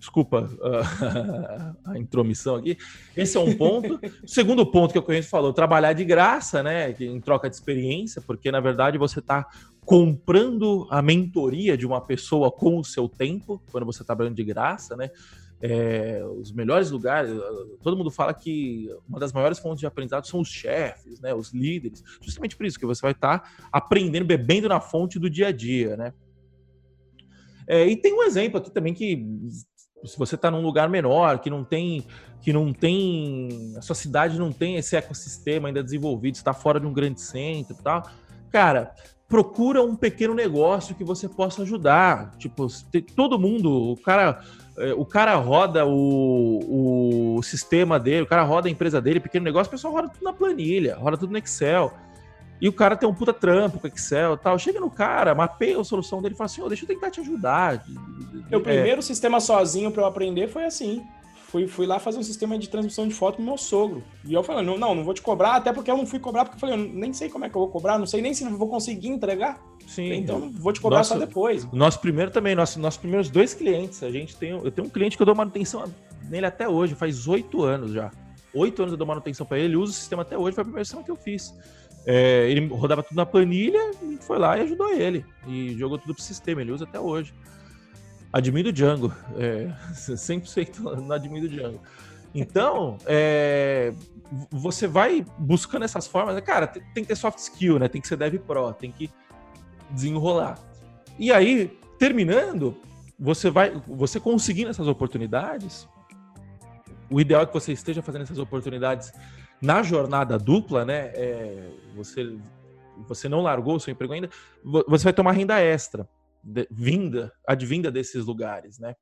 desculpa 0.04 0.42
uh, 0.42 1.78
a 1.92 1.98
intromissão 1.98 2.56
aqui. 2.56 2.78
Esse 3.16 3.38
é 3.38 3.40
um 3.40 3.56
ponto. 3.56 4.00
Segundo 4.26 4.66
ponto 4.66 4.92
que 4.92 4.98
eu 4.98 5.04
conheço 5.04 5.30
falou, 5.30 5.54
trabalhar 5.54 5.94
de 5.94 6.04
graça, 6.04 6.62
né? 6.62 6.92
Em 7.00 7.22
troca 7.22 7.50
de 7.50 7.56
experiência, 7.56 8.22
porque 8.22 8.52
na 8.52 8.60
verdade 8.60 8.98
você 8.98 9.20
está 9.20 9.48
comprando 9.86 10.88
a 10.90 11.02
mentoria 11.02 11.78
de 11.78 11.86
uma 11.86 12.02
pessoa 12.02 12.52
com 12.52 12.78
o 12.78 12.84
seu 12.84 13.08
tempo, 13.08 13.62
quando 13.72 13.86
você 13.86 14.02
está 14.02 14.14
trabalhando 14.14 14.36
de 14.36 14.44
graça, 14.44 14.96
né? 14.98 15.10
É, 15.62 16.22
os 16.38 16.52
melhores 16.52 16.92
lugares, 16.92 17.32
todo 17.82 17.96
mundo 17.96 18.12
fala 18.12 18.34
que 18.34 18.90
uma 19.08 19.18
das 19.18 19.32
maiores 19.32 19.60
fontes 19.60 19.80
de 19.80 19.86
aprendizado 19.86 20.28
são 20.28 20.42
os 20.42 20.50
chefes, 20.50 21.22
né, 21.22 21.34
os 21.34 21.54
líderes, 21.54 22.04
justamente 22.22 22.58
por 22.58 22.66
isso 22.66 22.78
que 22.78 22.86
você 22.86 23.02
vai 23.02 23.14
estar 23.14 23.40
tá 23.40 23.50
aprendendo, 23.72 24.26
bebendo 24.26 24.68
na 24.68 24.82
fonte 24.82 25.18
do 25.18 25.30
dia 25.30 25.48
a 25.48 25.52
dia, 25.54 25.96
né? 25.96 26.14
É, 27.68 27.88
e 27.88 27.96
tem 27.96 28.14
um 28.14 28.24
exemplo 28.24 28.58
aqui 28.58 28.72
também 28.72 28.94
que 28.94 29.26
se 30.06 30.18
você 30.18 30.36
está 30.36 30.50
num 30.52 30.62
lugar 30.62 30.90
menor, 30.90 31.40
que 31.40 31.50
não 31.50 31.64
tem, 31.64 32.06
que 32.42 32.52
não 32.52 32.74
tem, 32.74 33.74
a 33.78 33.82
sua 33.82 33.96
cidade 33.96 34.38
não 34.38 34.52
tem 34.52 34.76
esse 34.76 34.96
ecossistema 34.96 35.70
ainda 35.70 35.84
desenvolvido, 35.84 36.36
está 36.36 36.54
fora 36.54 36.80
de 36.80 36.86
um 36.86 36.94
grande 36.94 37.22
centro, 37.22 37.76
tal, 37.82 38.04
cara, 38.52 38.94
procura 39.28 39.82
um 39.82 39.96
pequeno 39.96 40.34
negócio 40.34 40.94
que 40.94 41.04
você 41.04 41.28
possa 41.28 41.64
ajudar. 41.64 42.36
Tipo, 42.38 42.68
todo 43.16 43.40
mundo, 43.40 43.94
o 43.94 43.98
cara, 43.98 44.44
é, 44.78 44.94
o 44.94 45.04
cara 45.04 45.36
roda 45.36 45.86
o, 45.88 47.38
o 47.38 47.42
sistema 47.42 48.00
dele, 48.00 48.22
o 48.22 48.28
cara 48.28 48.44
roda 48.44 48.68
a 48.68 48.72
empresa 48.72 49.02
dele, 49.02 49.20
pequeno 49.20 49.44
negócio, 49.44 49.70
o 49.70 49.72
pessoal 49.72 49.94
roda 49.94 50.10
tudo 50.10 50.24
na 50.24 50.34
planilha, 50.34 50.96
roda 50.98 51.18
tudo 51.18 51.32
no 51.32 51.38
Excel. 51.40 51.92
E 52.64 52.70
o 52.70 52.72
cara 52.72 52.96
tem 52.96 53.10
um 53.10 53.14
puta 53.14 53.34
trampo 53.34 53.78
com 53.78 53.88
Excel 53.88 54.36
e 54.36 54.38
tal. 54.38 54.58
Chega 54.58 54.80
no 54.80 54.90
cara, 54.90 55.36
mapeia 55.36 55.78
a 55.78 55.84
solução 55.84 56.22
dele 56.22 56.34
e 56.34 56.38
fala 56.38 56.46
assim: 56.46 56.62
oh, 56.62 56.70
deixa 56.70 56.86
eu 56.86 56.88
tentar 56.88 57.12
te 57.12 57.20
ajudar. 57.20 57.86
Meu 58.50 58.62
é. 58.62 58.64
primeiro 58.64 59.02
sistema 59.02 59.42
sozinho 59.42 59.92
para 59.92 60.02
eu 60.02 60.06
aprender 60.06 60.48
foi 60.48 60.64
assim. 60.64 61.04
Fui, 61.50 61.68
fui 61.68 61.86
lá 61.86 62.00
fazer 62.00 62.20
um 62.20 62.24
sistema 62.24 62.58
de 62.58 62.70
transmissão 62.70 63.06
de 63.06 63.14
foto 63.14 63.36
pro 63.36 63.44
meu 63.44 63.58
sogro. 63.58 64.02
E 64.24 64.34
eu 64.34 64.42
falei, 64.42 64.66
não, 64.66 64.78
não, 64.78 64.96
não 64.96 65.04
vou 65.04 65.14
te 65.14 65.22
cobrar, 65.22 65.58
até 65.58 65.74
porque 65.74 65.92
eu 65.92 65.98
não 65.98 66.06
fui 66.06 66.20
cobrar, 66.20 66.46
porque 66.46 66.56
eu 66.56 66.60
falei, 66.62 66.76
eu 66.76 66.94
nem 66.94 67.12
sei 67.12 67.30
como 67.30 67.44
é 67.44 67.50
que 67.50 67.56
eu 67.56 67.62
vou 67.62 67.70
cobrar, 67.70 68.00
não 68.00 68.06
sei 68.06 68.22
nem 68.22 68.34
se 68.34 68.46
eu 68.46 68.58
vou 68.58 68.70
conseguir 68.70 69.10
entregar. 69.10 69.62
Sim. 69.86 70.14
Então 70.14 70.50
vou 70.50 70.72
te 70.72 70.80
cobrar 70.80 71.00
nosso, 71.00 71.14
só 71.14 71.20
depois. 71.20 71.70
Nosso 71.74 72.00
primeiro 72.00 72.32
também, 72.32 72.56
nosso, 72.56 72.80
nossos 72.80 72.98
primeiros 72.98 73.30
dois 73.30 73.54
clientes, 73.54 74.02
a 74.02 74.10
gente 74.10 74.38
tem. 74.38 74.52
Eu 74.52 74.72
tenho 74.72 74.88
um 74.88 74.90
cliente 74.90 75.18
que 75.18 75.22
eu 75.22 75.26
dou 75.26 75.36
manutenção 75.36 75.84
nele 76.30 76.46
até 76.46 76.68
hoje, 76.68 76.96
faz 76.96 77.28
oito 77.28 77.62
anos 77.62 77.92
já. 77.92 78.10
Oito 78.54 78.82
anos 78.82 78.94
eu 78.94 78.98
dou 78.98 79.06
manutenção 79.06 79.46
para 79.46 79.60
ele, 79.60 79.76
usa 79.76 79.92
o 79.92 79.96
sistema 79.96 80.22
até 80.22 80.38
hoje, 80.38 80.56
foi 80.56 80.62
a 80.62 80.66
primeira 80.66 80.86
sistema 80.86 81.04
que 81.04 81.12
eu 81.12 81.16
fiz. 81.16 81.54
É, 82.06 82.50
ele 82.50 82.68
rodava 82.68 83.02
tudo 83.02 83.18
na 83.18 83.26
planilha, 83.26 83.92
foi 84.22 84.38
lá 84.38 84.58
e 84.58 84.62
ajudou 84.62 84.90
ele. 84.90 85.26
E 85.48 85.76
jogou 85.78 85.98
tudo 85.98 86.14
pro 86.14 86.24
sistema, 86.24 86.62
ele 86.62 86.72
usa 86.72 86.84
até 86.84 87.00
hoje. 87.00 87.34
Admin 88.32 88.64
do 88.64 88.74
Django. 88.74 89.14
É, 89.38 89.72
100% 89.94 90.80
no 90.80 91.14
admin 91.14 91.42
do 91.42 91.50
Django. 91.50 91.80
Então, 92.34 92.98
é, 93.06 93.94
você 94.50 94.88
vai 94.88 95.26
buscando 95.38 95.86
essas 95.86 96.08
formas. 96.08 96.40
Cara, 96.42 96.66
tem, 96.66 96.82
tem, 96.94 97.04
que 97.04 97.10
ter 97.10 97.16
soft 97.16 97.38
skill, 97.38 97.78
né? 97.78 97.88
Tem 97.88 98.02
que 98.02 98.08
ser 98.08 98.18
dev 98.18 98.40
pro, 98.40 98.74
tem 98.74 98.92
que 98.92 99.10
desenrolar. 99.92 100.58
E 101.20 101.32
aí, 101.32 101.78
terminando, 102.00 102.76
você 103.20 103.52
vai, 103.52 103.72
você 103.88 104.20
conseguindo 104.20 104.72
essas 104.72 104.88
oportunidades. 104.88 105.88
O 107.10 107.22
ideal 107.22 107.44
é 107.44 107.46
que 107.46 107.54
você 107.54 107.72
esteja 107.72 108.02
fazendo 108.02 108.24
essas 108.24 108.40
oportunidades 108.40 109.14
na 109.64 109.82
jornada 109.82 110.38
dupla, 110.38 110.84
né, 110.84 111.12
é, 111.16 111.70
você, 111.96 112.38
você 113.08 113.30
não 113.30 113.42
largou 113.42 113.78
o 113.78 113.80
seu 113.80 113.94
emprego 113.94 114.12
ainda, 114.12 114.30
você 114.64 115.06
vai 115.06 115.14
tomar 115.14 115.32
renda 115.32 115.58
extra, 115.58 116.08
de, 116.44 116.68
vinda, 116.70 117.32
advinda 117.48 117.90
desses 117.90 118.26
lugares, 118.26 118.78
né, 118.78 118.94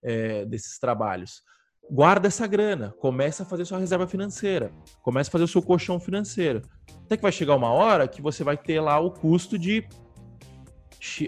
é, 0.00 0.44
desses 0.44 0.78
trabalhos. 0.78 1.42
guarda 1.90 2.28
essa 2.28 2.46
grana, 2.46 2.94
começa 3.00 3.42
a 3.42 3.46
fazer 3.46 3.64
sua 3.64 3.78
reserva 3.78 4.06
financeira, 4.06 4.72
começa 5.02 5.28
a 5.28 5.32
fazer 5.32 5.44
o 5.44 5.48
seu 5.48 5.60
colchão 5.60 5.98
financeiro. 5.98 6.62
Até 7.04 7.16
que 7.16 7.22
vai 7.22 7.32
chegar 7.32 7.56
uma 7.56 7.72
hora 7.72 8.06
que 8.06 8.22
você 8.22 8.44
vai 8.44 8.56
ter 8.56 8.80
lá 8.80 9.00
o 9.00 9.10
custo 9.10 9.58
de 9.58 9.86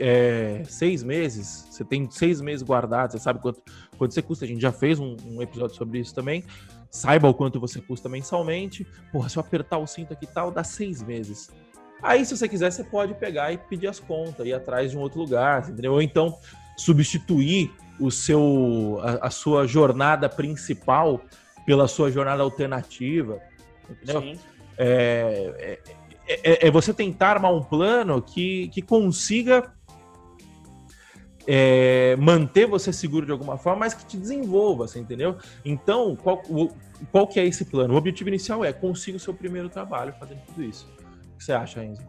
é, 0.00 0.62
seis 0.64 1.02
meses. 1.02 1.66
Você 1.70 1.84
tem 1.84 2.10
seis 2.10 2.40
meses 2.40 2.64
guardados, 2.64 3.12
você 3.12 3.18
sabe 3.22 3.40
quanto, 3.40 3.62
quanto 3.96 4.14
você 4.14 4.22
custa. 4.22 4.44
A 4.44 4.48
gente 4.48 4.60
já 4.60 4.72
fez 4.72 4.98
um, 4.98 5.16
um 5.24 5.40
episódio 5.42 5.76
sobre 5.76 6.00
isso 6.00 6.14
também. 6.14 6.44
Saiba 6.90 7.28
o 7.28 7.34
quanto 7.34 7.60
você 7.60 7.80
custa 7.80 8.08
mensalmente. 8.08 8.86
Porra, 9.12 9.28
se 9.28 9.36
eu 9.36 9.40
apertar 9.40 9.78
o 9.78 9.86
cinto 9.86 10.12
aqui 10.12 10.24
e 10.24 10.28
tal, 10.28 10.50
dá 10.50 10.64
seis 10.64 11.02
meses. 11.02 11.50
Aí, 12.02 12.24
se 12.24 12.36
você 12.36 12.48
quiser, 12.48 12.70
você 12.70 12.84
pode 12.84 13.14
pegar 13.14 13.52
e 13.52 13.58
pedir 13.58 13.88
as 13.88 13.98
contas, 13.98 14.46
ir 14.46 14.54
atrás 14.54 14.90
de 14.90 14.96
um 14.96 15.00
outro 15.00 15.20
lugar, 15.20 15.68
entendeu? 15.68 15.92
Ou 15.92 16.02
então 16.02 16.38
substituir 16.76 17.72
o 17.98 18.10
seu, 18.10 19.00
a, 19.02 19.26
a 19.26 19.30
sua 19.30 19.66
jornada 19.66 20.28
principal 20.28 21.20
pela 21.66 21.88
sua 21.88 22.10
jornada 22.10 22.42
alternativa, 22.42 23.40
entendeu? 23.90 24.22
Sim. 24.22 24.38
É, 24.78 25.78
é, 26.28 26.40
é, 26.44 26.68
é, 26.68 26.70
você 26.70 26.94
tentar 26.94 27.30
armar 27.30 27.52
um 27.52 27.62
plano 27.62 28.22
que, 28.22 28.68
que 28.68 28.80
consiga 28.80 29.74
é, 31.50 32.14
manter 32.16 32.66
você 32.66 32.92
seguro 32.92 33.24
de 33.24 33.32
alguma 33.32 33.56
forma, 33.56 33.80
mas 33.80 33.94
que 33.94 34.04
te 34.04 34.18
desenvolva, 34.18 34.86
entendeu? 34.96 35.38
Então, 35.64 36.14
qual, 36.14 36.42
qual 37.10 37.26
que 37.26 37.40
é 37.40 37.46
esse 37.46 37.64
plano? 37.64 37.94
O 37.94 37.96
objetivo 37.96 38.28
inicial 38.28 38.62
é 38.62 38.70
consiga 38.70 39.16
o 39.16 39.20
seu 39.20 39.32
primeiro 39.32 39.70
trabalho 39.70 40.12
fazendo 40.20 40.42
tudo 40.44 40.62
isso. 40.62 40.86
O 41.32 41.38
que 41.38 41.44
você 41.44 41.52
acha, 41.52 41.82
Enzo? 41.82 42.02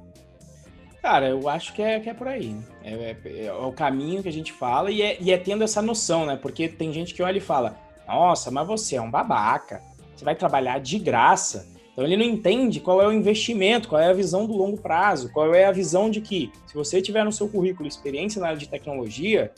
Cara, 1.02 1.30
eu 1.30 1.48
acho 1.48 1.74
que 1.74 1.82
é, 1.82 2.02
que 2.02 2.10
é 2.10 2.14
por 2.14 2.28
aí. 2.28 2.54
É, 2.84 2.94
é, 2.94 3.46
é, 3.46 3.54
o 3.54 3.72
caminho 3.72 4.22
que 4.22 4.28
a 4.28 4.34
gente 4.34 4.52
fala 4.52 4.92
e 4.92 5.02
é, 5.02 5.18
e 5.22 5.32
é 5.32 5.38
tendo 5.38 5.64
essa 5.64 5.82
noção, 5.82 6.26
né? 6.26 6.36
Porque 6.36 6.68
tem 6.68 6.92
gente 6.92 7.14
que 7.14 7.24
olha 7.24 7.38
e 7.38 7.42
fala: 7.42 7.78
Nossa, 8.06 8.52
mas 8.52 8.68
você 8.68 8.98
é 8.98 9.02
um 9.02 9.10
babaca. 9.10 9.82
Você 10.14 10.26
vai 10.26 10.36
trabalhar 10.36 10.80
de 10.80 11.00
graça. 11.00 11.66
Então 11.92 12.06
ele 12.06 12.18
não 12.18 12.26
entende 12.26 12.80
qual 12.80 13.02
é 13.02 13.08
o 13.08 13.12
investimento, 13.12 13.90
qual 13.90 14.02
é 14.02 14.10
a 14.10 14.14
visão 14.14 14.46
do 14.46 14.54
longo 14.54 14.78
prazo, 14.78 15.32
qual 15.32 15.54
é 15.54 15.66
a 15.66 15.72
visão 15.72 16.10
de 16.10 16.22
que 16.22 16.52
se 16.66 16.74
você 16.74 17.02
tiver 17.02 17.24
no 17.24 17.32
seu 17.32 17.50
currículo 17.50 17.88
experiência 17.88 18.40
na 18.40 18.48
área 18.48 18.60
de 18.60 18.70
tecnologia, 18.70 19.52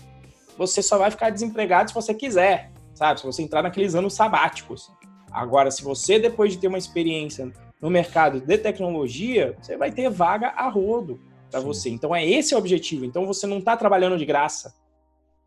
você 0.57 0.81
só 0.81 0.97
vai 0.97 1.11
ficar 1.11 1.29
desempregado 1.29 1.89
se 1.89 1.95
você 1.95 2.13
quiser, 2.13 2.71
sabe? 2.93 3.19
Se 3.19 3.25
você 3.25 3.41
entrar 3.41 3.61
naqueles 3.61 3.95
anos 3.95 4.13
sabáticos. 4.13 4.91
Agora, 5.31 5.71
se 5.71 5.83
você 5.83 6.19
depois 6.19 6.51
de 6.51 6.59
ter 6.59 6.67
uma 6.67 6.77
experiência 6.77 7.51
no 7.81 7.89
mercado 7.89 8.41
de 8.41 8.57
tecnologia, 8.57 9.55
você 9.61 9.77
vai 9.77 9.91
ter 9.91 10.09
vaga 10.09 10.49
a 10.49 10.69
rodo 10.69 11.19
para 11.49 11.59
você. 11.59 11.89
Então 11.89 12.15
é 12.15 12.25
esse 12.25 12.53
o 12.55 12.57
objetivo. 12.57 13.05
Então 13.05 13.25
você 13.25 13.47
não 13.47 13.59
está 13.59 13.75
trabalhando 13.75 14.17
de 14.17 14.25
graça. 14.25 14.73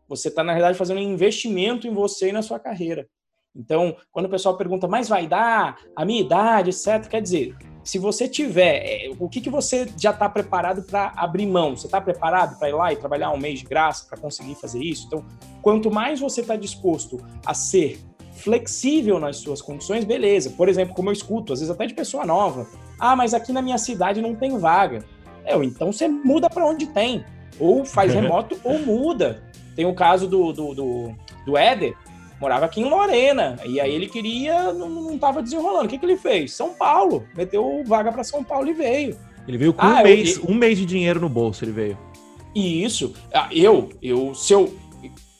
Você 0.07 0.27
está, 0.27 0.43
na 0.43 0.51
realidade, 0.51 0.77
fazendo 0.77 0.99
um 0.99 1.13
investimento 1.13 1.87
em 1.87 1.93
você 1.93 2.29
e 2.29 2.31
na 2.31 2.41
sua 2.41 2.59
carreira. 2.59 3.07
Então, 3.55 3.95
quando 4.11 4.25
o 4.25 4.29
pessoal 4.29 4.57
pergunta, 4.57 4.87
mas 4.87 5.07
vai 5.07 5.27
dar 5.27 5.77
a 5.95 6.03
minha 6.03 6.21
idade, 6.21 6.71
etc., 6.71 7.07
quer 7.07 7.21
dizer, 7.21 7.55
se 7.83 7.99
você 7.99 8.27
tiver, 8.27 8.81
é, 8.83 9.11
o 9.19 9.29
que, 9.29 9.39
que 9.39 9.49
você 9.49 9.87
já 9.97 10.09
está 10.09 10.27
preparado 10.27 10.83
para 10.83 11.13
abrir 11.15 11.45
mão? 11.45 11.77
Você 11.77 11.85
está 11.85 12.01
preparado 12.01 12.57
para 12.57 12.69
ir 12.69 12.73
lá 12.73 12.91
e 12.91 12.95
trabalhar 12.95 13.31
um 13.31 13.37
mês 13.37 13.59
de 13.59 13.65
graça 13.65 14.05
para 14.09 14.17
conseguir 14.17 14.55
fazer 14.55 14.79
isso? 14.79 15.05
Então, 15.05 15.23
quanto 15.61 15.91
mais 15.91 16.19
você 16.19 16.41
está 16.41 16.55
disposto 16.55 17.23
a 17.45 17.53
ser 17.53 17.99
flexível 18.35 19.19
nas 19.19 19.37
suas 19.37 19.61
condições, 19.61 20.03
beleza. 20.03 20.49
Por 20.49 20.67
exemplo, 20.67 20.93
como 20.93 21.09
eu 21.09 21.13
escuto, 21.13 21.53
às 21.53 21.59
vezes 21.59 21.73
até 21.73 21.85
de 21.85 21.93
pessoa 21.93 22.25
nova. 22.25 22.67
Ah, 22.99 23.15
mas 23.15 23.33
aqui 23.33 23.53
na 23.53 23.61
minha 23.61 23.77
cidade 23.77 24.21
não 24.21 24.35
tem 24.35 24.57
vaga. 24.57 25.05
É, 25.45 25.55
então 25.63 25.91
você 25.91 26.07
muda 26.07 26.49
para 26.49 26.65
onde 26.65 26.87
tem. 26.87 27.23
Ou 27.59 27.85
faz 27.85 28.11
remoto 28.15 28.59
ou 28.63 28.79
muda. 28.79 29.43
Tem 29.75 29.85
o 29.85 29.93
caso 29.93 30.27
do, 30.27 30.51
do, 30.51 30.73
do, 30.73 31.15
do 31.45 31.57
Éder, 31.57 31.95
morava 32.39 32.65
aqui 32.65 32.81
em 32.81 32.89
Lorena. 32.89 33.57
E 33.65 33.79
aí 33.79 33.93
ele 33.93 34.07
queria, 34.07 34.73
não, 34.73 34.89
não 34.89 35.17
tava 35.17 35.41
desenrolando. 35.41 35.85
O 35.85 35.89
que, 35.89 35.97
que 35.97 36.05
ele 36.05 36.17
fez? 36.17 36.53
São 36.53 36.73
Paulo. 36.73 37.25
Meteu 37.35 37.83
vaga 37.85 38.11
para 38.11 38.23
São 38.23 38.43
Paulo 38.43 38.67
e 38.67 38.73
veio. 38.73 39.17
Ele 39.47 39.57
veio 39.57 39.73
com 39.73 39.85
ah, 39.85 39.99
um, 39.99 40.03
mês, 40.03 40.37
eu, 40.37 40.45
um 40.49 40.53
mês 40.53 40.77
de 40.77 40.85
dinheiro 40.85 41.19
no 41.19 41.29
bolso, 41.29 41.63
ele 41.63 41.71
veio. 41.71 41.97
Isso. 42.53 43.13
Ah, 43.33 43.47
eu, 43.51 43.89
eu, 44.01 44.33
se 44.33 44.53
eu, 44.53 44.73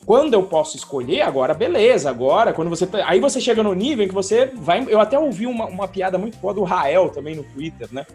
quando 0.05 0.33
eu 0.35 0.43
posso 0.43 0.77
escolher, 0.77 1.21
agora 1.21 1.53
beleza, 1.53 2.09
agora, 2.09 2.53
quando 2.53 2.69
você. 2.69 2.87
Aí 3.05 3.19
você 3.19 3.41
chega 3.41 3.63
no 3.63 3.73
nível 3.73 4.05
em 4.05 4.07
que 4.07 4.13
você 4.13 4.51
vai. 4.53 4.85
Eu 4.87 4.99
até 4.99 5.17
ouvi 5.17 5.47
uma, 5.47 5.65
uma 5.65 5.87
piada 5.87 6.17
muito 6.17 6.37
boa 6.37 6.53
do 6.53 6.63
Rael 6.63 7.09
também 7.09 7.35
no 7.35 7.43
Twitter, 7.43 7.87
né? 7.91 8.05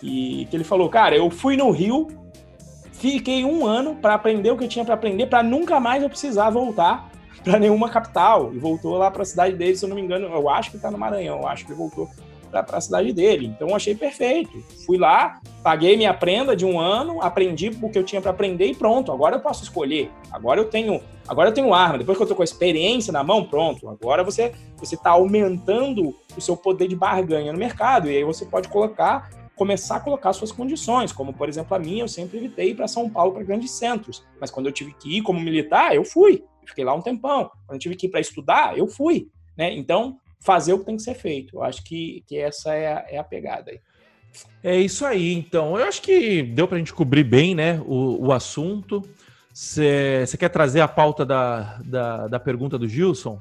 Que, 0.00 0.46
que 0.48 0.56
ele 0.56 0.64
falou, 0.64 0.88
cara, 0.88 1.16
eu 1.16 1.28
fui 1.28 1.56
no 1.56 1.70
Rio, 1.70 2.06
fiquei 2.92 3.44
um 3.44 3.66
ano 3.66 3.96
para 3.96 4.14
aprender 4.14 4.50
o 4.50 4.56
que 4.56 4.64
eu 4.64 4.68
tinha 4.68 4.84
para 4.84 4.94
aprender, 4.94 5.26
para 5.26 5.42
nunca 5.42 5.78
mais 5.78 6.02
eu 6.02 6.08
precisar 6.08 6.50
voltar 6.50 7.10
para 7.48 7.58
nenhuma 7.58 7.88
capital. 7.88 8.52
E 8.54 8.58
voltou 8.58 8.96
lá 8.98 9.10
para 9.10 9.22
a 9.22 9.26
cidade 9.26 9.56
dele, 9.56 9.76
se 9.76 9.84
eu 9.84 9.88
não 9.88 9.96
me 9.96 10.02
engano, 10.02 10.26
eu 10.26 10.48
acho 10.48 10.70
que 10.70 10.78
tá 10.78 10.90
no 10.90 10.98
Maranhão, 10.98 11.40
eu 11.40 11.48
acho 11.48 11.64
que 11.64 11.72
ele 11.72 11.78
voltou 11.78 12.08
para 12.50 12.64
a 12.78 12.80
cidade 12.80 13.12
dele. 13.12 13.46
Então 13.46 13.74
achei 13.74 13.94
perfeito. 13.94 14.62
Fui 14.86 14.98
lá, 14.98 15.40
paguei 15.62 15.96
minha 15.96 16.14
prenda 16.14 16.56
de 16.56 16.64
um 16.64 16.78
ano, 16.78 17.22
aprendi 17.22 17.68
o 17.68 17.90
que 17.90 17.98
eu 17.98 18.04
tinha 18.04 18.20
para 18.20 18.30
aprender 18.30 18.66
e 18.66 18.74
pronto. 18.74 19.12
Agora 19.12 19.36
eu 19.36 19.40
posso 19.40 19.62
escolher. 19.62 20.10
Agora 20.32 20.60
eu 20.60 20.64
tenho, 20.66 21.00
agora 21.26 21.50
eu 21.50 21.54
tenho 21.54 21.74
arma. 21.74 21.98
Depois 21.98 22.16
que 22.16 22.24
eu 22.24 22.28
tô 22.28 22.34
com 22.34 22.42
a 22.42 22.44
experiência 22.44 23.12
na 23.12 23.22
mão, 23.22 23.44
pronto. 23.44 23.88
Agora 23.88 24.24
você 24.24 24.52
você 24.76 24.94
está 24.94 25.10
aumentando 25.10 26.14
o 26.36 26.40
seu 26.40 26.56
poder 26.56 26.88
de 26.88 26.96
barganha 26.96 27.52
no 27.52 27.58
mercado 27.58 28.10
e 28.10 28.16
aí 28.16 28.24
você 28.24 28.44
pode 28.44 28.68
colocar 28.68 29.30
começar 29.58 29.96
a 29.96 30.00
colocar 30.00 30.32
suas 30.32 30.52
condições, 30.52 31.12
como 31.12 31.32
por 31.32 31.48
exemplo 31.48 31.76
a 31.76 31.80
minha, 31.80 32.04
eu 32.04 32.08
sempre 32.08 32.38
evitei 32.38 32.70
ir 32.70 32.74
para 32.76 32.86
São 32.86 33.10
Paulo 33.10 33.32
para 33.32 33.42
grandes 33.42 33.72
centros, 33.72 34.24
mas 34.40 34.52
quando 34.52 34.66
eu 34.66 34.72
tive 34.72 34.94
que 34.94 35.18
ir 35.18 35.22
como 35.22 35.40
militar, 35.40 35.96
eu 35.96 36.04
fui, 36.04 36.44
fiquei 36.68 36.84
lá 36.84 36.94
um 36.94 37.02
tempão. 37.02 37.50
Quando 37.66 37.76
eu 37.76 37.78
tive 37.78 37.96
que 37.96 38.06
ir 38.06 38.10
para 38.10 38.20
estudar, 38.20 38.76
eu 38.76 38.86
fui, 38.86 39.28
né? 39.56 39.72
Então 39.74 40.18
fazer 40.40 40.72
o 40.72 40.78
que 40.78 40.86
tem 40.86 40.96
que 40.96 41.02
ser 41.02 41.14
feito. 41.14 41.56
Eu 41.56 41.62
acho 41.62 41.82
que, 41.82 42.22
que 42.26 42.38
essa 42.38 42.72
é 42.72 42.92
a, 42.92 43.04
é 43.08 43.18
a 43.18 43.24
pegada 43.24 43.70
aí. 43.70 43.80
É 44.62 44.76
isso 44.76 45.04
aí, 45.04 45.32
então. 45.34 45.78
Eu 45.78 45.86
acho 45.86 46.02
que 46.02 46.42
deu 46.42 46.68
para 46.68 46.76
a 46.76 46.78
gente 46.78 46.92
cobrir 46.92 47.24
bem 47.24 47.54
né, 47.54 47.82
o, 47.86 48.26
o 48.26 48.32
assunto. 48.32 49.02
Você 49.52 50.36
quer 50.38 50.50
trazer 50.50 50.80
a 50.80 50.86
pauta 50.86 51.24
da, 51.26 51.80
da, 51.84 52.28
da, 52.28 52.38
pergunta 52.38 52.78
do 52.78 52.86
Gilson? 52.86 53.40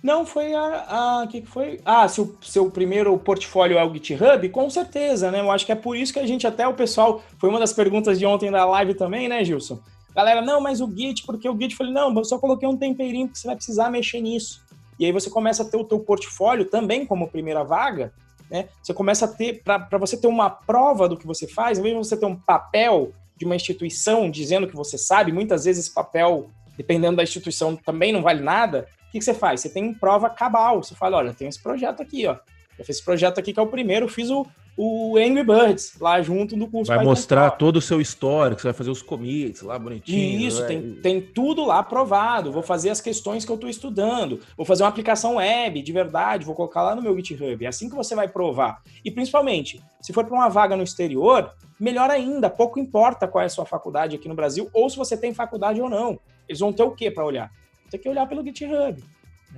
Não, 0.00 0.24
foi 0.24 0.54
a. 0.54 1.22
a 1.22 1.26
que 1.26 1.42
foi? 1.42 1.80
Ah, 1.84 2.06
seu, 2.06 2.36
seu 2.42 2.70
primeiro 2.70 3.16
portfólio 3.18 3.78
é 3.78 3.84
o 3.84 3.92
GitHub? 3.92 4.48
Com 4.50 4.70
certeza, 4.70 5.32
né? 5.32 5.40
Eu 5.40 5.50
acho 5.50 5.66
que 5.66 5.72
é 5.72 5.74
por 5.74 5.96
isso 5.96 6.12
que 6.12 6.20
a 6.20 6.26
gente, 6.26 6.46
até 6.46 6.68
o 6.68 6.74
pessoal. 6.74 7.24
Foi 7.38 7.48
uma 7.48 7.58
das 7.58 7.72
perguntas 7.72 8.18
de 8.18 8.26
ontem 8.26 8.52
da 8.52 8.64
live 8.66 8.94
também, 8.94 9.28
né, 9.28 9.42
Gilson? 9.42 9.80
Galera, 10.14 10.40
não, 10.40 10.60
mas 10.60 10.80
o 10.80 10.90
Git, 10.94 11.24
porque 11.26 11.48
o 11.48 11.58
Git, 11.58 11.74
falei, 11.74 11.92
não, 11.92 12.14
eu 12.14 12.24
só 12.24 12.38
coloquei 12.38 12.68
um 12.68 12.76
temperinho 12.76 13.26
porque 13.26 13.38
você 13.38 13.46
vai 13.46 13.56
precisar 13.56 13.90
mexer 13.90 14.20
nisso. 14.20 14.62
E 14.98 15.04
aí 15.04 15.12
você 15.12 15.28
começa 15.28 15.62
a 15.62 15.66
ter 15.66 15.76
o 15.76 15.84
teu 15.84 15.98
portfólio 15.98 16.66
também 16.66 17.04
como 17.04 17.28
primeira 17.28 17.64
vaga, 17.64 18.12
né? 18.48 18.68
Você 18.82 18.94
começa 18.94 19.24
a 19.24 19.28
ter, 19.28 19.62
para 19.62 19.98
você 19.98 20.16
ter 20.16 20.28
uma 20.28 20.48
prova 20.48 21.08
do 21.08 21.16
que 21.16 21.26
você 21.26 21.48
faz, 21.48 21.78
mesmo 21.78 22.04
você 22.04 22.16
ter 22.16 22.26
um 22.26 22.36
papel 22.36 23.12
de 23.36 23.44
uma 23.44 23.56
instituição 23.56 24.30
dizendo 24.30 24.68
que 24.68 24.76
você 24.76 24.96
sabe, 24.96 25.32
muitas 25.32 25.64
vezes 25.64 25.86
esse 25.86 25.94
papel, 25.94 26.48
dependendo 26.76 27.16
da 27.16 27.22
instituição, 27.22 27.74
também 27.74 28.12
não 28.12 28.22
vale 28.22 28.42
nada. 28.42 28.86
O 29.08 29.10
que, 29.10 29.18
que 29.18 29.24
você 29.24 29.34
faz? 29.34 29.60
Você 29.60 29.68
tem 29.68 29.92
prova 29.92 30.30
cabal. 30.30 30.82
Você 30.82 30.94
fala, 30.94 31.16
olha, 31.16 31.34
tem 31.34 31.48
esse 31.48 31.60
projeto 31.60 32.00
aqui, 32.00 32.26
ó. 32.26 32.36
Eu 32.78 32.84
fiz 32.84 32.96
esse 32.96 33.04
projeto 33.04 33.38
aqui 33.38 33.52
que 33.52 33.58
é 33.58 33.62
o 33.62 33.66
primeiro, 33.66 34.08
fiz 34.08 34.30
o, 34.30 34.46
o 34.76 35.16
Angry 35.16 35.44
Birds 35.44 35.94
lá 36.00 36.20
junto 36.20 36.56
no 36.56 36.68
curso. 36.68 36.88
Vai 36.88 36.98
Python 36.98 37.10
mostrar 37.10 37.50
todo 37.52 37.76
o 37.76 37.80
seu 37.80 38.00
histórico, 38.00 38.60
você 38.60 38.68
vai 38.68 38.74
fazer 38.74 38.90
os 38.90 39.02
commits 39.02 39.62
lá 39.62 39.78
bonitinho. 39.78 40.40
Isso, 40.40 40.62
né? 40.62 40.66
tem, 40.66 40.94
tem 40.94 41.20
tudo 41.20 41.64
lá 41.64 41.78
aprovado. 41.78 42.50
Vou 42.50 42.62
fazer 42.62 42.90
as 42.90 43.00
questões 43.00 43.44
que 43.44 43.50
eu 43.50 43.54
estou 43.54 43.70
estudando. 43.70 44.40
Vou 44.56 44.66
fazer 44.66 44.82
uma 44.82 44.88
aplicação 44.88 45.36
web 45.36 45.80
de 45.80 45.92
verdade, 45.92 46.44
vou 46.44 46.54
colocar 46.54 46.82
lá 46.82 46.94
no 46.94 47.02
meu 47.02 47.14
GitHub. 47.16 47.64
É 47.64 47.68
assim 47.68 47.88
que 47.88 47.94
você 47.94 48.14
vai 48.14 48.28
provar. 48.28 48.82
E 49.04 49.10
principalmente, 49.10 49.80
se 50.00 50.12
for 50.12 50.24
para 50.24 50.34
uma 50.34 50.48
vaga 50.48 50.76
no 50.76 50.82
exterior, 50.82 51.52
melhor 51.78 52.10
ainda, 52.10 52.50
pouco 52.50 52.78
importa 52.78 53.28
qual 53.28 53.42
é 53.42 53.46
a 53.46 53.50
sua 53.50 53.64
faculdade 53.64 54.16
aqui 54.16 54.28
no 54.28 54.34
Brasil 54.34 54.68
ou 54.72 54.90
se 54.90 54.96
você 54.96 55.16
tem 55.16 55.32
faculdade 55.32 55.80
ou 55.80 55.88
não. 55.88 56.18
Eles 56.48 56.60
vão 56.60 56.72
ter 56.72 56.82
o 56.82 56.90
que 56.90 57.10
para 57.10 57.24
olhar? 57.24 57.50
Tem 57.90 58.00
que 58.00 58.08
olhar 58.08 58.26
pelo 58.26 58.44
GitHub. 58.44 59.02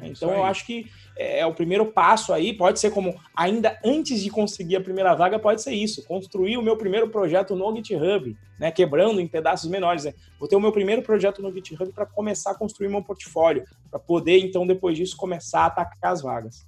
É 0.01 0.09
então 0.09 0.31
eu 0.31 0.45
acho 0.45 0.67
que 0.67 0.87
é, 1.17 1.41
é 1.41 1.47
o 1.47 1.55
primeiro 1.55 1.87
passo 1.87 2.33
aí, 2.33 2.53
pode 2.53 2.79
ser 2.79 2.91
como 2.91 3.19
ainda 3.35 3.79
antes 3.85 4.23
de 4.23 4.31
conseguir 4.31 4.77
a 4.77 4.81
primeira 4.81 5.15
vaga, 5.15 5.39
pode 5.39 5.63
ser 5.63 5.73
isso, 5.73 6.05
construir 6.05 6.57
o 6.57 6.63
meu 6.63 6.77
primeiro 6.77 7.09
projeto 7.09 7.55
no 7.55 7.75
GitHub, 7.75 8.37
né, 8.59 8.71
quebrando 8.71 9.21
em 9.21 9.27
pedaços 9.27 9.71
menores. 9.71 10.05
Né? 10.05 10.15
Vou 10.39 10.49
ter 10.49 10.57
o 10.57 10.61
meu 10.61 10.73
primeiro 10.73 11.03
projeto 11.03 11.41
no 11.41 11.53
GitHub 11.53 11.91
para 11.93 12.07
começar 12.07 12.51
a 12.53 12.55
construir 12.55 12.89
meu 12.89 13.03
portfólio, 13.03 13.65
para 13.91 13.99
poder 13.99 14.39
então 14.39 14.67
depois 14.67 14.97
disso 14.97 15.17
começar 15.17 15.61
a 15.61 15.67
atacar 15.67 16.13
as 16.13 16.23
vagas. 16.23 16.67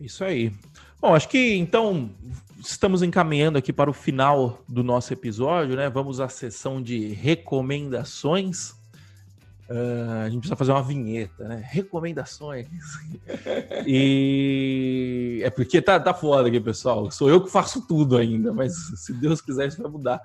Isso 0.00 0.24
aí. 0.24 0.52
Bom, 1.00 1.14
acho 1.14 1.28
que 1.28 1.56
então 1.56 2.10
estamos 2.58 3.02
encaminhando 3.02 3.58
aqui 3.58 3.72
para 3.72 3.90
o 3.90 3.92
final 3.92 4.62
do 4.68 4.82
nosso 4.82 5.12
episódio, 5.12 5.76
né? 5.76 5.88
Vamos 5.88 6.20
à 6.20 6.28
sessão 6.28 6.82
de 6.82 7.08
recomendações. 7.08 8.74
Uh, 9.70 10.22
a 10.22 10.28
gente 10.28 10.40
precisa 10.40 10.56
fazer 10.56 10.72
uma 10.72 10.82
vinheta, 10.82 11.46
né? 11.46 11.62
Recomendações. 11.64 12.66
e 13.86 15.40
é 15.44 15.50
porque 15.50 15.80
tá, 15.80 16.00
tá 16.00 16.12
foda 16.12 16.48
aqui, 16.48 16.58
pessoal. 16.58 17.08
Sou 17.12 17.30
eu 17.30 17.40
que 17.40 17.48
faço 17.48 17.86
tudo 17.86 18.16
ainda, 18.16 18.52
mas 18.52 18.74
se 18.96 19.12
Deus 19.12 19.40
quiser, 19.40 19.68
isso 19.68 19.80
vai 19.80 19.88
mudar. 19.88 20.20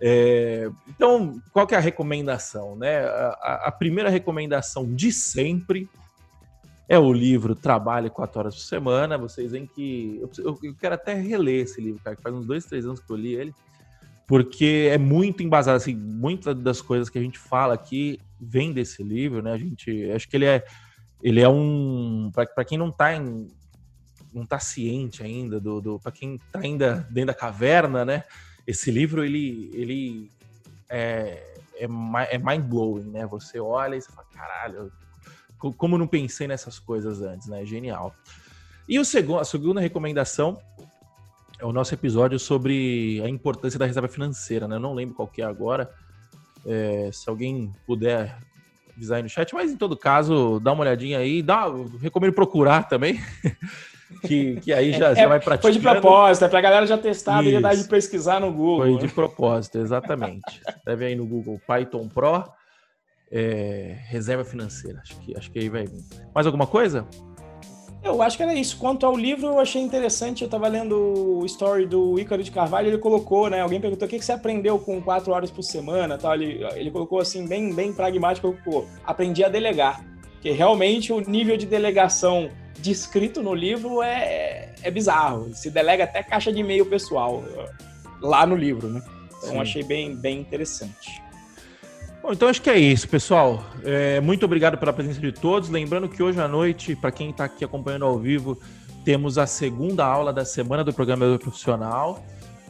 É, 0.00 0.70
então, 0.88 1.40
qual 1.52 1.66
que 1.66 1.74
é 1.74 1.78
a 1.78 1.80
recomendação? 1.80 2.76
Né? 2.76 3.04
A, 3.04 3.62
a, 3.66 3.72
primeira 3.72 4.08
recomendação 4.08 4.94
de 4.94 5.10
sempre 5.10 5.88
é 6.88 6.96
o 6.96 7.12
livro 7.12 7.56
Trabalhe 7.56 8.10
quatro 8.10 8.38
horas 8.38 8.54
por 8.54 8.62
semana. 8.62 9.18
Vocês 9.18 9.50
veem 9.50 9.66
que. 9.66 10.20
Eu, 10.38 10.56
eu, 10.62 10.74
quero 10.76 10.94
até 10.94 11.14
reler 11.14 11.62
esse 11.62 11.80
livro, 11.80 12.00
cara, 12.00 12.14
que 12.14 12.22
faz 12.22 12.32
uns 12.32 12.46
dois, 12.46 12.64
três 12.64 12.84
anos 12.84 13.00
que 13.00 13.10
eu 13.10 13.16
li 13.16 13.34
ele, 13.34 13.52
porque 14.24 14.88
é 14.92 14.98
muito 14.98 15.42
embasado. 15.42 15.78
Assim, 15.78 15.96
muitas 15.96 16.54
das 16.54 16.80
coisas 16.80 17.08
que 17.08 17.18
a 17.18 17.22
gente 17.22 17.40
fala 17.40 17.74
aqui 17.74 18.20
vem 18.44 18.72
desse 18.72 19.02
livro, 19.02 19.42
né? 19.42 19.52
A 19.52 19.58
gente. 19.58 20.10
Acho 20.10 20.28
que 20.28 20.36
ele 20.36 20.46
é. 20.46 20.64
Ele 21.22 21.40
é 21.40 21.48
um. 21.48 22.30
Para 22.32 22.64
quem 22.64 22.76
não 22.76 22.88
está 22.88 23.14
em, 23.14 23.48
não 24.32 24.44
tá 24.44 24.58
ciente 24.58 25.22
ainda 25.22 25.60
do, 25.60 25.80
do 25.80 25.98
para 25.98 26.12
quem 26.12 26.34
está 26.34 26.58
ainda 26.60 27.06
dentro 27.10 27.28
da 27.28 27.34
caverna, 27.34 28.04
né? 28.04 28.24
Esse 28.66 28.90
livro 28.90 29.24
ele 29.24 29.70
ele 29.72 30.30
é, 30.88 31.56
é, 31.76 31.84
é 31.84 32.38
mind 32.38 32.64
blowing, 32.64 33.10
né? 33.10 33.26
Você 33.26 33.60
olha 33.60 33.96
e 33.96 34.02
você 34.02 34.10
fala, 34.10 34.26
caralho, 34.32 34.92
como 35.72 35.96
não 35.96 36.06
pensei 36.06 36.46
nessas 36.46 36.78
coisas 36.78 37.22
antes, 37.22 37.46
né? 37.46 37.64
Genial. 37.64 38.14
E 38.88 38.98
o 38.98 39.04
segundo, 39.04 39.40
a 39.40 39.44
segunda 39.44 39.80
recomendação 39.80 40.60
é 41.58 41.64
o 41.64 41.72
nosso 41.72 41.94
episódio 41.94 42.38
sobre 42.38 43.22
a 43.24 43.28
importância 43.28 43.78
da 43.78 43.86
reserva 43.86 44.08
financeira, 44.08 44.68
né? 44.68 44.76
Eu 44.76 44.80
não 44.80 44.94
lembro 44.94 45.14
qual 45.14 45.28
que 45.28 45.40
é 45.40 45.44
agora. 45.44 45.90
É, 46.66 47.10
se 47.12 47.28
alguém 47.28 47.72
puder 47.86 48.36
avisar 48.96 49.16
aí 49.16 49.22
no 49.22 49.28
chat, 49.28 49.52
mas 49.54 49.72
em 49.72 49.76
todo 49.76 49.96
caso, 49.96 50.60
dá 50.60 50.72
uma 50.72 50.82
olhadinha 50.82 51.18
aí, 51.18 51.42
dá, 51.42 51.66
recomendo 52.00 52.32
procurar 52.32 52.88
também. 52.88 53.20
que, 54.26 54.56
que 54.60 54.72
aí 54.72 54.92
já, 54.92 55.10
é, 55.10 55.14
já 55.14 55.28
vai 55.28 55.40
praticando. 55.40 55.62
Foi 55.62 55.72
de 55.72 55.80
propósito, 55.80 56.44
é 56.44 56.48
pra 56.48 56.60
galera 56.60 56.86
já 56.86 56.96
testar 56.96 57.36
a 57.36 57.38
habilidade 57.38 57.82
de 57.82 57.88
pesquisar 57.88 58.40
no 58.40 58.52
Google. 58.52 58.98
Foi 58.98 59.06
de 59.06 59.12
propósito, 59.12 59.78
exatamente. 59.78 60.62
Deve 60.84 61.06
aí 61.06 61.16
no 61.16 61.26
Google 61.26 61.60
Python 61.66 62.08
Pro 62.08 62.44
é, 63.30 63.96
reserva 64.06 64.44
financeira. 64.44 65.00
Acho 65.02 65.18
que, 65.20 65.36
acho 65.36 65.50
que 65.50 65.58
aí 65.58 65.68
vai 65.68 65.86
vir. 65.86 66.04
Mais 66.34 66.46
alguma 66.46 66.66
coisa? 66.66 67.06
Eu 68.04 68.20
acho 68.20 68.36
que 68.36 68.42
era 68.42 68.54
isso. 68.54 68.76
Quanto 68.76 69.06
ao 69.06 69.16
livro, 69.16 69.46
eu 69.46 69.58
achei 69.58 69.80
interessante. 69.80 70.42
Eu 70.42 70.46
estava 70.46 70.68
lendo 70.68 71.38
o 71.38 71.46
story 71.46 71.86
do 71.86 72.18
Ícaro 72.18 72.42
de 72.42 72.50
Carvalho, 72.50 72.88
ele 72.88 72.98
colocou, 72.98 73.48
né? 73.48 73.62
Alguém 73.62 73.80
perguntou 73.80 74.06
o 74.06 74.10
que, 74.10 74.20
você 74.20 74.32
aprendeu 74.32 74.78
com 74.78 75.00
quatro 75.00 75.32
horas 75.32 75.50
por 75.50 75.62
semana. 75.62 76.18
Tal. 76.18 76.34
Ele, 76.34 76.62
ele 76.74 76.90
colocou 76.90 77.18
assim, 77.18 77.48
bem, 77.48 77.72
bem 77.74 77.92
pragmático, 77.94 78.52
colocou, 78.52 78.86
aprendi 79.04 79.42
a 79.42 79.48
delegar. 79.48 80.04
Porque 80.34 80.50
realmente 80.50 81.12
o 81.12 81.20
nível 81.20 81.56
de 81.56 81.64
delegação 81.64 82.50
descrito 82.78 83.42
no 83.42 83.54
livro 83.54 84.02
é, 84.02 84.74
é 84.82 84.90
bizarro. 84.90 85.54
Se 85.54 85.70
delega 85.70 86.04
até 86.04 86.22
caixa 86.22 86.52
de 86.52 86.60
e-mail 86.60 86.84
pessoal 86.84 87.42
lá 88.20 88.44
no 88.46 88.54
livro, 88.54 88.88
né? 88.88 89.02
Então 89.38 89.52
Sim. 89.52 89.60
achei 89.60 89.82
bem, 89.82 90.14
bem 90.14 90.40
interessante. 90.40 91.23
Bom, 92.24 92.32
então 92.32 92.48
acho 92.48 92.62
que 92.62 92.70
é 92.70 92.78
isso, 92.78 93.06
pessoal. 93.06 93.62
É, 93.84 94.18
muito 94.18 94.46
obrigado 94.46 94.78
pela 94.78 94.94
presença 94.94 95.20
de 95.20 95.30
todos. 95.30 95.68
Lembrando 95.68 96.08
que 96.08 96.22
hoje 96.22 96.40
à 96.40 96.48
noite, 96.48 96.96
para 96.96 97.12
quem 97.12 97.28
está 97.28 97.44
aqui 97.44 97.62
acompanhando 97.62 98.06
ao 98.06 98.18
vivo, 98.18 98.58
temos 99.04 99.36
a 99.36 99.46
segunda 99.46 100.06
aula 100.06 100.32
da 100.32 100.42
semana 100.42 100.82
do 100.82 100.90
Programador 100.90 101.38
Profissional. 101.38 102.24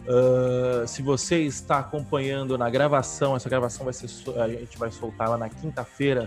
Uh, 0.09 0.85
se 0.89 1.03
você 1.03 1.43
está 1.43 1.79
acompanhando 1.79 2.59
na 2.59 2.69
gravação, 2.69 3.37
essa 3.37 3.49
gravação 3.49 3.85
vai 3.85 3.95
ser 3.95 4.09
a 4.41 4.49
gente 4.49 4.77
vai 4.77 4.91
soltá-la 4.91 5.39
na 5.39 5.49
quinta-feira, 5.49 6.25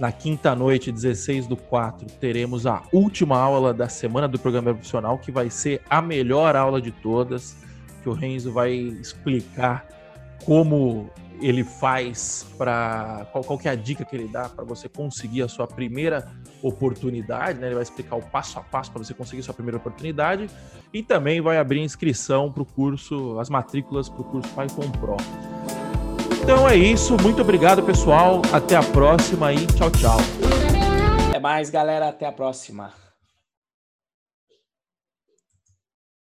na 0.00 0.10
quinta 0.10 0.52
noite, 0.56 0.90
16 0.90 1.46
do 1.46 1.56
4, 1.56 2.08
teremos 2.18 2.66
a 2.66 2.82
última 2.92 3.38
aula 3.38 3.72
da 3.72 3.88
semana 3.88 4.26
do 4.26 4.36
Programador 4.36 4.74
Profissional, 4.74 5.16
que 5.16 5.30
vai 5.30 5.48
ser 5.48 5.80
a 5.88 6.02
melhor 6.02 6.56
aula 6.56 6.82
de 6.82 6.90
todas, 6.90 7.56
que 8.02 8.08
o 8.08 8.12
Renzo 8.14 8.50
vai 8.50 8.72
explicar 8.72 9.86
como 10.44 11.08
ele 11.40 11.64
faz 11.64 12.46
para 12.56 13.26
qual, 13.32 13.44
qual 13.44 13.60
é 13.64 13.68
a 13.68 13.74
dica 13.74 14.04
que 14.04 14.14
ele 14.14 14.28
dá 14.28 14.48
para 14.48 14.64
você 14.64 14.88
conseguir 14.88 15.42
a 15.42 15.48
sua 15.48 15.66
primeira 15.66 16.30
oportunidade, 16.62 17.58
né? 17.58 17.66
Ele 17.66 17.74
vai 17.74 17.82
explicar 17.82 18.16
o 18.16 18.22
passo 18.22 18.58
a 18.58 18.62
passo 18.62 18.90
para 18.90 19.02
você 19.02 19.14
conseguir 19.14 19.40
a 19.40 19.44
sua 19.44 19.54
primeira 19.54 19.76
oportunidade 19.76 20.48
e 20.92 21.02
também 21.02 21.40
vai 21.40 21.58
abrir 21.58 21.80
inscrição 21.80 22.50
para 22.50 22.62
o 22.62 22.66
curso, 22.66 23.38
as 23.38 23.48
matrículas 23.48 24.08
para 24.08 24.20
o 24.20 24.24
curso 24.24 24.48
Python 24.54 24.90
Pro. 24.92 25.16
Então 26.42 26.68
é 26.68 26.76
isso, 26.76 27.16
muito 27.22 27.42
obrigado 27.42 27.82
pessoal, 27.82 28.40
até 28.52 28.76
a 28.76 28.82
próxima 28.82 29.52
e 29.52 29.66
tchau, 29.66 29.90
tchau. 29.90 30.18
Até 31.28 31.38
mais, 31.38 31.70
galera, 31.70 32.08
até 32.08 32.26
a 32.26 32.32
próxima. 32.32 33.07